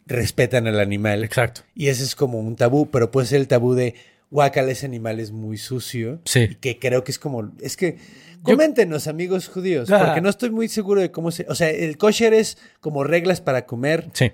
respetan 0.06 0.66
al 0.66 0.80
animal. 0.80 1.22
Exacto. 1.22 1.62
Y 1.74 1.88
ese 1.88 2.02
es 2.04 2.14
como 2.14 2.38
un 2.40 2.56
tabú, 2.56 2.90
pero 2.90 3.10
puede 3.10 3.26
ser 3.26 3.40
el 3.40 3.48
tabú 3.48 3.74
de 3.74 3.94
guacala, 4.30 4.72
ese 4.72 4.86
animal 4.86 5.20
es 5.20 5.32
muy 5.32 5.58
sucio. 5.58 6.20
Sí. 6.24 6.40
Y 6.50 6.54
que 6.56 6.78
creo 6.78 7.04
que 7.04 7.12
es 7.12 7.18
como. 7.18 7.52
Es 7.60 7.76
que. 7.76 7.98
Coméntenos, 8.42 9.06
amigos 9.06 9.48
judíos, 9.48 9.90
Ah. 9.90 10.04
porque 10.04 10.20
no 10.20 10.28
estoy 10.28 10.50
muy 10.50 10.68
seguro 10.68 11.00
de 11.00 11.10
cómo 11.10 11.30
se. 11.30 11.46
O 11.48 11.54
sea, 11.54 11.70
el 11.70 11.96
kosher 11.96 12.34
es 12.34 12.58
como 12.80 13.02
reglas 13.02 13.40
para 13.40 13.64
comer 13.64 14.10
Sí. 14.12 14.32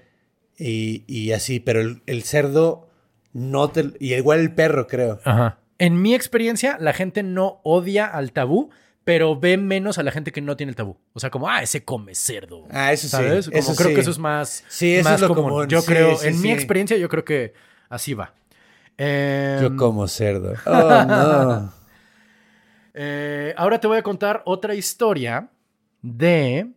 Y, 0.60 1.04
y 1.08 1.32
así, 1.32 1.58
pero 1.60 1.80
el, 1.80 2.02
el 2.06 2.22
cerdo 2.22 2.88
no 3.32 3.70
te. 3.70 3.92
Y 3.98 4.14
igual 4.14 4.40
el 4.40 4.54
perro, 4.54 4.86
creo. 4.86 5.18
Ajá. 5.24 5.58
En 5.78 6.02
mi 6.02 6.14
experiencia, 6.14 6.76
la 6.78 6.92
gente 6.92 7.22
no 7.22 7.60
odia 7.64 8.04
al 8.06 8.32
tabú, 8.32 8.68
pero 9.04 9.40
ve 9.40 9.56
menos 9.56 9.96
a 9.98 10.02
la 10.02 10.10
gente 10.12 10.30
que 10.30 10.42
no 10.42 10.56
tiene 10.56 10.70
el 10.70 10.76
tabú. 10.76 10.98
O 11.14 11.20
sea, 11.20 11.30
como, 11.30 11.48
ah, 11.48 11.62
ese 11.62 11.84
come 11.84 12.14
cerdo. 12.14 12.66
Ah, 12.70 12.92
eso 12.92 13.04
sí, 13.06 13.10
¿Sabes? 13.12 13.46
Como 13.46 13.58
eso 13.58 13.74
creo 13.74 13.88
sí. 13.88 13.94
que 13.94 14.00
eso 14.02 14.10
es 14.10 14.18
más, 14.18 14.62
Sí, 14.68 14.94
eso 14.96 15.08
más 15.08 15.14
es 15.14 15.20
lo 15.22 15.28
común. 15.34 15.50
común. 15.50 15.68
Yo 15.68 15.80
Sí, 15.80 15.86
creo, 15.86 16.16
sí, 16.16 16.28
en 16.28 16.36
mi 16.36 16.48
sí. 16.48 16.52
experiencia, 16.52 16.96
yo 16.98 17.08
creo 17.08 17.24
que 17.24 17.54
así 17.88 18.12
va. 18.14 18.34
Eh, 18.98 19.58
Yo 19.62 19.74
como 19.76 20.06
cerdo. 20.06 20.52
Oh, 20.66 21.04
no. 21.06 21.72
Eh, 22.92 23.54
ahora 23.56 23.80
te 23.80 23.86
voy 23.86 23.96
a 23.98 24.02
contar 24.02 24.42
otra 24.44 24.74
historia 24.74 25.48
de... 26.02 26.68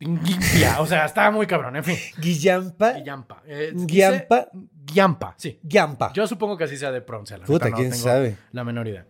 Guimpia, 0.00 0.80
o 0.80 0.86
sea, 0.86 1.04
estaba 1.04 1.30
muy 1.30 1.46
cabrón, 1.46 1.76
en 1.76 1.84
fin. 1.84 1.96
Guillampa. 2.18 2.94
Guillampa. 2.94 3.42
Eh, 3.46 3.72
Guiampa, 3.74 5.34
sí. 5.36 5.60
Guiampa. 5.62 6.10
Yo 6.14 6.26
supongo 6.26 6.56
que 6.56 6.64
así 6.64 6.78
sea 6.78 6.90
de 6.90 7.02
pronunciar. 7.02 7.42
Puta, 7.42 7.68
no 7.68 7.76
quién 7.76 7.90
tengo 7.90 8.02
sabe. 8.02 8.36
La 8.52 8.64
menor 8.64 8.88
idea. 8.88 9.06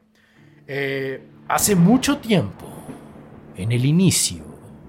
Eh, 0.72 1.20
hace 1.48 1.74
mucho 1.74 2.18
tiempo, 2.18 2.64
en 3.56 3.72
el 3.72 3.84
inicio, 3.84 4.44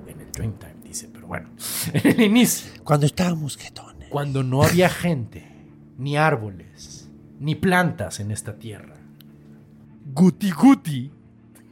en 0.06 0.22
el 0.22 0.32
Dreamtime 0.32 0.76
dice, 0.84 1.10
pero 1.12 1.26
bueno, 1.26 1.50
en 1.94 2.08
el 2.08 2.22
inicio, 2.22 2.84
Cuando 2.84 3.08
estábamos 3.08 3.58
jetones. 3.58 4.08
cuando 4.12 4.44
no 4.44 4.62
había 4.62 4.90
gente, 4.90 5.44
ni 5.98 6.18
árboles, 6.18 7.10
ni 7.40 7.56
plantas 7.56 8.20
en 8.20 8.30
esta 8.30 8.60
tierra, 8.60 8.94
Guti 10.14 10.52
Guti, 10.52 11.12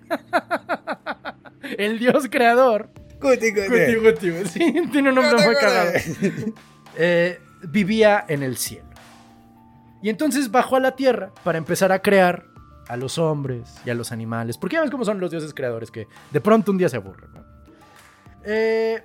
el 1.78 2.00
dios 2.00 2.28
creador. 2.32 2.90
Guti 3.22 3.52
Guti, 3.52 4.32
sí, 4.50 4.74
tiene 4.92 5.10
un 5.10 5.16
nombre 5.16 5.46
muy 5.46 5.54
cagado. 5.54 5.92
Eh, 6.98 7.40
vivía 7.62 8.26
en 8.28 8.42
el 8.42 8.58
cielo. 8.58 8.90
Y 10.02 10.10
entonces 10.10 10.50
bajó 10.50 10.78
a 10.78 10.80
la 10.80 10.96
tierra 10.96 11.32
para 11.44 11.60
empezar 11.60 11.92
a 11.92 12.02
crear 12.02 12.49
a 12.90 12.98
los 12.98 13.20
hombres 13.20 13.76
y 13.86 13.92
a 13.92 13.94
los 13.94 14.12
animales. 14.12 14.58
Porque 14.58 14.76
ya 14.76 14.82
ves 14.82 14.92
cómo 14.92 15.06
son 15.06 15.20
los 15.20 15.30
dioses 15.32 15.54
creadores 15.54 15.92
que 15.92 16.08
de 16.32 16.42
pronto 16.42 16.72
un 16.72 16.78
día 16.80 16.90
se 16.90 16.98
aburren. 16.98 17.32
¿no? 17.32 17.46
Eh, 18.44 19.04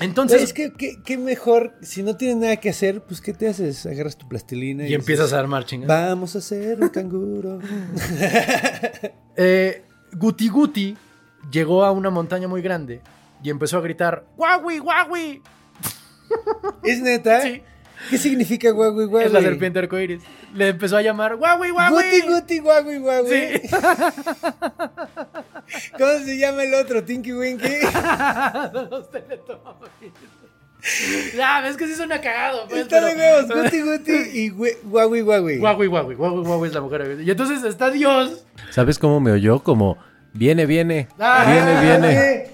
entonces. 0.00 0.42
es 0.42 0.52
que 0.52 0.72
qué, 0.72 1.00
qué 1.04 1.16
mejor, 1.16 1.76
si 1.80 2.02
no 2.02 2.16
tienes 2.16 2.38
nada 2.38 2.56
que 2.56 2.70
hacer, 2.70 3.00
pues 3.02 3.20
¿qué 3.20 3.32
te 3.32 3.48
haces? 3.48 3.86
Agarras 3.86 4.18
tu 4.18 4.28
plastilina 4.28 4.84
y, 4.84 4.90
y 4.90 4.94
empiezas 4.94 5.32
a 5.32 5.38
armar 5.38 5.64
chingadas. 5.64 6.08
Vamos 6.08 6.34
a 6.34 6.38
hacer 6.38 6.80
un 6.80 6.88
canguro. 6.90 7.60
Eh, 9.40 9.84
Guti 10.14 10.48
Guti 10.48 10.96
llegó 11.48 11.84
a 11.84 11.92
una 11.92 12.10
montaña 12.10 12.48
muy 12.48 12.60
grande 12.60 13.02
y 13.40 13.50
empezó 13.50 13.78
a 13.78 13.80
gritar: 13.80 14.26
¡Guawi, 14.36 14.78
guawi! 14.80 15.40
¿Es 16.82 17.00
neta? 17.00 17.42
Sí. 17.42 17.62
¿Qué 18.10 18.18
significa 18.18 18.70
guagui 18.70 19.06
guagui? 19.06 19.26
Es 19.26 19.32
la 19.32 19.40
serpiente 19.40 19.78
arcoíris. 19.80 20.22
Le 20.54 20.68
empezó 20.68 20.96
a 20.96 21.02
llamar 21.02 21.34
Guagui 21.36 21.70
Guagui. 21.70 21.96
Guti 21.96 22.20
guti 22.28 22.58
guagui 22.60 22.98
guagui. 22.98 23.30
Sí. 23.30 23.60
¿Cómo 25.98 26.18
se 26.24 26.38
llama 26.38 26.62
el 26.64 26.74
otro? 26.74 27.02
Tinky 27.04 27.32
Winky. 27.32 27.68
Los 28.72 29.10
Teletubbies. 29.10 30.12
Ya, 31.36 31.60
ves 31.60 31.76
que 31.76 31.86
sí 31.88 31.94
suena 31.96 32.20
cagado. 32.20 32.66
Pues, 32.68 32.82
Está 32.82 33.04
de 33.04 33.14
huevos. 33.16 33.48
Guti 33.64 33.82
guti 33.82 34.12
y 34.32 34.50
gui- 34.52 34.76
guagui 34.84 35.20
guagui. 35.22 35.58
Guagui 35.58 35.86
Guagui. 35.88 36.14
Guagui 36.14 36.42
Guagui 36.44 36.68
es 36.68 36.74
la 36.74 36.80
mujer. 36.80 37.18
Y 37.20 37.30
entonces 37.30 37.62
está 37.64 37.90
Dios. 37.90 38.44
¿Sabes 38.70 38.98
cómo 38.98 39.20
me 39.20 39.32
oyó? 39.32 39.62
Como, 39.62 39.98
viene, 40.32 40.64
viene, 40.66 41.08
Ah, 41.18 41.44
viene, 41.46 41.80
viene. 41.82 42.12
Eh, 42.32 42.50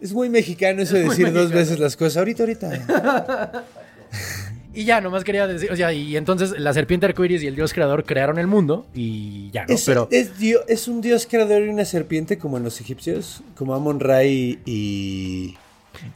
Es 0.00 0.12
muy 0.12 0.28
mexicano 0.30 0.82
eso 0.82 0.96
de 0.96 1.04
decir 1.04 1.32
dos 1.32 1.52
veces 1.52 1.78
las 1.78 1.96
cosas. 1.96 2.16
Ahorita, 2.16 2.42
ahorita. 2.44 3.64
Y 4.78 4.84
ya, 4.84 5.00
nomás 5.00 5.24
quería 5.24 5.46
decir, 5.48 5.72
o 5.72 5.76
sea, 5.76 5.92
y 5.92 6.16
entonces 6.16 6.52
la 6.58 6.72
serpiente 6.72 7.06
arcoíris 7.06 7.42
y 7.42 7.48
el 7.48 7.56
dios 7.56 7.72
creador 7.72 8.04
crearon 8.04 8.38
el 8.38 8.46
mundo 8.46 8.86
y 8.94 9.50
ya, 9.50 9.64
¿no? 9.66 9.74
Es, 9.74 9.84
Pero 9.84 10.06
es, 10.12 10.38
dio- 10.38 10.60
es 10.68 10.86
un 10.86 11.00
dios 11.00 11.26
creador 11.28 11.62
y 11.64 11.68
una 11.68 11.84
serpiente 11.84 12.38
como 12.38 12.58
en 12.58 12.62
los 12.62 12.80
egipcios, 12.80 13.42
como 13.56 13.74
Amon 13.74 13.98
Ra 13.98 14.22
y, 14.22 14.60
y- 14.66 15.56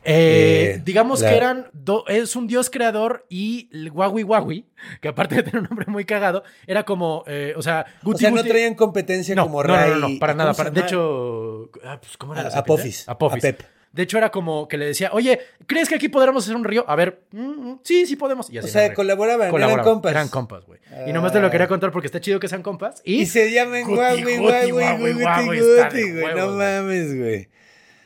eh, 0.05 0.75
eh, 0.77 0.83
digamos 0.85 1.23
la- 1.23 1.31
que 1.31 1.37
eran, 1.37 1.67
do- 1.73 2.05
es 2.07 2.37
un 2.37 2.47
dios 2.47 2.71
creador 2.71 3.27
y 3.29 3.69
el 3.73 3.91
Wawi 3.91 4.23
Wawi, 4.23 4.65
que 5.01 5.09
aparte 5.09 5.35
de 5.35 5.43
tener 5.43 5.63
un 5.63 5.67
nombre 5.69 5.87
muy 5.89 6.05
cagado, 6.05 6.45
era 6.69 6.85
como, 6.85 7.25
eh, 7.27 7.55
o 7.57 7.63
sea, 7.63 7.87
O 8.03 8.07
Guti 8.07 8.21
sea, 8.21 8.31
no 8.31 8.45
traían 8.45 8.75
competencia 8.77 9.35
no, 9.35 9.43
como 9.43 9.65
no, 9.65 9.77
no, 9.77 9.87
no, 9.99 10.09
no, 10.09 10.19
para 10.21 10.35
¿cómo 10.35 10.39
nada. 10.45 10.55
para- 10.55 10.71
de 10.71 10.81
hecho, 10.83 11.69
ah, 11.85 11.99
pues, 12.01 12.17
¿cómo 12.17 12.35
era? 12.37 12.49
Apophis. 12.57 13.09
Apophis. 13.09 13.39
A 13.45 13.49
Pep. 13.49 13.63
De 13.93 14.03
hecho, 14.05 14.17
era 14.17 14.31
como 14.31 14.69
que 14.69 14.79
le 14.79 14.87
decía, 14.87 15.11
oye, 15.13 15.39
¿crees 15.67 15.89
que 15.89 15.97
aquí 15.97 16.09
podremos 16.09 16.45
hacer 16.45 16.57
un 16.57 16.65
río? 16.65 16.85
A 16.89 16.97
ver, 16.97 17.25
mm, 17.33 17.41
mm, 17.73 17.81
sí, 17.85 18.07
sí 18.07 18.17
podemos. 18.17 18.51
Y 18.51 18.57
O 18.57 18.61
así 18.61 18.71
sea, 18.71 18.85
el 18.85 18.89
río. 18.91 18.97
colaboraban, 18.97 19.51
Colaboraban, 19.51 19.81
eran 19.85 19.85
compas. 19.95 20.11
Eran 20.13 20.29
compas, 20.29 20.65
güey. 20.67 20.81
Y 21.07 21.13
nomás 21.13 21.33
te 21.33 21.41
lo 21.41 21.49
Ah. 21.49 21.51
quería 21.51 21.69
contar 21.69 21.93
porque 21.93 22.07
está 22.07 22.21
chido 22.21 22.41
que 22.41 22.49
sean 22.49 22.63
compas. 22.63 23.03
Y, 23.05 23.17
Y 23.23 23.27
se 23.27 23.53
llaman 23.53 23.75
de 23.75 23.83
guti, 23.83 24.23
güey. 24.23 24.39
huevos, 24.39 26.37
No 26.37 26.55
güey. 26.55 26.57
mames, 26.57 27.19
güey. 27.19 27.49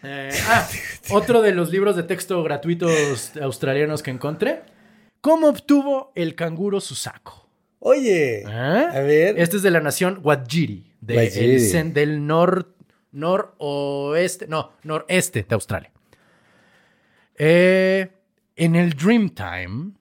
Eh, 0.02 0.30
ah, 0.48 0.68
otro 1.10 1.40
de 1.42 1.52
los 1.52 1.70
libros 1.70 1.96
de 1.96 2.02
texto 2.02 2.42
gratuitos 2.42 3.32
australianos 3.40 4.02
que 4.02 4.10
encontré. 4.10 4.62
¿Cómo 5.20 5.48
obtuvo 5.48 6.12
el 6.14 6.34
canguro 6.34 6.80
su 6.80 6.94
saco? 6.94 7.48
Oye, 7.78 8.40
¿Eh? 8.42 8.44
a 8.46 9.00
ver. 9.00 9.38
Este 9.38 9.56
es 9.56 9.62
de 9.62 9.70
la 9.70 9.80
nación 9.80 10.20
de 10.22 11.30
cen- 11.30 11.92
del 11.92 12.26
nor, 12.26 12.74
noroeste, 13.12 14.46
no, 14.46 14.72
noreste 14.82 15.42
de 15.42 15.54
Australia. 15.54 15.92
Eh, 17.38 18.10
en 18.56 18.74
el 18.76 18.94
Dreamtime 18.94 19.92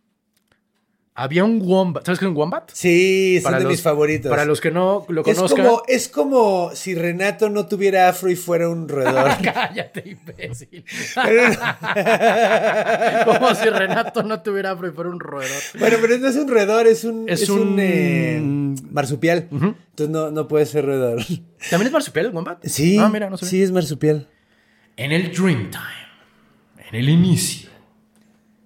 había 1.18 1.46
un 1.46 1.62
wombat. 1.64 2.06
¿Sabes 2.06 2.20
qué 2.20 2.26
es 2.26 2.30
un 2.30 2.36
wombat? 2.36 2.70
Sí, 2.74 3.38
son 3.42 3.44
Para 3.46 3.58
de 3.60 3.64
los- 3.64 3.72
mis 3.72 3.82
favoritos. 3.82 4.30
Para 4.30 4.44
los 4.46 4.60
que 4.60 4.70
no 4.72 5.06
lo 5.08 5.22
es, 5.26 5.36
conozcan. 5.38 5.66
como, 5.66 5.82
es 5.88 6.10
como 6.10 6.72
si 6.76 6.94
Renato 6.94 7.50
no 7.50 7.68
tuviera 7.68 8.10
afro 8.10 8.30
y 8.30 8.36
fuera 8.36 8.68
un 8.70 8.88
roedor. 8.90 9.32
Cállate, 9.42 10.04
imbécil. 10.10 10.84
como 13.26 13.56
si 13.56 13.70
Renato 13.70 14.24
no 14.24 14.42
tuviera 14.42 14.72
afro 14.72 14.88
y 14.88 14.92
fuera 14.92 15.10
un 15.10 15.20
roedor. 15.20 15.62
bueno, 15.80 15.98
pero 16.02 16.18
no 16.18 16.28
es 16.28 16.36
un 16.36 16.48
roedor, 16.48 16.88
es 16.88 17.04
un, 17.04 17.30
Es 17.30 17.44
es 17.44 17.50
un, 17.50 17.60
un- 17.74 17.78
eh, 17.80 18.42
marsupial. 18.92 19.48
Entonces 19.52 20.10
no, 20.10 20.32
no 20.32 20.48
puede 20.48 20.66
ser 20.66 20.86
roedor. 20.86 21.22
¿También 21.70 21.88
es 21.88 21.92
marsupial 21.94 22.28
el 22.28 22.32
wombat? 22.34 22.64
Sí, 22.66 22.98
Ah, 23.00 23.10
mira, 23.10 23.30
no 23.30 23.38
sabía. 23.38 23.50
sí 23.52 23.64
es 23.64 23.72
marsupial. 23.72 24.30
En 24.98 25.12
el 25.12 25.32
Dreamtime, 25.32 25.84
en 26.90 26.96
el 26.96 27.10
inicio, 27.10 27.70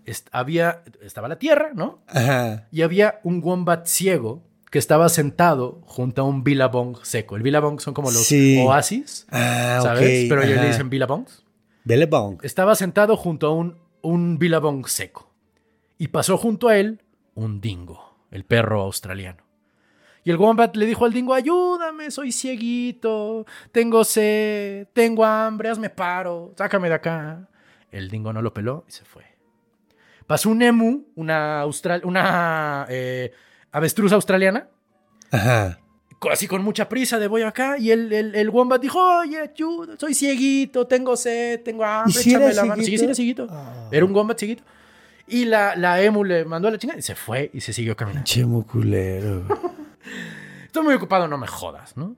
est- 0.10 0.28
había, 0.32 0.84
estaba 1.02 1.28
la 1.28 1.38
Tierra, 1.40 1.72
¿no? 1.74 2.00
Ajá. 2.08 2.68
Y 2.72 2.82
había 2.82 3.20
un 3.24 3.42
wombat 3.44 3.86
ciego 3.88 4.44
que 4.72 4.78
estaba 4.80 5.10
sentado 5.10 5.82
junto 5.86 6.22
a 6.22 6.26
un 6.26 6.44
billabong 6.44 6.98
seco. 7.04 7.36
El 7.36 7.42
billabong 7.44 7.80
son 7.80 7.94
como 7.94 8.12
los 8.12 8.24
Sí. 8.26 8.62
oasis, 8.66 9.26
Ah, 9.32 9.80
¿sabes? 9.82 10.26
ok, 10.26 10.30
Pero 10.30 10.44
ellos 10.44 10.62
le 10.62 10.68
dicen 10.68 10.90
billabongs. 10.90 11.44
Bellebong. 11.86 12.40
Estaba 12.44 12.76
sentado 12.76 13.18
junto 13.18 13.48
a 13.48 13.52
un, 13.54 13.78
un 14.02 14.38
billabong 14.38 14.86
seco. 14.88 15.32
Y 15.98 16.10
pasó 16.10 16.38
junto 16.38 16.68
a 16.68 16.78
él 16.78 17.02
un 17.34 17.62
dingo, 17.62 18.16
el 18.32 18.46
perro 18.46 18.82
australiano. 18.82 19.44
Y 20.24 20.30
el 20.32 20.38
wombat 20.38 20.76
le 20.76 20.86
dijo 20.86 21.06
al 21.06 21.14
dingo, 21.14 21.34
ayúdame, 21.34 22.12
soy 22.12 22.32
cieguito, 22.32 23.46
tengo 23.72 24.04
sed, 24.04 24.88
tengo 24.94 25.26
hambre, 25.26 25.70
hazme 25.70 25.90
paro, 25.90 26.54
sácame 26.58 26.90
de 26.90 26.96
acá. 26.96 27.48
El 27.92 28.10
dingo 28.10 28.32
no 28.34 28.42
lo 28.42 28.54
peló 28.54 28.86
y 28.88 28.92
se 28.92 29.04
fue. 29.06 29.24
Pasó 30.30 30.52
un 30.52 30.62
emu, 30.62 31.06
una, 31.16 31.62
austral, 31.62 32.02
una 32.04 32.86
eh, 32.88 33.32
avestruz 33.72 34.12
australiana, 34.12 34.68
Ajá. 35.32 35.80
así 36.32 36.48
con 36.48 36.62
mucha 36.64 36.88
prisa 36.88 37.18
de 37.18 37.28
voy 37.28 37.42
acá, 37.42 37.80
y 37.80 37.90
el, 37.90 38.14
el, 38.14 38.36
el 38.36 38.50
wombat 38.52 38.80
dijo, 38.80 39.00
oye, 39.02 39.40
ayuda, 39.40 39.96
soy 39.98 40.14
cieguito, 40.14 40.86
tengo 40.86 41.18
sed, 41.18 41.62
tengo 41.62 41.84
hambre, 41.84 42.14
si 42.14 42.30
échame 42.30 42.54
la 42.54 42.64
mano. 42.64 42.84
Sí, 42.84 42.96
sí 42.96 43.04
era 43.04 43.16
cieguito. 43.16 43.48
Ah. 43.50 43.90
Era 43.92 44.06
un 44.06 44.16
wombat 44.16 44.38
cieguito. 44.38 44.64
Y 45.26 45.46
la, 45.46 45.76
la 45.76 46.00
emu 46.00 46.24
le 46.24 46.46
mandó 46.46 46.68
a 46.68 46.72
la 46.74 46.78
chingada 46.78 47.00
y 47.00 47.02
se 47.02 47.16
fue 47.16 47.50
y 47.52 47.62
se 47.62 47.74
siguió 47.74 47.98
caminando. 47.98 48.24
Chemo 48.24 48.68
culero. 48.68 49.48
Estoy 50.68 50.84
muy 50.84 50.94
ocupado, 50.94 51.28
no 51.28 51.40
me 51.40 51.48
jodas, 51.48 51.98
¿no? 51.98 52.16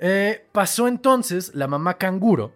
Eh, 0.00 0.44
pasó 0.50 0.88
entonces 0.88 1.54
la 1.54 1.68
mamá 1.68 1.96
canguro 1.96 2.52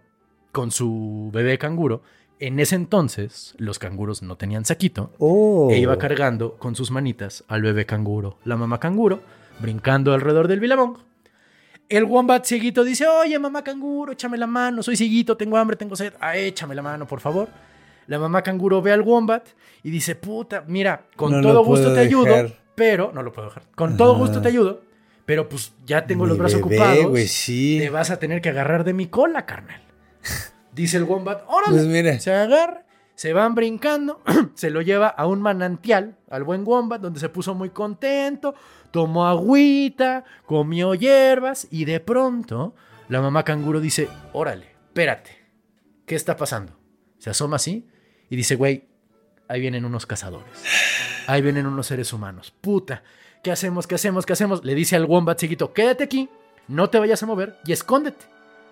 con 0.51 0.73
su 0.73 1.31
bebé 1.33 1.59
canguro. 1.59 2.03
En 2.41 2.59
ese 2.59 2.75
entonces, 2.75 3.55
los 3.59 3.79
canguros 3.79 4.23
no 4.23 4.37
tenían 4.37 4.65
saquito. 4.65 5.13
Oh. 5.19 5.69
E 5.71 5.79
iba 5.79 5.99
cargando 5.99 6.57
con 6.57 6.75
sus 6.75 6.91
manitas 6.91 7.45
al 7.49 7.61
bebé 7.61 7.85
canguro. 7.85 8.39
La 8.45 8.57
mamá 8.57 8.81
canguro, 8.81 9.21
brincando 9.61 10.15
alrededor 10.15 10.49
del 10.49 10.59
bilabong. 10.59 10.97
El 11.91 12.05
wombat 12.05 12.47
cieguito 12.47 12.83
dice, 12.83 13.07
oye, 13.07 13.39
mamá 13.39 13.63
canguro, 13.63 14.13
échame 14.13 14.39
la 14.39 14.47
mano, 14.47 14.83
soy 14.83 14.97
cieguito, 14.97 15.37
tengo 15.37 15.59
hambre, 15.59 15.77
tengo 15.77 15.95
sed. 15.97 16.15
Ah, 16.19 16.35
échame 16.35 16.75
la 16.75 16.81
mano, 16.81 17.07
por 17.07 17.21
favor. 17.21 17.49
La 18.07 18.19
mamá 18.19 18.41
canguro 18.43 18.81
ve 18.81 18.93
al 18.93 19.03
wombat 19.03 19.47
y 19.83 19.91
dice, 19.91 20.15
puta, 20.15 20.65
mira, 20.67 21.09
con 21.17 21.33
No 21.33 21.43
todo 21.43 21.63
gusto 21.63 21.93
te 21.93 22.01
ayudo, 22.01 22.35
pero... 22.75 23.13
No 23.13 23.23
lo 23.23 23.33
puedo 23.33 23.49
dejar. 23.49 23.65
Con 23.75 23.99
todo 23.99 24.17
gusto 24.17 24.41
te 24.41 24.49
ayudo, 24.49 24.81
pero 25.27 25.47
pues 25.47 25.75
ya 25.85 26.07
tengo 26.07 26.25
los 26.25 26.39
brazos 26.39 26.63
bebé, 26.63 26.77
ocupados. 26.77 27.07
güey, 27.11 27.29
sí. 27.29 27.77
Te 27.81 27.91
vas 27.91 28.11
a 28.11 28.19
tener 28.19 28.41
que 28.41 28.49
agarrar 28.49 28.85
de 28.85 28.95
mi 28.95 29.09
cola, 29.09 29.45
carnal. 29.45 29.83
Dice 30.73 30.97
el 30.97 31.05
wombat, 31.05 31.43
órale. 31.49 31.73
Pues 31.73 31.87
mira. 31.87 32.19
Se 32.21 32.33
agarra, 32.33 32.85
se 33.15 33.33
van 33.33 33.55
brincando, 33.55 34.23
se 34.55 34.71
lo 34.71 34.83
lleva 34.83 35.09
a 35.09 35.27
un 35.27 35.43
manantial, 35.43 36.17
al 36.31 36.45
buen 36.45 36.67
wombat, 36.67 37.01
donde 37.01 37.21
se 37.21 37.29
puso 37.29 37.55
muy 37.55 37.71
contento, 37.71 38.55
tomó 38.91 39.27
agüita, 39.27 40.25
comió 40.47 40.95
hierbas 40.95 41.69
y 41.71 41.85
de 41.85 42.01
pronto 42.01 42.75
la 43.09 43.21
mamá 43.21 43.45
canguro 43.45 43.81
dice, 43.81 44.09
órale, 44.33 44.69
espérate, 44.87 45.37
¿qué 46.07 46.15
está 46.15 46.37
pasando? 46.37 46.79
Se 47.19 47.31
asoma 47.31 47.57
así 47.57 47.89
y 48.29 48.37
dice, 48.37 48.55
güey, 48.55 48.89
ahí 49.49 49.61
vienen 49.61 49.85
unos 49.85 50.07
cazadores. 50.07 50.63
Ahí 51.27 51.43
vienen 51.43 51.67
unos 51.67 51.87
seres 51.89 52.13
humanos. 52.13 52.55
Puta, 52.61 53.03
¿qué 53.43 53.51
hacemos? 53.51 53.87
¿Qué 53.87 53.97
hacemos? 53.97 54.25
¿Qué 54.25 54.33
hacemos? 54.33 54.65
Le 54.65 54.75
dice 54.75 54.97
al 54.97 55.05
wombat 55.05 55.39
chiquito, 55.39 55.73
quédate 55.73 56.05
aquí, 56.05 56.29
no 56.69 56.89
te 56.89 56.99
vayas 56.99 57.23
a 57.23 57.27
mover 57.27 57.59
y 57.67 57.73
escóndete. 57.73 58.27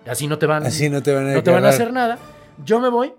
Así 0.05 0.27
no 0.27 0.37
te 0.37 0.45
van, 0.45 0.65
Así 0.65 0.89
no 0.89 1.03
te 1.03 1.13
van 1.13 1.27
a 1.27 1.33
no 1.33 1.43
te 1.43 1.51
van 1.51 1.65
a 1.65 1.69
hacer 1.69 1.93
nada. 1.93 2.17
Yo 2.65 2.79
me 2.79 2.89
voy, 2.89 3.13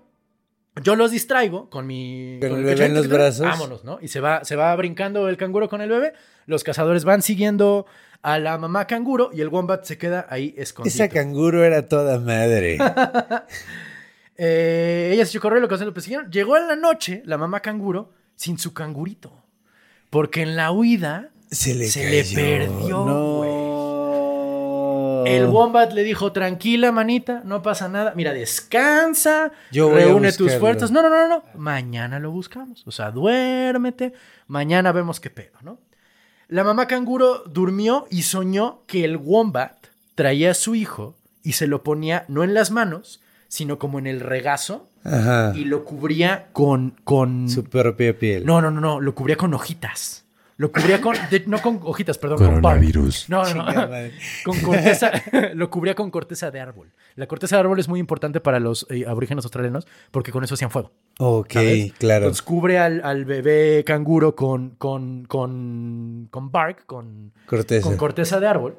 yo 0.83 0.95
los 0.95 1.11
distraigo 1.11 1.69
con 1.69 1.85
mi... 1.85 2.39
Con 2.41 2.51
el 2.53 2.63
bebé 2.63 2.85
en 2.85 2.93
los 2.93 3.07
brazos. 3.07 3.45
Vámonos, 3.45 3.83
¿no? 3.83 3.99
Y 4.01 4.07
se 4.07 4.19
va, 4.19 4.43
se 4.43 4.55
va 4.55 4.75
brincando 4.75 5.27
el 5.27 5.37
canguro 5.37 5.69
con 5.69 5.81
el 5.81 5.89
bebé. 5.89 6.13
Los 6.45 6.63
cazadores 6.63 7.03
van 7.03 7.21
siguiendo 7.21 7.85
a 8.21 8.39
la 8.39 8.57
mamá 8.57 8.87
canguro 8.87 9.31
y 9.33 9.41
el 9.41 9.49
wombat 9.49 9.83
se 9.83 9.97
queda 9.97 10.27
ahí 10.29 10.53
escondido. 10.57 10.93
Esa 10.93 11.09
canguro 11.09 11.63
era 11.63 11.87
toda 11.87 12.19
madre. 12.19 12.77
Eh, 14.43 15.11
ella 15.13 15.23
se 15.27 15.37
a 15.37 15.41
correr, 15.41 15.61
lo 15.61 15.67
que 15.67 15.75
hacen 15.75 15.85
los 15.85 15.93
persiguieron. 15.93 16.31
Llegó 16.31 16.57
en 16.57 16.67
la 16.67 16.75
noche 16.75 17.21
la 17.25 17.37
mamá 17.37 17.59
canguro 17.59 18.11
sin 18.35 18.57
su 18.57 18.73
cangurito. 18.73 19.31
Porque 20.09 20.41
en 20.41 20.55
la 20.55 20.71
huida 20.71 21.29
Se 21.51 21.75
le, 21.75 21.85
Se 21.85 22.09
le 22.09 22.23
perdió, 22.23 23.05
No. 23.05 23.60
El 25.25 25.47
wombat 25.47 25.93
le 25.93 26.03
dijo, 26.03 26.31
tranquila 26.31 26.91
manita, 26.91 27.41
no 27.45 27.61
pasa 27.61 27.87
nada. 27.87 28.13
Mira, 28.15 28.33
descansa, 28.33 29.51
Yo 29.71 29.93
reúne 29.93 30.31
tus 30.31 30.55
fuerzas. 30.55 30.91
No, 30.91 31.01
no, 31.01 31.09
no, 31.09 31.27
no. 31.27 31.43
Mañana 31.55 32.19
lo 32.19 32.31
buscamos. 32.31 32.83
O 32.85 32.91
sea, 32.91 33.11
duérmete. 33.11 34.13
Mañana 34.47 34.91
vemos 34.91 35.19
qué 35.19 35.29
pedo, 35.29 35.57
¿no? 35.61 35.79
La 36.47 36.63
mamá 36.63 36.87
canguro 36.87 37.43
durmió 37.45 38.07
y 38.09 38.23
soñó 38.23 38.81
que 38.85 39.05
el 39.05 39.15
wombat 39.17 39.87
traía 40.15 40.51
a 40.51 40.53
su 40.53 40.75
hijo 40.75 41.15
y 41.43 41.53
se 41.53 41.67
lo 41.67 41.83
ponía 41.83 42.25
no 42.27 42.43
en 42.43 42.53
las 42.53 42.71
manos, 42.71 43.21
sino 43.47 43.79
como 43.79 43.99
en 43.99 44.07
el 44.07 44.19
regazo 44.19 44.89
Ajá. 45.03 45.53
y 45.55 45.65
lo 45.65 45.85
cubría 45.85 46.49
con... 46.51 46.95
con... 47.03 47.49
Su 47.49 47.63
propia 47.63 48.17
piel. 48.17 48.45
No, 48.45 48.61
no, 48.61 48.69
no, 48.69 48.81
no, 48.81 48.99
lo 48.99 49.15
cubría 49.15 49.37
con 49.37 49.53
hojitas. 49.53 50.20
Lo 50.61 50.71
cubría 50.71 51.01
con... 51.01 51.15
de- 51.31 51.43
no 51.47 51.59
con 51.59 51.79
hojitas, 51.83 52.19
perdón, 52.19 52.37
con 52.37 52.47
bark. 52.61 52.61
Coronavirus. 52.61 53.29
No, 53.29 53.43
no, 53.55 53.65
no. 53.65 53.89
Con 54.45 54.59
corteza, 54.61 55.11
lo 55.55 55.71
cubría 55.71 55.95
con 55.95 56.11
corteza 56.11 56.51
de 56.51 56.59
árbol. 56.59 56.91
La 57.15 57.25
corteza 57.25 57.55
de 57.55 57.61
árbol 57.61 57.79
es 57.79 57.87
muy 57.89 57.99
importante 57.99 58.39
para 58.41 58.59
los 58.59 58.85
eh, 58.91 59.05
aborígenes 59.07 59.43
australianos 59.43 59.87
porque 60.11 60.31
con 60.31 60.43
eso 60.43 60.53
hacían 60.53 60.69
fuego. 60.69 60.91
Ok, 61.17 61.53
¿sabes? 61.53 61.93
claro. 61.93 62.25
Entonces 62.25 62.43
cubre 62.43 62.77
al, 62.77 63.01
al 63.03 63.25
bebé 63.25 63.83
canguro 63.83 64.35
con, 64.35 64.75
con, 64.75 65.25
con, 65.25 66.27
con 66.29 66.51
bark, 66.51 66.85
con, 66.85 67.33
Corteza. 67.47 67.87
con 67.87 67.97
corteza 67.97 68.39
de 68.39 68.47
árbol. 68.47 68.77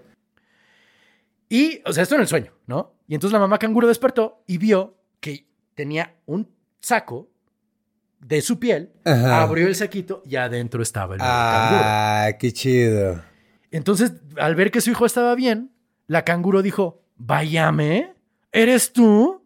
Y, 1.48 1.80
o 1.84 1.92
sea, 1.92 2.04
esto 2.04 2.14
en 2.14 2.20
el 2.20 2.28
sueño, 2.28 2.52
¿no? 2.66 2.92
Y 3.08 3.14
entonces 3.14 3.32
la 3.32 3.40
mamá 3.40 3.58
canguro 3.58 3.88
despertó 3.88 4.42
y 4.46 4.58
vio 4.58 4.94
que 5.20 5.46
tenía 5.74 6.14
un 6.26 6.48
saco 6.80 7.28
de 8.22 8.40
su 8.40 8.58
piel, 8.58 8.92
Ajá. 9.04 9.42
abrió 9.42 9.66
el 9.66 9.74
saquito 9.74 10.22
y 10.24 10.36
adentro 10.36 10.82
estaba 10.82 11.14
el 11.14 11.20
bebé 11.20 11.30
canguro. 11.30 11.80
Ah, 11.84 12.28
qué 12.38 12.52
chido. 12.52 13.22
Entonces, 13.70 14.12
al 14.38 14.54
ver 14.54 14.70
que 14.70 14.80
su 14.80 14.90
hijo 14.90 15.04
estaba 15.06 15.34
bien, 15.34 15.70
la 16.06 16.24
canguro 16.24 16.62
dijo, 16.62 17.02
Bayame, 17.16 18.14
¿eres 18.52 18.92
tú? 18.92 19.44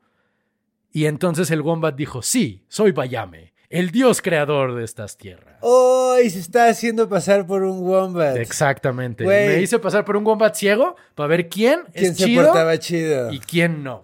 Y 0.93 1.07
entonces 1.07 1.51
el 1.51 1.61
wombat 1.63 1.95
dijo, 1.95 2.23
sí, 2.23 2.65
soy 2.69 2.93
Bayame, 2.93 3.53
el 3.69 3.91
dios 3.91 4.23
creador 4.23 4.75
de 4.75 4.85
estas 4.85 5.17
tierras. 5.17 5.59
¡Oh! 5.61 6.17
Y 6.25 6.31
se 6.31 6.39
está 6.39 6.69
haciendo 6.69 7.09
pasar 7.09 7.47
por 7.47 7.63
un 7.63 7.81
wombat. 7.87 8.37
Exactamente. 8.37 9.25
Me 9.25 9.61
hice 9.61 9.79
pasar 9.79 10.05
por 10.05 10.17
un 10.17 10.27
wombat 10.27 10.55
ciego 10.55 10.97
para 11.15 11.27
ver 11.29 11.49
quién, 11.49 11.81
¿Quién 11.93 12.13
es 12.13 12.17
se 12.19 12.25
chido 12.25 12.45
portaba 12.45 12.79
chido? 12.79 13.31
y 13.33 13.39
quién 13.41 13.83
no. 13.85 14.03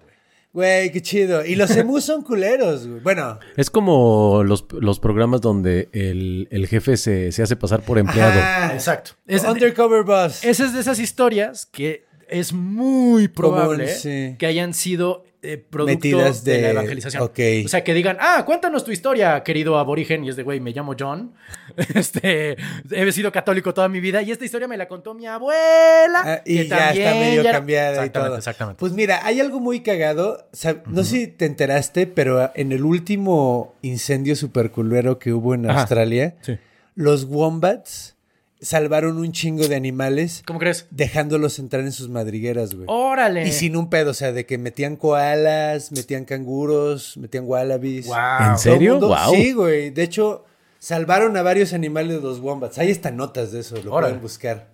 Güey. 0.53 0.91
Qué 0.93 1.01
chido. 1.03 1.45
Y 1.45 1.55
los 1.57 1.71
emus 1.77 2.05
son 2.05 2.23
culeros, 2.23 2.87
güey. 2.87 3.01
Bueno, 3.01 3.39
Es 3.57 3.71
como 3.71 4.43
los, 4.45 4.67
los 4.73 5.01
programas 5.01 5.41
donde 5.41 5.89
el, 5.93 6.49
el 6.51 6.67
jefe 6.67 6.97
se, 6.97 7.33
se 7.33 7.43
hace 7.43 7.57
pasar 7.57 7.83
por 7.83 7.99
empleado. 7.99 8.41
ajá. 8.41 8.73
Exacto. 8.75 9.13
Es- 9.27 9.45
Undercover 9.45 10.03
Boss. 10.05 10.45
Esa 10.45 10.65
es 10.67 10.75
de 10.75 10.81
esas 10.81 10.99
historias 10.99 11.67
que 11.67 12.05
es 12.29 12.53
muy 12.53 13.29
probable 13.29 13.85
Común, 13.85 13.99
sí. 14.01 14.37
que 14.39 14.47
hayan 14.47 14.73
sido 14.75 15.25
eh, 15.43 15.59
producto 15.59 15.95
Metidas 15.97 16.45
de... 16.45 16.53
de- 16.53 16.63
la 16.63 16.71
evangelización. 16.71 17.23
O 17.23 17.69
sea, 17.69 17.83
que 17.85 17.95
digan, 17.95 18.17
ah, 18.21 18.45
cuéntanos 18.47 18.85
tu 18.85 18.93
historia, 18.93 19.43
querido 19.43 19.77
aborigen. 19.79 20.25
Y 20.25 20.29
es 20.29 20.37
de, 20.37 20.43
güey, 20.45 20.61
me 20.61 20.71
llamo 20.73 20.95
John. 20.99 21.35
Este, 21.95 22.57
he 22.91 23.13
sido 23.13 23.33
católico 23.33 23.73
toda 23.75 23.89
mi 23.89 23.99
vida 24.01 24.23
y 24.23 24.31
esta 24.31 24.45
historia 24.45 24.69
me 24.69 24.77
la 24.77 24.89
contó 24.89 25.15
mi 25.15 25.27
abuela. 25.27 26.23
Ah, 26.25 26.43
y 26.45 26.59
que 26.59 26.69
ya 26.69 26.91
está 26.91 27.11
medio 27.15 27.43
ya 27.43 27.53
cambiada 27.53 27.89
y 27.89 27.91
Exactamente, 27.93 28.29
todo. 28.29 28.39
Exactamente. 28.39 28.79
Pues 28.81 28.93
mira, 28.93 29.25
hay 29.27 29.41
algo 29.41 29.59
muy 29.61 29.81
cagado. 29.81 30.47
No 30.87 31.03
sé 31.05 31.11
si 31.11 31.27
te 31.29 31.47
enteraste, 31.47 32.07
pero 32.07 32.51
en 32.55 32.73
el 32.73 32.85
último 32.85 33.75
incendio 33.83 34.37
superculero 34.37 35.19
que 35.19 35.33
hubo 35.33 35.55
en 35.55 35.69
Ajá. 35.69 35.81
Australia, 35.81 36.35
Sí. 36.43 36.59
los 36.95 37.25
wombats 37.25 38.17
salvaron 38.63 39.19
un 39.19 39.33
chingo 39.33 39.67
de 39.69 39.75
animales 39.75 40.43
¿Cómo 40.47 40.59
crees? 40.59 40.87
dejándolos 40.91 41.59
entrar 41.59 41.83
en 41.83 41.93
sus 41.93 42.09
madrigueras, 42.09 42.75
güey. 42.75 42.87
Órale. 42.89 43.47
Y 43.47 43.53
sin 43.53 43.77
un 43.77 43.91
pedo, 43.91 44.13
o 44.13 44.15
sea, 44.15 44.33
de 44.33 44.47
que 44.47 44.57
metían 44.57 44.97
koalas, 44.97 45.93
metían 45.93 46.25
canguros, 46.25 47.17
metían 47.17 47.45
wallabies. 47.47 48.07
Wow. 48.07 48.17
¿En 48.53 48.59
serio? 48.59 48.93
mundo- 48.93 49.09
Wow. 49.09 49.35
Sí, 49.35 49.53
güey. 49.53 49.91
De 49.91 50.03
hecho, 50.05 50.45
salvaron 50.79 51.37
a 51.37 51.43
varios 51.43 51.73
animales 51.73 52.17
de 52.17 52.23
los 52.23 52.39
wombats. 52.41 52.79
Hay 52.79 52.91
hasta 52.91 53.11
notas 53.11 53.53
de 53.53 53.61
eso, 53.61 53.77
lo 53.83 53.93
Órale. 53.93 54.13
pueden 54.15 54.23
buscar. 54.23 54.69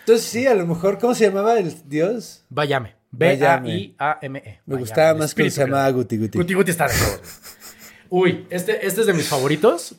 Entonces, 0.00 0.26
sí, 0.26 0.46
a 0.46 0.54
lo 0.54 0.66
mejor, 0.66 0.98
¿cómo 0.98 1.14
se 1.14 1.24
llamaba 1.24 1.58
el 1.58 1.72
dios? 1.88 2.44
Bayame. 2.50 2.94
Bayame. 3.10 3.68
B-A-I-A-M-E. 3.96 4.42
Me 4.42 4.58
Bayame, 4.66 4.80
gustaba 4.80 5.14
más 5.14 5.26
espíritu 5.30 5.54
se 5.54 5.60
llamaba. 5.62 5.88
Guti 5.90 6.18
Guti. 6.18 6.36
Guti 6.38 6.54
Guti 6.54 6.70
está 6.72 6.88
de 6.88 6.94
todo. 6.94 7.20
Uy, 8.10 8.46
este, 8.50 8.84
este 8.86 9.00
es 9.02 9.06
de 9.06 9.12
mis 9.14 9.28
favoritos. 9.28 9.94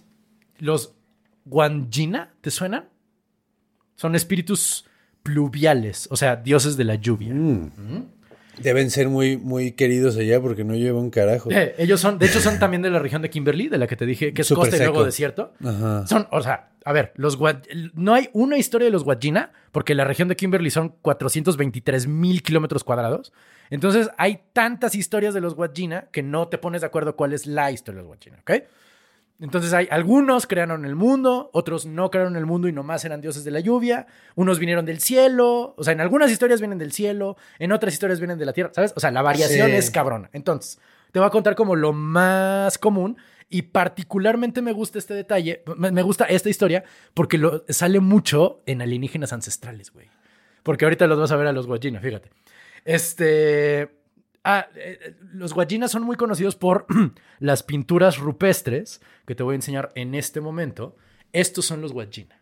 Los 0.60 0.94
Guanjina, 1.46 2.34
¿te 2.42 2.52
suenan? 2.52 2.90
Son 3.96 4.16
espíritus 4.16 4.86
pluviales, 5.24 6.08
o 6.12 6.16
sea, 6.16 6.36
dioses 6.36 6.78
de 6.78 6.84
la 6.84 6.96
lluvia. 6.96 7.34
Deben 8.60 8.90
ser 8.90 9.10
muy, 9.10 9.38
muy 9.38 9.74
queridos 9.74 10.16
allá 10.18 10.40
porque 10.40 10.64
no 10.64 10.76
lleva 10.76 11.00
un 11.00 11.10
carajo. 11.10 11.50
Eh, 11.52 11.76
ellos 11.78 12.00
son, 12.00 12.20
de 12.20 12.28
hecho, 12.28 12.40
son 12.40 12.58
también 12.60 12.82
de 12.82 12.90
la 12.90 13.00
región 13.00 13.22
de 13.22 13.30
Kimberly, 13.30 13.68
de 13.68 13.78
la 13.78 13.88
que 13.88 13.96
te 13.96 14.06
dije, 14.06 14.34
que 14.34 14.44
es 14.44 14.48
Súper 14.48 14.70
costa 14.70 14.78
y 14.78 14.80
luego 14.80 15.04
desierto. 15.04 15.54
Ajá. 15.64 16.08
Son, 16.08 16.28
o 16.32 16.42
sea, 16.42 16.70
a 16.86 16.94
ver, 16.94 17.12
los 17.16 17.38
no 17.96 18.14
hay 18.14 18.30
una 18.34 18.58
historia 18.58 18.86
de 18.86 18.92
los 18.92 19.04
Guajina, 19.04 19.52
porque 19.72 19.96
la 19.96 20.06
región 20.06 20.28
de 20.28 20.36
Kimberly 20.36 20.70
son 20.70 20.90
423 21.02 22.08
mil 22.08 22.44
kilómetros 22.44 22.84
cuadrados. 22.84 23.34
Entonces, 23.72 24.10
hay 24.18 24.42
tantas 24.54 24.94
historias 24.94 25.34
de 25.34 25.42
los 25.42 25.56
Guajina 25.56 26.08
que 26.12 26.22
no 26.22 26.48
te 26.48 26.60
pones 26.60 26.82
de 26.82 26.88
acuerdo 26.88 27.16
cuál 27.16 27.34
es 27.34 27.48
la 27.48 27.72
historia 27.72 27.98
de 27.98 28.04
los 28.04 28.08
Guajina, 28.08 28.38
¿ok? 28.42 28.52
Entonces, 29.40 29.74
hay 29.74 29.88
algunos 29.92 30.48
crearon 30.48 30.86
el 30.86 30.96
mundo, 30.96 31.50
otros 31.52 31.86
no 31.86 32.10
crearon 32.10 32.38
el 32.38 32.46
mundo 32.46 32.70
y 32.70 32.72
nomás 32.72 33.04
eran 33.04 33.20
dioses 33.20 33.44
de 33.44 33.52
la 33.52 33.60
lluvia. 33.60 34.08
Unos 34.36 34.60
vinieron 34.60 34.86
del 34.86 35.00
cielo, 35.00 35.74
o 35.78 35.84
sea, 35.84 35.94
en 35.94 36.00
algunas 36.00 36.32
historias 36.32 36.62
vienen 36.62 36.78
del 36.78 36.94
cielo, 36.94 37.36
en 37.60 37.74
otras 37.74 37.94
historias 37.94 38.20
vienen 38.20 38.38
de 38.38 38.46
la 38.46 38.54
tierra, 38.54 38.72
¿sabes? 38.74 38.94
O 38.96 39.00
sea, 39.00 39.12
la 39.12 39.22
variación 39.22 39.70
Sí. 39.70 39.76
es 39.76 39.92
cabrona. 39.92 40.30
Entonces, 40.32 40.80
te 41.12 41.20
voy 41.20 41.28
a 41.28 41.32
contar 41.32 41.56
como 41.56 41.76
lo 41.76 41.92
más 41.92 42.78
común 42.78 43.18
y 43.50 43.64
particularmente 43.64 44.62
me 44.62 44.72
gusta 44.72 45.00
este 45.00 45.14
detalle, 45.14 45.64
me, 45.78 46.02
gusta 46.02 46.26
esta 46.26 46.50
historia 46.50 46.84
porque 47.14 47.38
lo, 47.38 47.66
sale 47.70 48.00
mucho 48.00 48.62
en 48.66 48.82
alienígenas 48.82 49.34
ancestrales, 49.34 49.92
güey. 49.92 50.08
Porque 50.64 50.86
ahorita 50.86 51.08
los 51.08 51.20
vas 51.20 51.32
a 51.32 51.36
ver 51.36 51.48
a 51.48 51.52
los 51.52 51.68
Guajina, 51.68 52.00
fíjate. 52.00 52.30
Este... 52.86 54.05
Ah, 54.48 54.68
eh, 54.76 55.16
los 55.34 55.54
Guajinas 55.54 55.90
son 55.92 56.04
muy 56.04 56.16
conocidos 56.18 56.56
por 56.56 56.86
las 57.40 57.64
pinturas 57.64 58.20
rupestres 58.20 59.02
que 59.26 59.34
te 59.34 59.42
voy 59.44 59.54
a 59.54 59.56
enseñar 59.56 59.92
en 59.96 60.14
este 60.14 60.40
momento. 60.40 60.96
Estos 61.34 61.66
son 61.66 61.82
los 61.82 61.92
Guajina. 61.94 62.40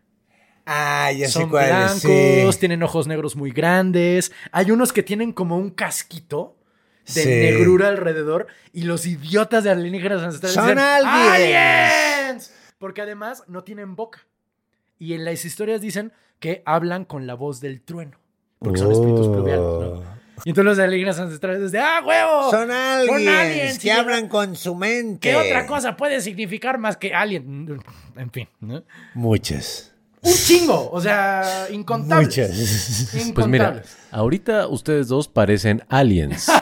Ah, 0.66 1.10
ya 1.12 1.26
sé 1.26 1.32
Son 1.32 1.50
cuáles. 1.50 1.70
blancos, 1.70 2.54
Sí. 2.54 2.60
tienen 2.60 2.82
ojos 2.82 3.06
negros 3.06 3.36
muy 3.36 3.50
grandes. 3.50 4.32
Hay 4.52 4.70
unos 4.70 4.92
que 4.92 5.02
tienen 5.02 5.32
como 5.32 5.56
un 5.56 5.70
casquito 5.70 6.56
de 7.06 7.22
Sí. 7.22 7.28
negrura 7.28 7.88
alrededor 7.88 8.46
y 8.72 8.82
los 8.82 9.04
idiotas 9.06 9.64
de 9.64 9.70
alienígenas 9.70 10.22
ancestrales 10.22 10.54
Son 10.54 10.66
dicen, 10.66 10.78
aliens. 10.78 11.32
"¡Aliens!", 11.32 12.54
Porque 12.78 13.00
además 13.02 13.44
no 13.48 13.64
tienen 13.64 13.96
boca. 13.96 14.20
Y 14.98 15.14
en 15.14 15.24
las 15.24 15.44
historias 15.44 15.80
dicen 15.80 16.12
que 16.38 16.62
hablan 16.66 17.04
con 17.04 17.26
la 17.26 17.34
voz 17.34 17.60
del 17.60 17.80
trueno. 17.82 18.18
Porque 18.58 18.78
son 18.78 18.92
espíritus 18.92 19.28
pluviales, 19.28 19.60
¿no? 19.60 20.13
Y 20.44 20.50
entonces 20.50 20.64
los 20.64 20.78
alienígenas 20.78 21.18
ancestrales 21.20 21.62
dicen, 21.62 21.80
¡ah, 21.84 22.00
huevo! 22.04 22.50
Son 22.50 22.70
aliens, 22.70 23.28
aliens, 23.28 23.78
que 23.78 23.92
hablan 23.92 24.28
con 24.28 24.56
su 24.56 24.74
mente. 24.74 25.30
¿Qué 25.30 25.36
otra 25.36 25.66
cosa 25.66 25.96
puede 25.96 26.20
significar 26.20 26.78
más 26.78 26.96
que 26.96 27.14
alien? 27.14 27.80
En 28.16 28.30
fin, 28.30 28.48
¿no? 28.60 28.82
Muchas. 29.14 29.92
Un 30.22 30.32
chingo, 30.32 30.90
o 30.90 31.00
sea, 31.00 31.66
incontables. 31.70 32.26
Muchas. 32.28 33.14
Incontables. 33.14 33.34
Pues 33.34 33.46
mira, 33.46 33.82
ahorita 34.10 34.66
ustedes 34.68 35.08
dos 35.08 35.28
parecen 35.28 35.82
aliens. 35.88 36.46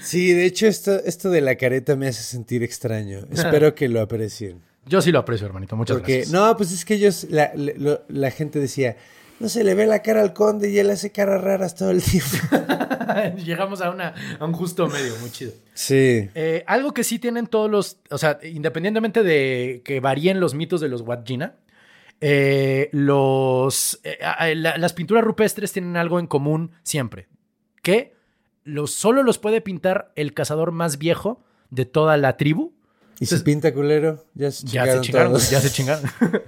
Sí, 0.00 0.32
de 0.32 0.44
hecho, 0.44 0.66
esto, 0.66 1.02
esto 1.04 1.30
de 1.30 1.40
la 1.40 1.56
careta 1.56 1.96
me 1.96 2.08
hace 2.08 2.22
sentir 2.22 2.62
extraño. 2.62 3.20
Espero 3.32 3.74
que 3.74 3.88
lo 3.88 4.00
aprecien. 4.00 4.60
Yo 4.86 5.00
sí 5.02 5.10
lo 5.10 5.18
aprecio, 5.18 5.46
hermanito. 5.46 5.76
Muchas 5.76 5.96
Porque, 5.96 6.16
gracias. 6.18 6.32
no, 6.32 6.56
pues 6.56 6.72
es 6.72 6.84
que 6.84 6.94
ellos, 6.94 7.26
la, 7.30 7.50
la- 7.54 7.72
lo- 7.76 8.02
la 8.08 8.30
gente 8.30 8.58
decía, 8.58 8.96
no 9.40 9.48
se 9.48 9.62
le 9.64 9.74
ve 9.74 9.86
la 9.86 10.02
cara 10.02 10.20
al 10.20 10.32
conde 10.32 10.70
y 10.70 10.78
él 10.78 10.90
hace 10.90 11.12
caras 11.12 11.40
raras 11.42 11.74
todo 11.74 11.90
el 11.90 12.02
tiempo. 12.02 12.36
Llegamos 13.44 13.80
a, 13.80 13.90
una, 13.90 14.14
a 14.38 14.44
un 14.44 14.52
justo 14.52 14.88
medio, 14.88 15.16
muy 15.20 15.30
chido. 15.30 15.52
Sí. 15.74 16.28
Eh, 16.34 16.64
algo 16.66 16.92
que 16.92 17.04
sí 17.04 17.18
tienen 17.18 17.46
todos 17.46 17.70
los, 17.70 17.98
o 18.10 18.18
sea, 18.18 18.38
independientemente 18.42 19.22
de 19.22 19.82
que 19.84 20.00
varíen 20.00 20.40
los 20.40 20.54
mitos 20.54 20.80
de 20.80 20.88
los 20.88 21.02
Wajina, 21.02 21.54
eh, 22.20 22.88
los, 22.92 24.00
eh, 24.04 24.18
la- 24.56 24.76
las 24.76 24.92
pinturas 24.92 25.22
rupestres 25.24 25.72
tienen 25.72 25.96
algo 25.96 26.18
en 26.18 26.26
común 26.26 26.72
siempre, 26.82 27.28
que 27.82 28.14
los, 28.64 28.92
solo 28.92 29.22
los 29.22 29.38
puede 29.38 29.60
pintar 29.60 30.12
el 30.16 30.34
cazador 30.34 30.72
más 30.72 30.98
viejo 30.98 31.44
de 31.70 31.84
toda 31.86 32.16
la 32.16 32.36
tribu. 32.36 32.72
¿Y 33.20 33.26
si 33.26 33.36
pinta 33.38 33.72
culero? 33.72 34.24
Ya 34.34 34.50
se 34.50 34.66
Ya 34.66 34.82
chingaron 34.82 34.94
se 35.04 35.06
chingaron, 35.06 35.32
todos. 35.32 35.50
ya 35.50 35.60
se 35.60 35.70
chingaron. 35.70 36.10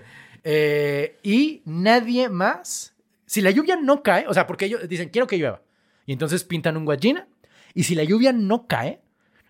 Eh, 0.45 1.18
y 1.22 1.62
nadie 1.64 2.28
más, 2.28 2.95
si 3.26 3.41
la 3.41 3.51
lluvia 3.51 3.76
no 3.76 4.03
cae, 4.03 4.26
o 4.28 4.34
sea, 4.34 4.47
porque 4.47 4.66
ellos 4.66 4.88
dicen, 4.88 5.11
quiero 5.11 5.26
que 5.26 5.36
llueva, 5.36 5.62
y 6.07 6.12
entonces 6.12 6.45
pintan 6.45 6.76
un 6.76 6.84
guajina, 6.84 7.28
y 7.74 7.84
si 7.84 7.95
la 7.95 8.05
lluvia 8.05 8.32
no 8.32 8.66
cae, 8.66 9.01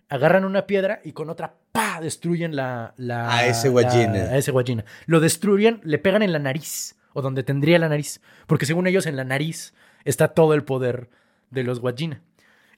agarran 0.09 0.45
una 0.45 0.67
piedra 0.67 0.99
y 1.03 1.13
con 1.13 1.29
otra, 1.29 1.55
pa, 1.71 2.01
destruyen 2.01 2.55
la... 2.55 2.93
la 2.97 3.33
A 3.33 3.47
ese 3.47 3.69
guajina. 3.69 4.19
a 4.19 4.37
ese 4.37 4.51
guajina. 4.51 4.83
Lo 5.05 5.19
destruyen, 5.19 5.79
le 5.83 5.97
pegan 5.97 6.21
en 6.21 6.33
la 6.33 6.39
nariz, 6.39 6.97
o 7.13 7.21
donde 7.21 7.43
tendría 7.43 7.79
la 7.79 7.89
nariz, 7.89 8.21
porque 8.47 8.65
según 8.65 8.87
ellos 8.87 9.05
en 9.05 9.15
la 9.15 9.23
nariz 9.23 9.73
está 10.03 10.29
todo 10.29 10.53
el 10.53 10.63
poder 10.63 11.09
de 11.49 11.63
los 11.63 11.79
guajina. 11.79 12.21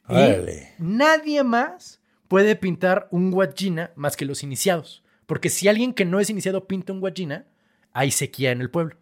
Y 0.09 0.35
nadie 0.79 1.43
más 1.43 2.01
puede 2.27 2.55
pintar 2.55 3.07
un 3.11 3.31
guajina 3.31 3.91
más 3.95 4.17
que 4.17 4.25
los 4.25 4.43
iniciados. 4.43 5.03
Porque 5.25 5.49
si 5.49 5.67
alguien 5.67 5.93
que 5.93 6.03
no 6.03 6.19
es 6.19 6.29
iniciado 6.29 6.67
pinta 6.67 6.91
un 6.91 6.99
guajina, 6.99 7.45
hay 7.93 8.11
sequía 8.11 8.51
en 8.51 8.61
el 8.61 8.69
pueblo. 8.69 8.95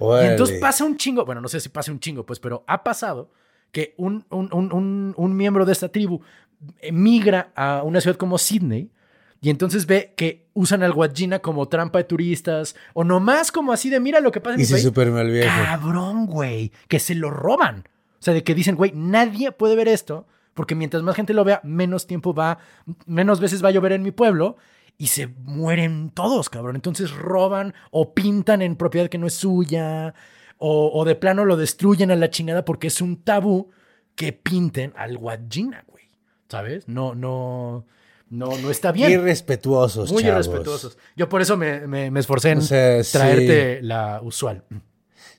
Y 0.00 0.04
Órale. 0.04 0.30
entonces 0.32 0.60
pasa 0.60 0.84
un 0.84 0.96
chingo, 0.96 1.24
bueno, 1.24 1.40
no 1.40 1.48
sé 1.48 1.60
si 1.60 1.68
pasa 1.68 1.90
un 1.92 2.00
chingo, 2.00 2.24
pues, 2.26 2.38
pero 2.40 2.64
ha 2.66 2.82
pasado 2.84 3.30
que 3.72 3.94
un, 3.96 4.24
un- 4.30 4.48
un- 4.52 5.14
un- 5.16 5.36
miembro 5.36 5.64
de 5.64 5.72
esta 5.72 5.88
tribu 5.88 6.20
migra 6.92 7.52
a 7.54 7.82
una 7.82 8.00
ciudad 8.00 8.16
como 8.16 8.38
Sydney 8.38 8.90
y 9.40 9.50
entonces 9.50 9.86
ve 9.86 10.14
que 10.16 10.46
usan 10.54 10.82
al 10.82 10.92
guajina 10.92 11.40
como 11.40 11.68
trampa 11.68 11.98
de 11.98 12.04
turistas 12.04 12.74
o 12.94 13.04
nomás 13.04 13.52
como 13.52 13.72
así 13.72 13.90
de 13.90 14.00
mira 14.00 14.20
lo 14.20 14.32
que 14.32 14.40
pasa 14.40 14.54
en 14.54 14.60
Y 14.60 14.62
mi 14.62 14.66
se 14.66 14.74
país. 14.74 14.84
super 14.84 15.10
mal 15.10 15.30
viejo. 15.30 15.54
Cabrón, 15.64 16.26
güey, 16.26 16.72
que 16.88 16.98
se 16.98 17.14
lo 17.14 17.30
roban. 17.30 17.80
O 18.20 18.22
sea, 18.24 18.32
de 18.32 18.42
que 18.42 18.54
dicen, 18.54 18.74
güey, 18.76 18.92
nadie 18.94 19.52
puede 19.52 19.76
ver 19.76 19.88
esto 19.88 20.26
Porque 20.54 20.74
mientras 20.76 21.02
más 21.02 21.16
gente 21.16 21.34
lo 21.34 21.44
vea, 21.44 21.60
menos 21.64 22.06
tiempo 22.06 22.32
va, 22.32 22.58
menos 23.06 23.40
veces 23.40 23.62
va 23.62 23.68
a 23.68 23.72
llover 23.72 23.90
en 23.92 24.02
mi 24.04 24.12
pueblo 24.12 24.56
y 24.96 25.08
se 25.08 25.26
mueren 25.26 26.10
todos, 26.10 26.48
cabrón. 26.50 26.76
Entonces 26.76 27.10
roban 27.10 27.74
o 27.90 28.14
pintan 28.14 28.62
en 28.62 28.76
propiedad 28.76 29.08
que 29.08 29.18
no 29.18 29.26
es 29.26 29.34
suya 29.34 30.14
o, 30.58 30.90
o 30.94 31.04
de 31.04 31.14
plano 31.16 31.44
lo 31.44 31.56
destruyen 31.56 32.10
a 32.10 32.16
la 32.16 32.30
chingada 32.30 32.64
porque 32.64 32.86
es 32.86 33.00
un 33.00 33.22
tabú 33.22 33.70
que 34.14 34.32
pinten 34.32 34.92
al 34.96 35.16
Wajina, 35.16 35.84
güey. 35.88 36.04
¿Sabes? 36.48 36.86
No, 36.86 37.14
no, 37.16 37.84
no, 38.30 38.56
no 38.58 38.70
está 38.70 38.92
bien. 38.92 39.10
Irrespetuosos, 39.10 40.12
Muy 40.12 40.22
chavos. 40.22 40.46
irrespetuosos. 40.46 40.98
Yo 41.16 41.28
por 41.28 41.42
eso 41.42 41.56
me, 41.56 41.86
me- 41.88 42.10
me 42.12 42.20
esforcé 42.20 42.50
en 42.52 42.58
O 42.58 42.62
sea, 42.62 43.02
sí. 43.02 43.12
traerte 43.18 43.82
la 43.82 44.20
usual. 44.22 44.62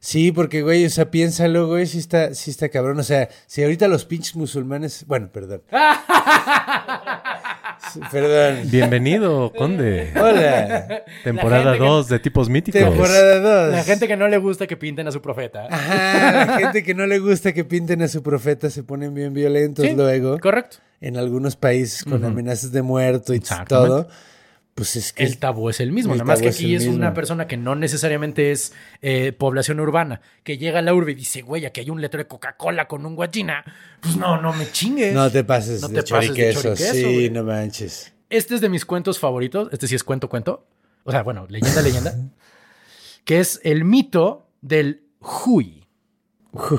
Sí, 0.01 0.31
porque, 0.31 0.61
güey, 0.61 0.85
o 0.85 0.89
sea, 0.89 1.09
piénsalo, 1.09 1.67
güey, 1.67 1.87
sí 1.87 1.97
está, 1.99 2.33
sí 2.35 2.51
está 2.51 2.69
cabrón. 2.69 2.99
O 2.99 3.03
sea, 3.03 3.29
si 3.47 3.63
ahorita 3.63 3.87
los 3.87 4.03
pinches 4.05 4.35
musulmanes. 4.35 5.05
Bueno, 5.07 5.29
perdón. 5.31 5.63
Perdón. 8.11 8.69
Bienvenido, 8.69 9.51
Conde. 9.53 10.11
Hola. 10.15 11.03
Temporada 11.23 11.63
gente 11.73 11.79
que- 11.79 11.85
2 11.85 12.09
de 12.09 12.19
tipos 12.19 12.49
míticos. 12.49 12.81
Temporada 12.81 13.65
2. 13.67 13.73
La 13.75 13.83
gente 13.83 14.07
que 14.07 14.17
no 14.17 14.27
le 14.27 14.37
gusta 14.37 14.67
que 14.67 14.77
pinten 14.77 15.07
a 15.07 15.11
su 15.11 15.21
profeta. 15.21 15.67
Ajá, 15.69 16.45
la 16.45 16.57
gente 16.59 16.83
que 16.83 16.93
no 16.93 17.05
le 17.05 17.19
gusta 17.19 17.53
que 17.53 17.63
pinten 17.63 18.01
a 18.01 18.07
su 18.07 18.21
profeta 18.23 18.69
se 18.69 18.83
ponen 18.83 19.13
bien 19.13 19.33
violentos 19.33 19.85
Sí, 19.85 19.93
luego. 19.95 20.39
Correcto. 20.39 20.77
En 21.01 21.17
algunos 21.17 21.55
países 21.55 22.03
con 22.03 22.23
amenazas 22.23 22.71
de 22.71 22.81
muerto 22.81 23.33
y 23.33 23.39
todo. 23.67 24.07
Pues 24.76 24.97
es 24.97 25.13
que. 25.13 25.23
El 25.23 25.38
tabú 25.38 25.69
es 25.69 25.80
el 25.80 25.93
mismo, 25.93 26.11
El 26.11 26.19
nada 26.19 26.28
más 26.28 26.41
que 26.41 26.49
es 26.49 26.55
aquí 26.55 26.76
el 26.76 26.82
es 26.82 26.88
una 26.89 27.13
persona 27.13 27.47
que 27.47 27.55
no 27.55 27.76
necesariamente 27.76 28.51
es 28.51 28.73
eh, 29.01 29.32
población 29.32 29.80
urbana, 29.80 30.19
que 30.43 30.57
llega 30.57 30.80
a 30.80 30.82
la 30.82 30.93
urbe 30.93 31.13
y 31.13 31.15
dice, 31.15 31.41
güey, 31.43 31.65
aquí 31.65 31.80
hay 31.80 31.89
un 31.89 32.01
letrero 32.01 32.26
de 32.26 32.28
Coca-Cola 32.28 32.86
con 32.86 33.05
un 33.05 33.15
guachina. 33.15 33.63
Pues 34.01 34.17
no, 34.17 34.41
no 34.41 34.51
me 34.51 34.69
chingues. 34.69 35.13
no 35.13 35.32
te 35.32 35.45
pases 35.45 35.82
No 35.82 35.88
de 35.88 36.03
te 36.03 36.11
pases 36.11 36.36
de 36.36 36.53
choriqueso. 36.53 36.93
sí, 36.93 37.03
güey. 37.03 37.30
no 37.30 37.45
manches. 37.45 38.11
Este 38.30 38.55
es 38.55 38.59
de 38.59 38.67
mis 38.67 38.84
cuentos 38.84 39.17
favoritos. 39.17 39.69
Este 39.71 39.88
sí 39.88 39.95
es 39.95 40.03
cuento, 40.03 40.28
cuento. 40.28 40.67
O 41.05 41.11
sea, 41.11 41.23
bueno, 41.23 41.47
leyenda, 41.47 41.82
leyenda. 41.82 42.13
que 43.23 43.39
es 43.39 43.61
el 43.63 43.86
mito 43.86 44.49
del 44.61 45.03
Hui. 45.21 45.88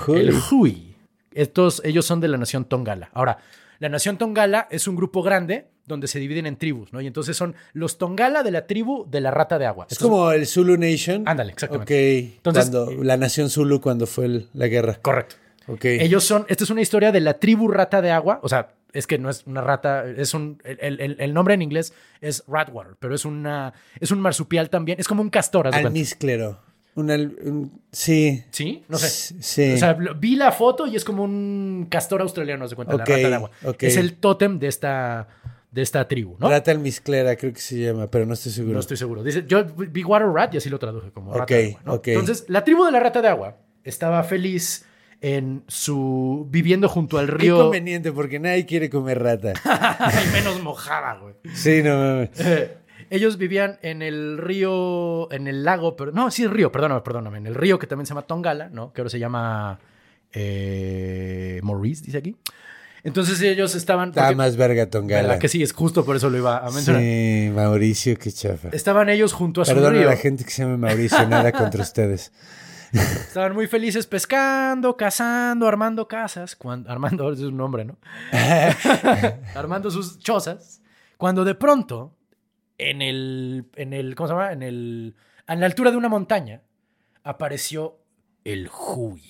El 0.08 0.34
Hui. 0.50 0.96
Estos, 1.32 1.80
ellos 1.82 2.04
son 2.04 2.20
de 2.20 2.28
la 2.28 2.36
nación 2.36 2.66
Tongala. 2.66 3.08
Ahora, 3.14 3.38
la 3.78 3.88
nación 3.88 4.18
Tongala 4.18 4.68
es 4.70 4.86
un 4.86 4.96
grupo 4.96 5.22
grande 5.22 5.68
donde 5.86 6.08
se 6.08 6.18
dividen 6.18 6.46
en 6.46 6.56
tribus, 6.56 6.92
¿no? 6.92 7.00
Y 7.00 7.06
entonces 7.06 7.36
son 7.36 7.54
los 7.72 7.98
Tongala 7.98 8.42
de 8.42 8.50
la 8.50 8.66
tribu 8.66 9.06
de 9.08 9.20
la 9.20 9.30
rata 9.30 9.58
de 9.58 9.66
agua. 9.66 9.86
Es 9.88 9.92
Estos- 9.92 10.08
como 10.08 10.32
el 10.32 10.46
Zulu 10.46 10.76
Nation. 10.76 11.22
Ándale, 11.26 11.52
exactamente. 11.52 12.26
Ok. 12.28 12.34
Entonces, 12.36 12.70
cuando 12.70 13.02
la 13.04 13.16
nación 13.16 13.48
Zulu 13.50 13.80
cuando 13.80 14.06
fue 14.06 14.26
el- 14.26 14.48
la 14.54 14.66
guerra. 14.66 14.98
Correcto. 15.00 15.36
Ok. 15.68 15.84
Ellos 15.84 16.24
son, 16.24 16.44
esta 16.48 16.64
es 16.64 16.70
una 16.70 16.80
historia 16.82 17.10
de 17.12 17.20
la 17.20 17.34
tribu 17.34 17.68
rata 17.68 18.00
de 18.02 18.10
agua, 18.10 18.38
o 18.42 18.48
sea, 18.48 18.68
es 18.92 19.06
que 19.06 19.18
no 19.18 19.28
es 19.28 19.42
una 19.46 19.60
rata, 19.60 20.04
es 20.08 20.32
un, 20.32 20.60
el, 20.64 21.00
el- 21.00 21.16
el 21.18 21.34
nombre 21.34 21.54
en 21.54 21.62
inglés 21.62 21.92
es 22.20 22.44
ratwater, 22.48 22.94
pero 22.98 23.14
es 23.14 23.24
una, 23.24 23.72
es 24.00 24.10
un 24.10 24.20
marsupial 24.20 24.70
también, 24.70 24.98
es 25.00 25.06
como 25.08 25.22
un 25.22 25.30
castor. 25.30 25.66
Almísclero. 25.68 26.60
Un 26.94 27.10
un- 27.10 27.80
sí. 27.92 28.42
¿Sí? 28.52 28.82
No 28.88 28.96
sé. 28.96 29.34
Sí. 29.42 29.72
O 29.74 29.76
sea, 29.76 29.92
vi 29.92 30.34
la 30.34 30.50
foto 30.50 30.86
y 30.86 30.96
es 30.96 31.04
como 31.04 31.24
un 31.24 31.88
castor 31.90 32.22
australiano, 32.22 32.66
de 32.66 32.74
cuenta, 32.74 32.94
la 32.96 33.04
rata 33.04 33.28
de 33.28 33.34
agua. 33.34 33.50
ok. 33.64 33.82
Es 33.82 33.96
el 33.98 34.14
tótem 34.14 34.58
de 34.58 34.68
esta, 34.68 35.28
de 35.70 35.82
esta 35.82 36.06
tribu, 36.08 36.36
¿no? 36.38 36.48
Rata 36.48 36.70
almizclera, 36.70 37.36
creo 37.36 37.52
que 37.52 37.60
se 37.60 37.78
llama, 37.78 38.10
pero 38.10 38.24
no 38.26 38.34
estoy 38.34 38.52
seguro. 38.52 38.74
No 38.74 38.80
estoy 38.80 38.96
seguro. 38.96 39.22
Dice, 39.22 39.44
yo 39.46 39.64
vi 39.64 40.04
water 40.04 40.28
rat 40.28 40.54
y 40.54 40.56
así 40.56 40.70
lo 40.70 40.78
traduje 40.78 41.10
como 41.10 41.32
rata 41.32 41.44
Ok, 41.44 41.50
de 41.50 41.66
agua. 41.66 41.80
¿no? 41.84 41.92
ok. 41.94 42.08
Entonces, 42.08 42.44
la 42.48 42.64
tribu 42.64 42.84
de 42.84 42.92
la 42.92 43.00
rata 43.00 43.20
de 43.20 43.28
agua 43.28 43.58
estaba 43.84 44.22
feliz 44.24 44.86
en 45.20 45.64
su 45.66 46.46
viviendo 46.50 46.88
junto 46.88 47.18
al 47.18 47.26
Qué 47.26 47.32
río 47.32 47.58
conveniente, 47.58 48.12
porque 48.12 48.38
nadie 48.38 48.66
quiere 48.66 48.90
comer 48.90 49.22
rata. 49.22 49.52
y 50.28 50.32
menos 50.32 50.62
mojada, 50.62 51.18
güey. 51.18 51.34
Sí, 51.54 51.82
no 51.82 51.96
mames. 51.96 52.30
Eh, 52.40 52.78
Ellos 53.10 53.38
vivían 53.38 53.78
en 53.82 54.02
el 54.02 54.36
río, 54.38 55.30
en 55.32 55.46
el 55.46 55.64
lago, 55.64 55.94
pero 55.96 56.10
no, 56.10 56.30
sí, 56.30 56.42
el 56.42 56.50
río, 56.50 56.72
perdóname, 56.72 57.02
perdóname, 57.02 57.38
en 57.38 57.46
el 57.46 57.54
río 57.54 57.78
que 57.78 57.86
también 57.86 58.06
se 58.06 58.10
llama 58.10 58.22
Tongala, 58.26 58.68
¿no? 58.68 58.92
Que 58.92 59.00
ahora 59.00 59.10
se 59.10 59.20
llama 59.20 59.78
eh, 60.32 61.60
Maurice, 61.62 62.04
dice 62.04 62.18
aquí. 62.18 62.36
Entonces 63.06 63.40
ellos 63.40 63.74
estaban. 63.74 64.08
Está 64.10 64.22
porque- 64.24 64.34
más 64.36 64.56
verga 64.56 64.90
Tongala. 64.90 65.22
¿Verdad 65.22 65.38
que 65.38 65.48
sí? 65.48 65.62
Es 65.62 65.72
justo 65.72 66.04
por 66.04 66.16
eso 66.16 66.28
lo 66.28 66.38
iba 66.38 66.58
a 66.58 66.70
mencionar. 66.70 67.00
Sí, 67.00 67.50
Mauricio, 67.54 68.18
qué 68.18 68.32
chafa. 68.32 68.68
Estaban 68.72 69.08
ellos 69.08 69.32
junto 69.32 69.62
a 69.62 69.64
su 69.64 69.72
Perdón 69.74 69.94
a 69.94 69.98
río. 69.98 70.08
la 70.10 70.16
gente 70.16 70.44
que 70.44 70.50
se 70.50 70.62
llame 70.62 70.76
Mauricio, 70.76 71.26
nada 71.28 71.52
contra 71.52 71.82
ustedes. 71.82 72.32
Estaban 72.92 73.54
muy 73.54 73.66
felices 73.66 74.06
pescando, 74.06 74.96
cazando, 74.96 75.66
armando 75.68 76.08
casas. 76.08 76.56
Cuando, 76.56 76.90
Armando 76.90 77.32
es 77.32 77.40
un 77.40 77.56
nombre, 77.56 77.84
¿no? 77.84 77.96
armando 79.54 79.90
sus 79.90 80.18
chozas. 80.18 80.80
Cuando 81.16 81.44
de 81.44 81.54
pronto, 81.54 82.14
en 82.78 83.02
el, 83.02 83.66
en 83.76 83.92
el, 83.92 84.14
¿cómo 84.14 84.28
se 84.28 84.34
llama? 84.34 84.52
En 84.52 84.62
el, 84.62 85.14
a 85.46 85.54
la 85.56 85.66
altura 85.66 85.90
de 85.90 85.96
una 85.96 86.08
montaña, 86.08 86.62
apareció 87.22 87.98
el 88.44 88.68
Hui. 88.68 89.22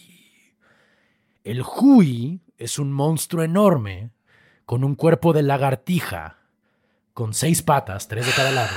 El 1.45 1.62
Hui 1.62 2.41
es 2.59 2.79
un 2.79 2.93
monstruo 2.93 3.43
enorme 3.43 4.11
con 4.65 4.85
un 4.85 4.95
cuerpo 4.95 5.33
de 5.33 5.43
lagartija, 5.43 6.39
con 7.15 7.35
seis 7.35 7.63
patas, 7.63 8.09
tres 8.09 8.27
de 8.27 8.33
cada 8.33 8.51
lado, 8.51 8.77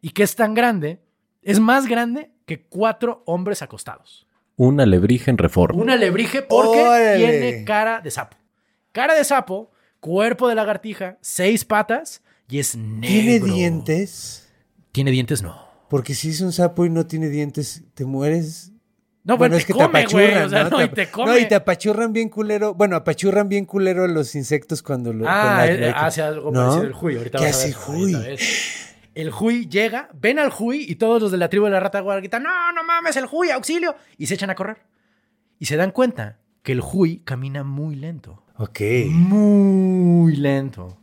y 0.00 0.10
que 0.10 0.22
es 0.22 0.36
tan 0.36 0.54
grande, 0.54 1.02
es 1.42 1.60
más 1.60 1.86
grande 1.86 2.30
que 2.46 2.62
cuatro 2.62 3.22
hombres 3.26 3.62
acostados. 3.62 4.26
Un 4.56 4.80
alebrije 4.80 5.30
en 5.30 5.38
reforma. 5.38 5.82
Un 5.82 5.90
alebrije 5.90 6.42
porque 6.42 7.14
tiene 7.16 7.64
cara 7.64 8.00
de 8.00 8.10
sapo. 8.10 8.36
Cara 8.92 9.14
de 9.14 9.24
sapo, 9.24 9.70
cuerpo 10.00 10.48
de 10.48 10.54
lagartija, 10.54 11.18
seis 11.20 11.64
patas 11.64 12.22
y 12.48 12.58
es 12.58 12.76
negro. 12.76 13.08
¿Tiene 13.08 13.40
dientes? 13.40 14.52
¿Tiene 14.92 15.10
dientes? 15.10 15.42
No. 15.42 15.72
Porque 15.88 16.14
si 16.14 16.30
es 16.30 16.40
un 16.40 16.52
sapo 16.52 16.84
y 16.84 16.90
no 16.90 17.06
tiene 17.06 17.28
dientes, 17.28 17.82
te 17.94 18.04
mueres. 18.04 18.72
No, 19.24 19.36
bueno, 19.36 19.56
es 19.56 19.66
te 19.66 19.72
come, 19.72 20.04
güey. 20.06 20.34
O 20.34 20.48
sea, 20.48 20.64
no, 20.68 20.82
y 20.82 20.88
Te 20.88 21.06
te 21.06 21.10
come. 21.10 21.26
No, 21.32 21.38
y 21.38 21.46
te 21.46 21.54
apachurran 21.54 22.12
bien 22.12 22.28
culero. 22.28 22.74
Bueno, 22.74 22.96
apachurran 22.96 23.48
bien 23.48 23.64
culero 23.66 24.06
los 24.08 24.34
insectos 24.34 24.82
cuando 24.82 25.12
lo. 25.12 25.24
Ah, 25.28 25.64
con 25.66 25.80
la- 25.80 25.86
la- 25.90 26.04
hace 26.06 26.22
algo 26.22 26.50
¿No? 26.50 26.60
parecido 26.60 26.82
el 26.84 26.94
Hui. 27.00 27.16
Ahorita 27.16 27.38
¿Qué 27.38 27.44
vas 27.44 27.54
a 27.64 27.68
hace 27.68 28.18
ver. 28.18 28.38
El 29.14 29.30
Hui 29.30 29.68
llega, 29.68 30.08
ven 30.18 30.38
al 30.38 30.50
Hui 30.58 30.86
y 30.88 30.96
todos 30.96 31.20
los 31.22 31.30
de 31.30 31.36
la 31.38 31.48
tribu 31.50 31.66
de 31.66 31.72
la 31.72 31.80
rata 31.80 32.00
gritan, 32.00 32.42
no, 32.42 32.72
no 32.72 32.82
mames, 32.82 33.14
el 33.16 33.26
Hui, 33.30 33.50
auxilio. 33.50 33.94
Y 34.18 34.26
se 34.26 34.34
echan 34.34 34.50
a 34.50 34.54
correr. 34.54 34.78
Y 35.58 35.66
se 35.66 35.76
dan 35.76 35.90
cuenta 35.92 36.38
que 36.62 36.72
el 36.72 36.80
Hui 36.80 37.18
camina 37.18 37.62
muy 37.62 37.94
lento. 37.94 38.42
Ok. 38.56 38.80
Muy 39.10 40.36
lento. 40.36 40.98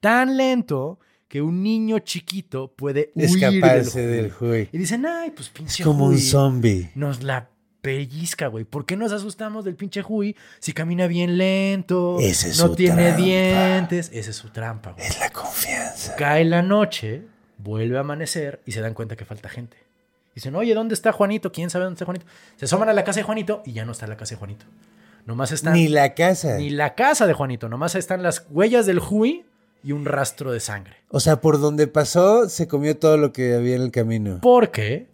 Tan 0.00 0.36
lento 0.36 0.98
que 1.26 1.40
un 1.42 1.62
niño 1.62 1.98
chiquito 2.00 2.72
puede 2.76 3.10
huir 3.14 3.24
Escaparse 3.44 4.06
del 4.06 4.24
del 4.24 4.32
Hui. 4.40 4.68
Y 4.72 4.78
dicen, 4.78 5.06
ay, 5.06 5.30
pues 5.30 5.48
pinche 5.48 5.82
Es 5.82 5.86
como 5.86 6.06
un 6.06 6.18
zombie. 6.18 6.90
Nos 6.94 7.22
la 7.22 7.48
pellizca, 7.84 8.46
güey. 8.46 8.64
¿Por 8.64 8.86
qué 8.86 8.96
nos 8.96 9.12
asustamos 9.12 9.62
del 9.62 9.74
pinche 9.74 10.02
Hui 10.02 10.34
si 10.58 10.72
camina 10.72 11.06
bien 11.06 11.36
lento? 11.36 12.16
Esa 12.18 12.48
es 12.48 12.58
no 12.58 12.68
su 12.68 12.76
tiene 12.76 13.02
trampa. 13.08 13.16
dientes. 13.18 14.10
Esa 14.10 14.30
es 14.30 14.36
su 14.36 14.48
trampa, 14.48 14.92
güey. 14.92 15.06
Es 15.06 15.20
la 15.20 15.28
confianza. 15.28 16.16
Cae 16.16 16.46
la 16.46 16.62
noche, 16.62 17.24
vuelve 17.58 17.98
a 17.98 18.00
amanecer 18.00 18.62
y 18.64 18.72
se 18.72 18.80
dan 18.80 18.94
cuenta 18.94 19.16
que 19.16 19.26
falta 19.26 19.50
gente. 19.50 19.76
Dicen, 20.34 20.56
oye, 20.56 20.72
¿dónde 20.72 20.94
está 20.94 21.12
Juanito? 21.12 21.52
¿Quién 21.52 21.68
sabe 21.68 21.84
dónde 21.84 21.96
está 21.96 22.06
Juanito? 22.06 22.24
Se 22.56 22.64
asoman 22.64 22.88
a 22.88 22.94
la 22.94 23.04
casa 23.04 23.20
de 23.20 23.24
Juanito 23.24 23.62
y 23.66 23.74
ya 23.74 23.84
no 23.84 23.92
está 23.92 24.06
la 24.06 24.16
casa 24.16 24.34
de 24.34 24.38
Juanito. 24.38 24.64
Nomás 25.26 25.52
están... 25.52 25.74
Ni 25.74 25.88
la 25.88 26.14
casa. 26.14 26.56
Ni 26.56 26.70
la 26.70 26.94
casa 26.94 27.26
de 27.26 27.34
Juanito. 27.34 27.68
Nomás 27.68 27.94
están 27.96 28.22
las 28.22 28.46
huellas 28.48 28.86
del 28.86 28.98
Hui 28.98 29.44
y 29.82 29.92
un 29.92 30.06
rastro 30.06 30.52
de 30.52 30.60
sangre. 30.60 30.96
O 31.10 31.20
sea, 31.20 31.42
por 31.42 31.60
donde 31.60 31.86
pasó, 31.86 32.48
se 32.48 32.66
comió 32.66 32.96
todo 32.96 33.18
lo 33.18 33.30
que 33.34 33.54
había 33.54 33.76
en 33.76 33.82
el 33.82 33.90
camino. 33.90 34.38
Porque 34.40 35.06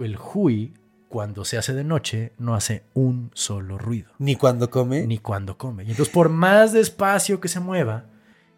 el 0.00 0.16
Hui, 0.16 0.72
cuando 1.12 1.44
se 1.44 1.58
hace 1.58 1.74
de 1.74 1.84
noche, 1.84 2.32
no 2.38 2.54
hace 2.54 2.84
un 2.94 3.30
solo 3.34 3.76
ruido. 3.76 4.12
Ni 4.18 4.34
cuando 4.36 4.70
come. 4.70 5.06
Ni 5.06 5.18
cuando 5.18 5.58
come. 5.58 5.84
Y 5.84 5.90
entonces, 5.90 6.10
por 6.12 6.30
más 6.30 6.72
despacio 6.72 7.38
que 7.38 7.48
se 7.48 7.60
mueva, 7.60 8.06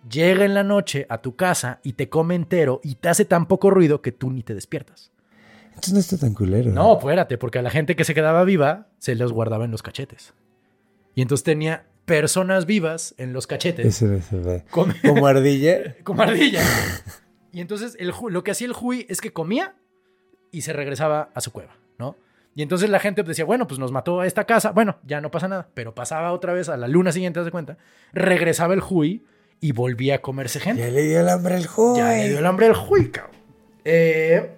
llega 0.09 0.45
en 0.45 0.55
la 0.55 0.63
noche 0.63 1.05
a 1.09 1.19
tu 1.21 1.35
casa 1.35 1.81
y 1.83 1.95
te 1.95 2.09
come 2.09 2.37
entero 2.37 2.81
y 2.85 2.95
te 2.95 3.09
hace 3.09 3.25
tan 3.25 3.47
poco 3.47 3.71
ruido 3.71 4.03
que 4.03 4.13
tú 4.13 4.31
ni 4.31 4.45
te 4.45 4.55
despiertas. 4.55 5.11
Entonces 5.71 5.93
no 5.95 5.99
está 5.99 6.17
tan 6.17 6.33
culero. 6.33 6.71
No, 6.71 6.97
espérate, 6.97 7.39
porque 7.39 7.59
a 7.59 7.63
la 7.63 7.71
gente 7.71 7.97
que 7.97 8.05
se 8.05 8.15
quedaba 8.15 8.45
viva 8.45 8.87
se 9.01 9.17
los 9.17 9.33
guardaba 9.33 9.65
en 9.65 9.73
los 9.73 9.83
cachetes. 9.83 10.33
Y 11.17 11.23
entonces 11.23 11.43
tenía 11.43 11.87
personas 12.05 12.67
vivas 12.67 13.17
en 13.19 13.33
los 13.33 13.49
cachetes. 13.49 13.85
Eso, 13.85 14.13
eso, 14.15 14.41
va. 14.45 14.61
Come- 14.71 14.95
Como 15.05 15.27
ardilla. 15.27 15.97
como 16.05 16.23
ardilla. 16.23 16.63
Y 17.51 17.61
entonces 17.61 17.97
el, 17.99 18.13
lo 18.31 18.45
que 18.45 18.53
hacía 18.53 18.69
el 18.69 18.75
Hui 18.81 19.07
es 19.09 19.21
que 19.21 19.33
comía 19.33 19.75
y 20.53 20.61
se 20.61 20.73
regresaba 20.73 21.31
a 21.35 21.41
su 21.41 21.51
cueva, 21.51 21.77
¿no? 21.99 22.15
Y 22.57 22.63
entonces 22.63 22.89
la 22.89 23.01
gente 23.01 23.23
decía, 23.25 23.45
bueno, 23.45 23.67
pues 23.67 23.81
nos 23.81 23.91
mató 23.91 24.21
a 24.21 24.27
esta 24.27 24.45
casa, 24.45 24.71
bueno, 24.71 24.97
ya 25.05 25.21
no 25.21 25.31
pasa 25.31 25.49
nada, 25.49 25.69
pero 25.75 25.95
pasaba 25.95 26.33
otra 26.33 26.53
vez 26.53 26.69
a 26.69 26.77
la 26.77 26.87
luna 26.89 27.11
siguiente, 27.11 27.41
¿te 27.41 27.45
das 27.45 27.51
cuenta? 27.51 27.77
Regresaba 28.13 28.75
el 28.75 28.81
Hui 28.89 29.25
y 29.61 29.73
volvía 29.73 30.17
a 30.17 30.19
comerse 30.21 30.61
gente. 30.61 30.83
Ya 30.83 30.89
le 30.91 31.03
dio 31.03 31.21
el 31.21 31.29
hambre 31.29 31.57
al 31.57 31.67
Hui. 31.77 31.97
Ya 31.99 32.11
le 32.13 32.29
dio 32.29 32.39
el 32.39 32.47
hambre 32.47 32.67
al 32.67 32.77
Hui, 32.77 33.11
cabrón. 33.11 33.35
Eh, 33.85 34.53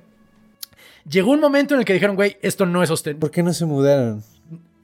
llegó 1.09 1.31
un 1.33 1.41
momento 1.41 1.75
en 1.75 1.81
el 1.81 1.87
que 1.87 1.95
dijeron, 1.95 2.17
güey, 2.17 2.37
esto 2.43 2.67
no 2.67 2.83
es 2.83 2.89
sostenible. 2.89 3.21
¿Por 3.21 3.31
qué 3.31 3.43
no 3.43 3.53
se 3.53 3.65
mudaron? 3.65 4.23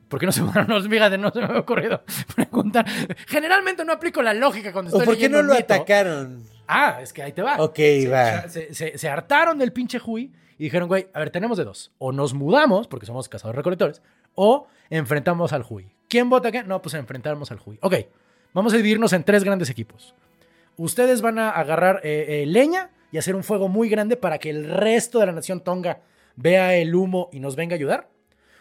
¿Por 0.08 0.18
qué 0.20 0.26
no 0.26 0.32
se 0.32 0.42
mudaron 0.42 0.68
los 0.68 0.88
Fíjate, 0.88 1.18
no 1.18 1.30
se 1.30 1.38
me 1.40 1.44
había 1.46 1.60
ocurrido 1.60 2.02
preguntar. 2.34 2.86
Generalmente 3.26 3.84
no 3.84 3.92
aplico 3.92 4.22
la 4.22 4.34
lógica 4.34 4.72
cuando 4.72 4.90
¿O 4.90 4.98
estoy 5.00 5.14
por 5.14 5.20
qué 5.20 5.28
no 5.28 5.42
lo 5.42 5.54
mito. 5.54 5.74
atacaron? 5.74 6.44
Ah, 6.66 6.98
es 7.02 7.12
que 7.12 7.22
ahí 7.22 7.32
te 7.32 7.42
va. 7.42 7.56
Ok, 7.58 7.76
se, 7.76 8.08
va. 8.08 8.48
Se, 8.48 8.72
se- 8.74 8.96
se 8.96 9.08
hartaron 9.08 9.58
del 9.58 9.72
pinche 9.72 10.00
Hui 10.04 10.30
y 10.62 10.66
dijeron, 10.66 10.86
güey, 10.86 11.08
a 11.12 11.18
ver, 11.18 11.30
tenemos 11.30 11.58
de 11.58 11.64
dos. 11.64 11.90
O 11.98 12.12
nos 12.12 12.34
mudamos, 12.34 12.86
porque 12.86 13.04
somos 13.04 13.28
cazadores 13.28 13.56
recolectores, 13.56 14.00
o 14.36 14.68
enfrentamos 14.90 15.52
al 15.52 15.64
Hui. 15.68 15.90
¿Quién 16.08 16.30
vota 16.30 16.52
qué? 16.52 16.62
No, 16.62 16.80
pues 16.80 16.94
enfrentamos 16.94 17.50
al 17.50 17.58
Hui. 17.66 17.80
Ok, 17.82 17.96
vamos 18.52 18.72
a 18.72 18.76
dividirnos 18.76 19.12
en 19.12 19.24
tres 19.24 19.42
grandes 19.42 19.70
equipos. 19.70 20.14
Ustedes 20.76 21.20
van 21.20 21.40
a 21.40 21.50
agarrar 21.50 22.00
eh, 22.04 22.26
eh, 22.28 22.46
leña 22.46 22.90
y 23.10 23.18
hacer 23.18 23.34
un 23.34 23.42
fuego 23.42 23.66
muy 23.66 23.88
grande 23.88 24.16
para 24.16 24.38
que 24.38 24.50
el 24.50 24.68
resto 24.68 25.18
de 25.18 25.26
la 25.26 25.32
nación 25.32 25.62
Tonga 25.62 26.02
vea 26.36 26.76
el 26.76 26.94
humo 26.94 27.28
y 27.32 27.40
nos 27.40 27.56
venga 27.56 27.74
a 27.74 27.78
ayudar. 27.78 28.08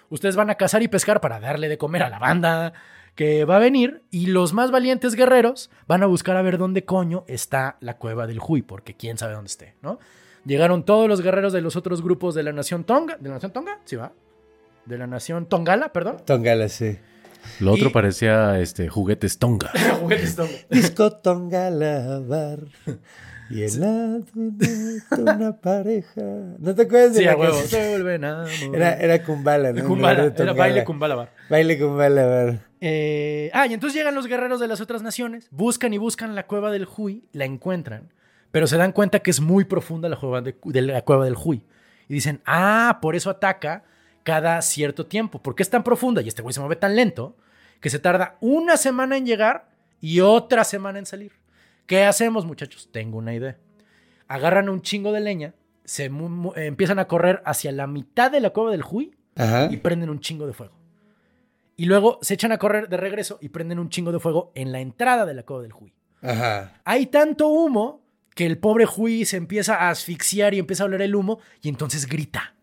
Ustedes 0.10 0.36
van 0.36 0.50
a 0.50 0.56
cazar 0.56 0.82
y 0.82 0.88
pescar 0.88 1.22
para 1.22 1.40
darle 1.40 1.70
de 1.70 1.78
comer 1.78 2.02
a 2.02 2.10
la 2.10 2.18
banda 2.18 2.74
que 3.14 3.46
va 3.46 3.58
a 3.58 3.60
venir. 3.60 4.02
Y 4.10 4.26
los 4.26 4.54
más 4.54 4.72
valientes 4.72 5.14
guerreros 5.14 5.70
van 5.86 6.02
a 6.02 6.08
buscar 6.08 6.36
a 6.36 6.42
ver 6.42 6.58
dónde 6.58 6.84
coño 6.84 7.26
está 7.28 7.78
la 7.80 7.98
cueva 7.98 8.26
del 8.26 8.40
Hui, 8.40 8.64
porque 8.64 8.96
quién 8.96 9.20
sabe 9.20 9.36
dónde 9.36 9.50
esté, 9.50 9.76
¿no? 9.84 10.00
Llegaron 10.46 10.84
todos 10.86 11.08
los 11.08 11.22
guerreros 11.22 11.54
de 11.54 11.62
los 11.62 11.76
otros 11.76 12.02
grupos 12.02 12.34
de 12.36 12.44
la 12.44 12.52
nación 12.52 12.84
Tonga. 12.84 13.18
¿De 13.20 13.30
la 13.30 13.36
nación 13.36 13.52
Tonga? 13.54 13.80
Sí, 13.86 13.96
va. 13.96 14.12
De 14.86 14.98
la 14.98 15.06
nación 15.08 15.46
Tongala, 15.46 15.94
perdón. 15.94 16.18
Tongala, 16.26 16.68
sí. 16.70 16.98
Lo 17.60 17.74
otro 17.74 17.90
Y- 17.90 17.92
parecía 17.92 18.60
este, 18.60 18.88
juguetes 18.90 19.38
Tonga. 19.38 19.72
Juguetes 20.02 20.36
Tonga. 20.36 20.52
Disco 20.70 21.12
Tongala 21.12 22.20
bar. 22.20 22.60
Y 23.50 23.64
el 23.64 23.80
lado 23.82 24.24
de 24.34 25.02
una 25.18 25.58
pareja. 25.58 26.22
¿No 26.58 26.74
te 26.74 26.84
acuerdas 26.84 27.14
de 27.14 27.20
Sí, 27.20 27.26
la 27.26 27.36
huevo. 27.36 27.58
Se 27.58 27.90
vuelven 27.90 28.24
a. 28.24 28.46
Era, 28.74 28.94
era 28.96 29.24
Kumbala, 29.24 29.74
¿no? 29.74 29.84
Kumbala, 29.86 30.24
era 30.24 30.34
Tongala. 30.34 30.58
baile 30.58 30.84
Kumbala 30.86 31.16
bar. 31.16 31.34
Baile 31.50 31.78
Kumbala 31.80 32.26
bar. 32.26 32.60
Eh, 32.80 33.52
ah, 33.54 33.68
y 33.68 33.74
entonces 33.74 33.98
llegan 33.98 34.16
los 34.16 34.26
guerreros 34.28 34.60
de 34.60 34.68
las 34.68 34.80
otras 34.82 35.04
naciones, 35.04 35.48
buscan 35.52 35.94
y 35.94 35.98
buscan 36.00 36.34
la 36.34 36.48
cueva 36.48 36.72
del 36.72 36.88
Hui, 36.98 37.26
la 37.34 37.46
encuentran, 37.46 38.10
pero 38.52 38.68
se 38.68 38.78
dan 38.78 38.92
cuenta 38.92 39.20
que 39.20 39.32
es 39.32 39.40
muy 39.40 39.66
profunda 39.66 40.10
la 40.10 40.18
cueva, 40.18 40.42
de, 40.42 40.56
de 40.64 40.82
la 40.82 41.02
cueva 41.02 41.26
del 41.26 41.36
Hui. 41.36 41.64
Y 42.08 42.14
dicen, 42.14 42.42
ah, 42.46 43.00
por 43.02 43.16
eso 43.16 43.30
ataca 43.30 43.84
cada 44.24 44.62
cierto 44.62 45.06
tiempo. 45.06 45.42
¿Por 45.42 45.56
qué 45.56 45.64
es 45.64 45.70
tan 45.70 45.84
profunda? 45.84 46.22
Y 46.22 46.28
este 46.28 46.42
güey 46.42 46.54
se 46.54 46.60
mueve 46.60 46.76
tan 46.76 46.96
lento 46.96 47.36
que 47.80 47.90
se 47.90 48.00
tarda 48.00 48.38
una 48.42 48.78
semana 48.78 49.18
en 49.18 49.26
llegar 49.26 49.70
y 50.00 50.20
otra 50.20 50.64
semana 50.64 51.00
en 51.00 51.06
salir. 51.06 51.32
¿Qué 51.86 52.04
hacemos, 52.04 52.46
muchachos? 52.46 52.90
Tengo 52.92 53.18
una 53.18 53.34
idea. 53.34 53.58
Agarran 54.28 54.70
un 54.70 54.82
chingo 54.82 55.12
de 55.12 55.20
leña, 55.20 55.54
se 55.84 56.06
eh, 56.06 56.12
empiezan 56.56 57.00
a 57.00 57.08
correr 57.08 57.42
hacia 57.46 57.72
la 57.72 57.88
mitad 57.88 58.32
de 58.32 58.40
la 58.40 58.52
cueva 58.52 58.72
del 58.72 58.84
Hui 58.84 59.16
Ajá. 59.36 59.70
y 59.72 59.78
prenden 59.78 60.10
un 60.10 60.20
chingo 60.20 60.48
de 60.48 60.54
fuego. 60.54 60.74
Y 61.76 61.86
luego 61.86 62.20
se 62.22 62.36
echan 62.36 62.52
a 62.52 62.58
correr 62.58 62.90
de 62.90 62.98
regreso 62.98 63.40
y 63.42 63.50
prenden 63.50 63.80
un 63.80 63.90
chingo 63.90 64.12
de 64.12 64.20
fuego 64.20 64.52
en 64.56 64.72
la 64.72 64.80
entrada 64.80 65.26
de 65.26 65.34
la 65.34 65.44
cueva 65.44 65.64
del 65.64 65.74
Hui. 65.74 65.94
Ajá. 66.22 66.80
Hay 66.86 67.08
tanto 67.08 67.48
humo 67.48 68.01
que 68.36 68.46
el 68.46 68.58
pobre 68.58 68.86
Hui 68.86 69.26
se 69.26 69.38
empieza 69.38 69.76
a 69.76 69.90
asfixiar 69.90 70.54
y 70.54 70.60
empieza 70.60 70.84
a 70.84 70.88
oler 70.88 71.02
el 71.02 71.16
humo 71.16 71.40
y 71.62 71.70
entonces 71.70 72.08
grita. 72.08 72.56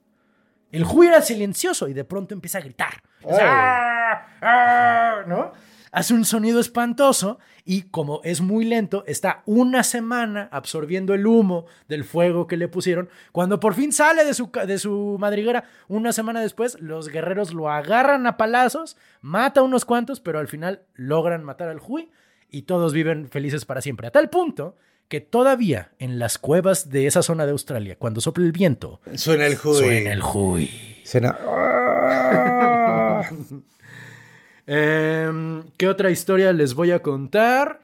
El 0.70 0.84
Hui 0.84 1.06
era 1.06 1.22
silencioso 1.22 1.88
y 1.88 1.94
de 1.94 2.04
pronto 2.04 2.34
empieza 2.34 2.58
a 2.58 2.62
gritar. 2.62 3.02
"Ah, 3.30 4.26
ah", 4.42 5.22
¿no? 5.26 5.52
Hace 5.90 6.12
un 6.12 6.26
sonido 6.26 6.60
espantoso 6.60 7.38
y 7.64 7.82
como 7.84 8.20
es 8.22 8.42
muy 8.42 8.66
lento, 8.66 9.04
está 9.06 9.42
una 9.46 9.82
semana 9.82 10.48
absorbiendo 10.52 11.14
el 11.14 11.26
humo 11.26 11.64
del 11.88 12.04
fuego 12.04 12.46
que 12.46 12.58
le 12.58 12.68
pusieron. 12.68 13.08
Cuando 13.32 13.58
por 13.58 13.74
fin 13.74 13.90
sale 13.92 14.24
de 14.26 14.34
su, 14.34 14.50
de 14.66 14.78
su 14.78 15.16
madriguera, 15.18 15.64
una 15.88 16.12
semana 16.12 16.42
después, 16.42 16.78
los 16.80 17.08
guerreros 17.08 17.54
lo 17.54 17.70
agarran 17.70 18.26
a 18.26 18.36
palazos, 18.36 18.98
mata 19.22 19.60
a 19.60 19.64
unos 19.64 19.86
cuantos, 19.86 20.20
pero 20.20 20.38
al 20.38 20.48
final 20.48 20.82
logran 20.94 21.42
matar 21.42 21.68
al 21.70 21.80
Hui 21.80 22.10
y 22.50 22.62
todos 22.62 22.92
viven 22.92 23.28
felices 23.30 23.64
para 23.64 23.80
siempre. 23.80 24.06
A 24.08 24.10
tal 24.10 24.28
punto 24.28 24.76
que 25.08 25.20
todavía 25.20 25.90
en 25.98 26.18
las 26.18 26.38
cuevas 26.38 26.90
de 26.90 27.06
esa 27.06 27.22
zona 27.22 27.46
de 27.46 27.52
Australia, 27.52 27.96
cuando 27.98 28.20
sopla 28.20 28.44
el 28.44 28.52
viento, 28.52 29.00
Suena 29.14 29.46
el 29.46 29.54
Hui. 29.54 29.74
suena 29.74 30.12
el 30.12 30.22
Hui. 30.22 30.70
Suena. 31.04 31.38
Em, 34.70 35.62
¿Qué 35.78 35.88
otra 35.88 36.10
historia 36.10 36.52
les 36.52 36.74
voy 36.74 36.90
a 36.90 37.00
contar? 37.00 37.80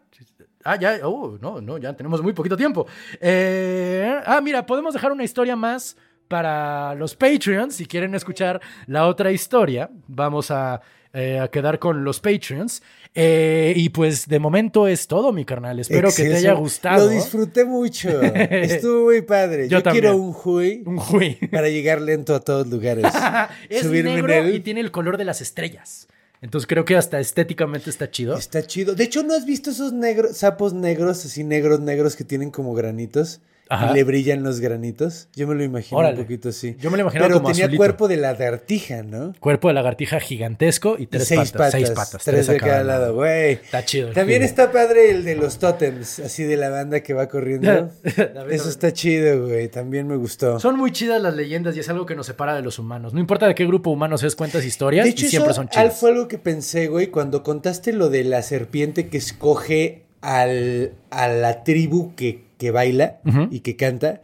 Ah, 0.64 0.76
ya, 0.78 0.98
oh, 1.02 1.38
no, 1.40 1.62
no, 1.62 1.78
ya 1.78 1.94
tenemos 1.94 2.22
muy 2.22 2.34
poquito 2.34 2.58
tiempo. 2.58 2.86
Eh, 3.22 4.20
ah, 4.26 4.42
mira, 4.42 4.66
podemos 4.66 4.92
dejar 4.92 5.10
una 5.10 5.24
historia 5.24 5.56
más 5.56 5.96
para 6.28 6.94
los 6.94 7.16
Patreons. 7.16 7.74
Si 7.74 7.86
quieren 7.86 8.14
escuchar 8.14 8.60
la 8.86 9.06
otra 9.06 9.32
historia, 9.32 9.88
vamos 10.08 10.50
a, 10.50 10.82
eh, 11.14 11.38
a 11.38 11.48
quedar 11.48 11.78
con 11.78 12.02
los 12.02 12.18
Patreons. 12.18 12.82
Eh, 13.14 13.72
y 13.76 13.90
pues 13.90 14.26
de 14.26 14.40
momento 14.40 14.88
es 14.88 15.06
todo, 15.06 15.32
mi 15.32 15.44
carnal. 15.44 15.78
Espero 15.78 16.10
que 16.10 16.24
te 16.24 16.34
haya 16.34 16.54
gustado. 16.54 17.06
Lo 17.06 17.12
disfruté 17.12 17.64
mucho. 17.64 18.20
Estuvo 18.22 19.04
muy 19.04 19.22
padre. 19.22 19.68
Yo 19.68 19.78
Yo, 19.78 19.92
quiero 19.92 20.16
un 20.16 20.34
Hui 20.34 20.82
Un 20.84 20.98
Hui. 20.98 21.36
para 21.52 21.68
llegar 21.68 22.00
lento 22.00 22.34
a 22.34 22.40
todos 22.40 22.66
lugares. 22.66 23.04
es 23.68 23.82
Subirme 23.82 24.18
en 24.18 24.26
negro 24.26 24.50
y 24.50 24.58
tiene 24.58 24.80
el 24.80 24.90
color 24.90 25.16
de 25.16 25.24
las 25.24 25.40
estrellas. 25.40 26.08
Entonces 26.40 26.66
creo 26.66 26.84
que 26.84 26.96
hasta 26.96 27.20
estéticamente 27.20 27.88
está 27.88 28.10
chido. 28.10 28.36
Está 28.36 28.66
chido. 28.66 28.94
De 28.94 29.04
hecho, 29.04 29.22
¿no 29.22 29.34
has 29.34 29.46
visto 29.46 29.70
esos 29.70 29.92
negros, 29.92 30.36
sapos 30.36 30.74
negros, 30.74 31.24
así 31.24 31.44
negros, 31.44 31.80
negros 31.80 32.16
que 32.16 32.24
tienen 32.24 32.50
como 32.50 32.74
granitos? 32.74 33.40
Ajá. 33.68 33.90
Y 33.90 33.94
le 33.94 34.04
brillan 34.04 34.42
los 34.42 34.60
granitos. 34.60 35.28
Yo 35.34 35.46
me 35.46 35.54
lo 35.54 35.64
imagino 35.64 35.98
Órale. 35.98 36.16
un 36.18 36.22
poquito 36.24 36.50
así. 36.50 36.76
Yo 36.80 36.90
me 36.90 36.96
lo 36.98 37.02
imaginaba 37.04 37.28
Pero 37.28 37.38
como 37.40 37.48
tenía 37.50 37.64
azulito. 37.64 37.78
cuerpo 37.80 38.08
de 38.08 38.16
lagartija, 38.18 39.02
¿no? 39.02 39.32
Cuerpo 39.40 39.68
de 39.68 39.74
lagartija 39.74 40.20
gigantesco 40.20 40.96
y 40.98 41.04
Y 41.04 41.06
tres 41.06 41.28
seis 41.28 41.50
patas, 41.52 41.52
patas. 41.52 41.72
Seis 41.72 41.90
patas. 41.90 42.24
Tres 42.24 42.46
de 42.46 42.56
a 42.56 42.58
cada 42.58 42.84
lado, 42.84 43.14
güey. 43.14 43.52
Está 43.52 43.84
chido. 43.84 44.10
También 44.12 44.42
está 44.42 44.70
padre 44.70 45.10
el 45.10 45.24
de 45.24 45.36
los 45.36 45.58
totems, 45.58 46.18
así 46.18 46.44
de 46.44 46.56
la 46.58 46.68
banda 46.68 47.00
que 47.00 47.14
va 47.14 47.28
corriendo. 47.28 47.90
Eso 48.50 48.68
está 48.68 48.92
chido, 48.92 49.46
güey. 49.46 49.68
También 49.68 50.06
me 50.08 50.16
gustó. 50.16 50.60
Son 50.60 50.76
muy 50.78 50.92
chidas 50.92 51.20
las 51.22 51.34
leyendas 51.34 51.76
y 51.76 51.80
es 51.80 51.88
algo 51.88 52.04
que 52.06 52.14
nos 52.14 52.26
separa 52.26 52.54
de 52.54 52.62
los 52.62 52.78
humanos. 52.78 53.14
No 53.14 53.20
importa 53.20 53.46
de 53.46 53.54
qué 53.54 53.66
grupo 53.66 53.90
humano 53.90 54.18
seas, 54.18 54.36
cuentas 54.36 54.64
historias 54.64 55.04
De 55.06 55.10
y 55.12 55.16
siempre 55.16 55.52
eso 55.52 55.54
son 55.62 55.64
al- 55.64 55.70
chidas. 55.70 55.98
fue 56.00 56.10
algo 56.10 56.28
que 56.28 56.38
pensé, 56.38 56.88
güey, 56.88 57.06
cuando 57.08 57.42
contaste 57.42 57.92
lo 57.94 58.10
de 58.10 58.24
la 58.24 58.42
serpiente 58.42 59.08
que 59.08 59.16
escoge 59.18 60.02
al, 60.20 60.92
a 61.10 61.28
la 61.28 61.64
tribu 61.64 62.14
que, 62.14 62.44
que 62.64 62.70
baila 62.70 63.20
Ujú. 63.26 63.48
y 63.50 63.60
que 63.60 63.76
canta. 63.76 64.22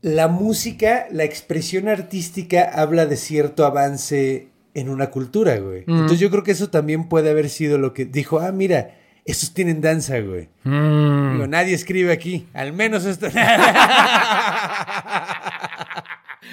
La 0.00 0.28
música, 0.28 1.06
la 1.10 1.24
expresión 1.24 1.86
artística 1.86 2.62
habla 2.74 3.04
de 3.04 3.16
cierto 3.16 3.66
avance 3.66 4.48
en 4.72 4.88
una 4.88 5.10
cultura, 5.10 5.58
güey. 5.58 5.82
Ujú. 5.82 5.92
Entonces 5.92 6.18
yo 6.20 6.30
creo 6.30 6.42
que 6.44 6.52
eso 6.52 6.70
también 6.70 7.08
puede 7.10 7.28
haber 7.28 7.50
sido 7.50 7.76
lo 7.76 7.92
que 7.92 8.06
dijo, 8.06 8.40
ah, 8.40 8.52
mira, 8.52 8.94
estos 9.26 9.52
tienen 9.52 9.82
danza, 9.82 10.18
güey. 10.20 10.48
Mm. 10.64 11.32
Digo, 11.34 11.46
nadie 11.46 11.74
escribe 11.74 12.10
aquí, 12.10 12.46
al 12.54 12.72
menos 12.72 13.04
esto. 13.04 13.26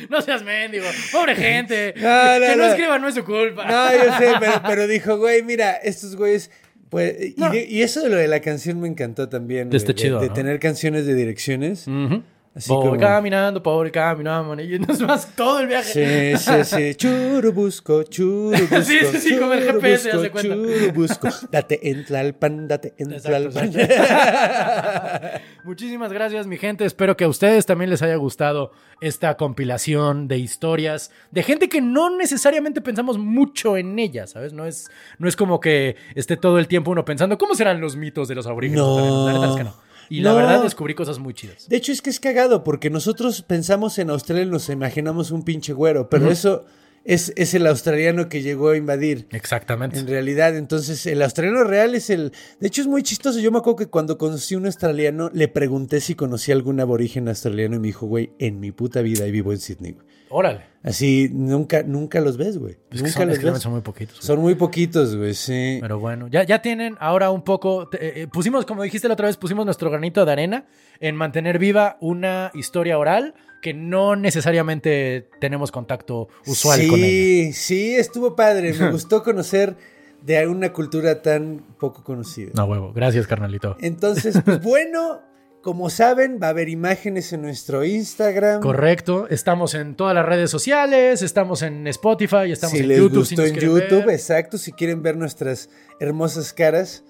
No 0.09 0.21
seas 0.21 0.43
mendigo. 0.43 0.85
Pobre 1.11 1.35
gente. 1.35 1.93
No, 1.97 2.39
no, 2.39 2.45
que 2.47 2.55
no, 2.55 2.63
no. 2.63 2.65
escriban 2.65 3.01
no 3.01 3.07
es 3.07 3.15
su 3.15 3.23
culpa. 3.23 3.65
No, 3.65 3.91
yo 3.93 4.17
sé, 4.17 4.33
pero, 4.39 4.61
pero 4.67 4.87
dijo, 4.87 5.17
güey, 5.17 5.43
mira, 5.43 5.73
estos 5.75 6.15
güeyes. 6.15 6.49
Pues, 6.93 7.15
y, 7.35 7.41
de- 7.49 7.65
y 7.67 7.81
eso 7.81 8.01
de 8.03 8.09
lo 8.09 8.17
de 8.17 8.27
la 8.27 8.39
canción 8.39 8.79
me 8.79 8.87
encantó 8.87 9.27
también. 9.27 9.73
Está 9.73 9.95
chido, 9.95 10.19
De, 10.21 10.27
¿no? 10.27 10.33
tener 10.33 10.59
canciones 10.59 11.07
de 11.07 11.15
direcciones. 11.15 11.87
Ujú. 11.87 12.21
Así 12.55 12.69
Pobre 12.69 12.89
como- 12.89 12.99
caminando, 13.01 13.63
pobre 13.63 13.89
caminando. 13.91 14.61
Y 14.61 14.77
no 14.77 14.93
es 14.93 15.01
más 15.01 15.35
todo 15.35 15.59
el 15.61 15.67
viaje. 15.67 16.37
Sí, 16.37 16.45
sí, 16.45 16.63
sí. 16.63 16.95
Churubusco, 16.97 18.03
churubusco. 18.03 18.81
Sí, 18.83 18.99
sí, 19.11 19.17
sí, 19.19 19.37
como 19.39 19.53
el 19.53 19.63
GPS, 19.63 20.09
de 20.09 20.11
churubusco, 20.11 20.31
cuenta. 20.31 20.55
Churubusco. 20.55 21.27
Date 21.51 21.89
en 21.89 22.05
Tlalpan, 22.05 22.67
date 22.67 22.93
en 22.99 23.13
Exacto, 23.13 23.49
Tlalpan. 23.49 23.71
Muchísimas 25.63 26.11
gracias, 26.13 26.45
mi 26.47 26.57
gente. 26.57 26.85
Espero 26.85 27.17
que 27.17 27.23
a 27.23 27.27
ustedes 27.27 27.65
también 27.65 27.89
les 27.89 28.01
haya 28.01 28.15
gustado 28.17 28.71
esta 29.01 29.35
compilación 29.35 30.27
de 30.27 30.37
historias 30.37 31.11
de 31.31 31.43
gente 31.43 31.69
que 31.69 31.81
no 31.81 32.15
necesariamente 32.15 32.81
pensamos 32.81 33.17
mucho 33.17 33.77
en 33.77 33.97
ella, 33.97 34.27
¿sabes? 34.27 34.53
No 34.53 34.65
es, 34.65 34.89
no 35.17 35.27
es 35.27 35.35
como 35.35 35.59
que 35.59 35.95
esté 36.15 36.37
todo 36.37 36.59
el 36.59 36.67
tiempo 36.67 36.91
uno 36.91 37.03
pensando 37.03 37.37
cómo 37.37 37.55
serán 37.55 37.81
los 37.81 37.95
mitos 37.95 38.27
de 38.27 38.35
los 38.35 38.45
aborígenes. 38.47 38.83
No. 38.83 39.27
La 39.39 39.49
es 39.49 39.55
que 39.55 39.63
no. 39.63 39.73
Y 40.13 40.21
la 40.21 40.33
verdad 40.33 40.61
descubrí 40.61 40.93
cosas 40.93 41.17
muy 41.17 41.33
chidas. 41.33 41.67
De 41.67 41.75
hecho, 41.75 41.91
es 41.91 42.03
que 42.03 42.11
es 42.11 42.19
cagado, 42.19 42.63
porque 42.63 42.91
nosotros 42.91 43.41
pensamos 43.41 43.97
en 43.97 44.11
Australia 44.11 44.43
y 44.43 44.47
nos 44.47 44.69
imaginamos 44.69 45.31
un 45.31 45.43
pinche 45.43 45.73
güero, 45.73 46.07
pero 46.07 46.29
eso 46.29 46.65
es, 47.05 47.33
es 47.35 47.53
el 47.53 47.67
australiano 47.67 48.29
que 48.29 48.41
llegó 48.41 48.69
a 48.69 48.77
invadir. 48.77 49.27
Exactamente. 49.31 49.99
En 49.99 50.07
realidad, 50.07 50.55
entonces 50.55 51.05
el 51.05 51.21
australiano 51.21 51.63
real 51.63 51.95
es 51.95 52.09
el... 52.09 52.31
De 52.59 52.67
hecho 52.67 52.81
es 52.81 52.87
muy 52.87 53.03
chistoso. 53.03 53.39
Yo 53.39 53.51
me 53.51 53.57
acuerdo 53.57 53.77
que 53.77 53.87
cuando 53.87 54.17
conocí 54.17 54.55
a 54.55 54.57
un 54.57 54.65
australiano, 54.65 55.29
le 55.33 55.47
pregunté 55.47 55.99
si 56.01 56.15
conocía 56.15 56.55
algún 56.55 56.79
aborigen 56.79 57.27
australiano 57.27 57.75
y 57.75 57.79
me 57.79 57.87
dijo, 57.87 58.05
güey, 58.07 58.31
en 58.39 58.59
mi 58.59 58.71
puta 58.71 59.01
vida 59.01 59.27
y 59.27 59.31
vivo 59.31 59.51
en 59.51 59.59
Sydney. 59.59 59.91
güey". 59.93 60.05
Órale. 60.35 60.61
Así, 60.81 61.29
nunca, 61.31 61.83
nunca 61.83 62.19
los 62.19 62.37
ves, 62.37 62.57
güey. 62.57 62.77
Nunca 62.91 63.09
son, 63.11 63.27
los 63.29 63.39
ves. 63.41 63.61
son 63.61 63.71
muy 63.73 63.81
poquitos. 63.81 64.15
güey. 64.15 64.25
Son 64.27 64.39
muy 64.39 64.55
poquitos, 64.55 65.15
güey, 65.15 65.33
sí. 65.35 65.77
Pero 65.79 65.99
bueno, 65.99 66.27
ya, 66.27 66.43
ya 66.43 66.61
tienen 66.61 66.95
ahora 66.99 67.29
un 67.29 67.43
poco. 67.43 67.87
te- 67.87 68.23
eh, 68.23 68.27
pusimos, 68.27 68.65
como 68.65 68.81
dijiste 68.81 69.07
la 69.07 69.13
otra 69.13 69.27
vez, 69.27 69.37
pusimos 69.37 69.63
nuestro 69.65 69.91
granito 69.91 70.25
de 70.25 70.31
arena 70.31 70.65
en 70.99 71.15
mantener 71.15 71.59
viva 71.59 71.97
una 72.01 72.49
historia 72.55 72.97
oral 72.97 73.35
que 73.63 73.73
no 73.73 74.15
necesariamente 74.17 75.29
tenemos 75.39 75.71
contacto 75.71 76.27
usual 76.45 76.81
sí, 76.81 76.87
con 76.87 76.99
ella. 76.99 77.53
Sí, 77.53 77.95
estuvo 77.95 78.35
padre. 78.35 78.73
Me 78.73 78.91
gustó 78.91 79.23
conocer 79.23 79.75
de 80.21 80.45
una 80.47 80.73
cultura 80.73 81.21
tan 81.21 81.63
poco 81.79 82.03
conocida. 82.03 82.51
No 82.55 82.65
huevo, 82.65 82.91
gracias 82.93 83.25
carnalito. 83.25 83.77
Entonces, 83.79 84.37
pues 84.43 84.61
bueno, 84.63 85.21
como 85.61 85.89
saben, 85.89 86.39
va 86.43 86.47
a 86.47 86.49
haber 86.49 86.67
imágenes 86.67 87.31
en 87.31 87.41
nuestro 87.41 87.85
Instagram. 87.85 88.59
Correcto, 88.59 89.27
estamos 89.29 89.73
en 89.75 89.95
todas 89.95 90.13
las 90.13 90.25
redes 90.25 90.51
sociales, 90.51 91.21
estamos 91.21 91.61
en 91.61 91.87
Spotify, 91.87 92.51
estamos 92.51 92.75
si 92.75 92.83
en 92.83 92.89
les 92.89 92.97
YouTube. 92.97 93.19
gustó 93.19 93.29
si 93.29 93.35
nos 93.37 93.47
en 93.47 93.55
YouTube, 93.55 94.05
ver. 94.05 94.15
exacto. 94.15 94.57
Si 94.57 94.73
quieren 94.73 95.01
ver 95.01 95.15
nuestras 95.15 95.69
hermosas 96.01 96.51
caras. 96.51 97.05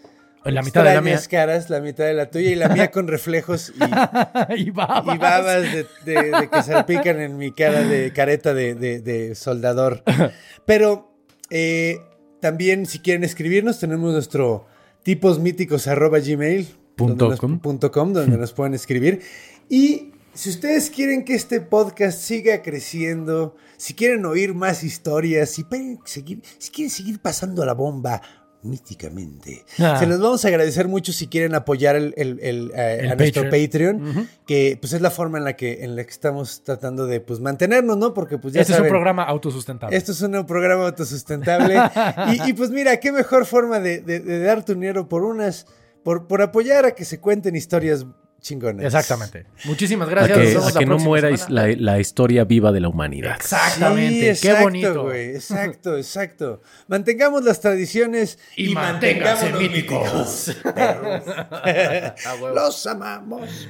En 0.46 0.56
la 0.56 0.62
mitad 0.62 0.84
de 0.84 0.94
la 0.94 1.02
mía. 1.02 1.20
caras, 1.30 1.70
la 1.70 1.80
mitad 1.80 2.04
de 2.06 2.14
la 2.14 2.30
tuya 2.30 2.52
y 2.52 2.56
la 2.56 2.70
mía 2.70 2.91
con 2.91 3.08
reflejos 3.08 3.72
y, 3.76 3.84
y 4.68 4.70
babas. 4.72 5.16
y 5.16 5.18
babas 5.18 5.62
de, 5.62 5.86
de- 6.06 6.32
de 6.32 6.50
que 6.50 6.64
salpican 6.64 7.20
en 7.22 7.38
mi 7.38 7.52
cara 7.52 7.82
de 7.84 8.12
careta 8.12 8.54
de, 8.54 8.76
de- 8.76 9.00
de 9.00 9.36
soldador. 9.36 10.04
Pero 10.66 11.16
eh, 11.50 11.98
también 12.41 12.86
si 12.86 13.00
quieren 13.00 13.24
escribirnos 13.24 13.80
tenemos 13.80 14.12
nuestro 14.14 14.66
tiposmíticos 15.04 15.88
arroba 15.88 16.20
gmail 16.20 16.68
Punto 16.96 17.16
donde 17.16 17.34
nos- 17.34 17.39
com. 17.39 17.60
punto 17.60 17.91
com, 17.91 18.14
donde 18.14 18.38
nos 18.38 18.54
pueden 18.54 18.74
escribir. 18.74 19.22
Y 19.70 20.12
si 20.34 20.50
ustedes 20.50 20.89
quieren 20.89 21.24
que 21.26 21.36
este 21.36 21.62
podcast 21.62 22.20
siga 22.20 22.62
creciendo, 22.62 23.56
si 23.78 23.94
quieren 23.94 24.26
oír 24.26 24.54
más 24.54 24.84
historias, 24.84 25.50
si, 25.52 25.64
pueden 25.64 26.00
seguir, 26.06 26.41
si 26.58 26.70
quieren 26.72 26.89
seguir 26.89 27.20
pasando 27.20 27.66
la 27.66 27.74
bomba 27.74 28.22
míticamente. 28.64 29.66
Ah. 29.80 29.97
Se 29.99 30.05
los 30.05 30.20
vamos 30.20 30.43
a 30.45 30.47
agradecer 30.47 30.88
mucho 30.88 31.11
si 31.14 31.28
quieren 31.28 31.55
apoyar 31.55 31.95
el, 31.95 32.14
el- 32.18 32.39
el, 32.41 32.72
eh, 32.76 33.09
a 33.11 33.16
nuestro 33.16 33.43
Patreon. 33.49 34.30
Que 34.45 34.78
pues 34.80 34.93
es 34.93 35.01
la 35.01 35.11
forma 35.11 35.38
en 35.38 35.43
la 35.43 35.55
que, 35.55 35.84
en 35.84 35.95
la 35.95 36.03
que 36.03 36.09
estamos 36.11 36.64
tratando 36.64 37.05
de 37.05 37.20
pues 37.22 37.39
mantenernos, 37.39 37.97
¿no? 37.97 38.14
Porque 38.14 38.38
pues 38.38 38.53
ya 38.53 38.61
Este 38.61 38.74
es 38.74 38.80
un 38.80 38.88
programa 38.88 39.24
autosustentable. 39.24 39.95
esto 39.95 40.11
es 40.11 40.22
un 40.22 40.45
programa 40.45 40.86
autosustentable. 40.86 41.76
y, 42.34 42.49
y, 42.49 42.53
pues 42.53 42.70
mira, 42.70 42.97
qué 42.99 43.11
mejor 43.11 43.45
forma 43.45 43.80
de, 43.80 43.99
de- 44.01 44.20
de 44.20 44.39
dar 44.39 44.64
tu 44.66 44.74
dinero 44.74 45.07
por 45.07 45.24
unas, 45.24 45.66
por, 46.03 46.28
por 46.28 46.41
apoyar 46.41 46.86
a 46.86 46.91
que 46.91 47.05
se 47.05 47.20
cuenten 47.20 47.55
historias 47.55 48.05
chingonas. 48.44 48.86
Exactamente. 48.86 49.48
Muchísimas 49.66 50.08
A 50.08 50.12
gracias. 50.12 50.38
que, 50.38 50.44
Nos 50.44 50.54
vemos 50.54 50.68
a 50.68 50.74
la 50.74 50.80
que 50.80 50.86
no 50.86 50.89
próxima 50.91 51.10
muera 51.10 51.38
semana. 51.38 51.68
la, 51.68 51.76
la 51.94 52.00
historia 52.00 52.44
viva 52.44 52.72
de 52.72 52.80
la 52.82 52.89
humanidad. 52.89 53.36
Exactamente. 53.38 54.36
Sí, 54.36 54.41
Qué 54.41 54.50
exacto, 54.50 54.64
bonito. 54.64 55.04
güey. 55.04 55.30
Exacto, 55.36 55.98
exacto. 55.98 56.62
Mantengamos 56.88 57.44
las 57.44 57.60
tradiciones 57.62 58.38
Y, 58.56 58.70
y, 58.72 58.74
manténganse 58.76 59.50
mantengámonos 59.50 59.62
míticos. 59.62 60.56
Los 62.56 62.86
amamos. 62.88 63.68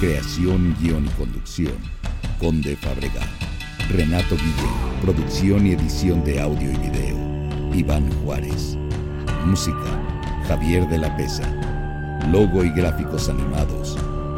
Creación, 0.00 0.76
guion 0.80 1.06
y 1.06 1.08
conducción. 1.10 1.74
Conde 2.38 2.76
Fabregat. 2.76 3.24
Renato 3.90 4.34
Guillén. 4.36 5.00
Producción 5.00 5.66
y 5.66 5.72
edición 5.72 6.22
de 6.24 6.40
audio 6.40 6.70
y 6.70 6.76
video. 6.76 7.16
Iván 7.74 8.10
Juárez. 8.22 8.76
Música. 9.44 10.02
Javier 10.48 10.86
de 10.88 10.98
la 10.98 11.16
Pesa. 11.16 11.48
Logo 12.30 12.64
y 12.64 12.70
gráficos 12.72 13.28
animados. 13.28 13.96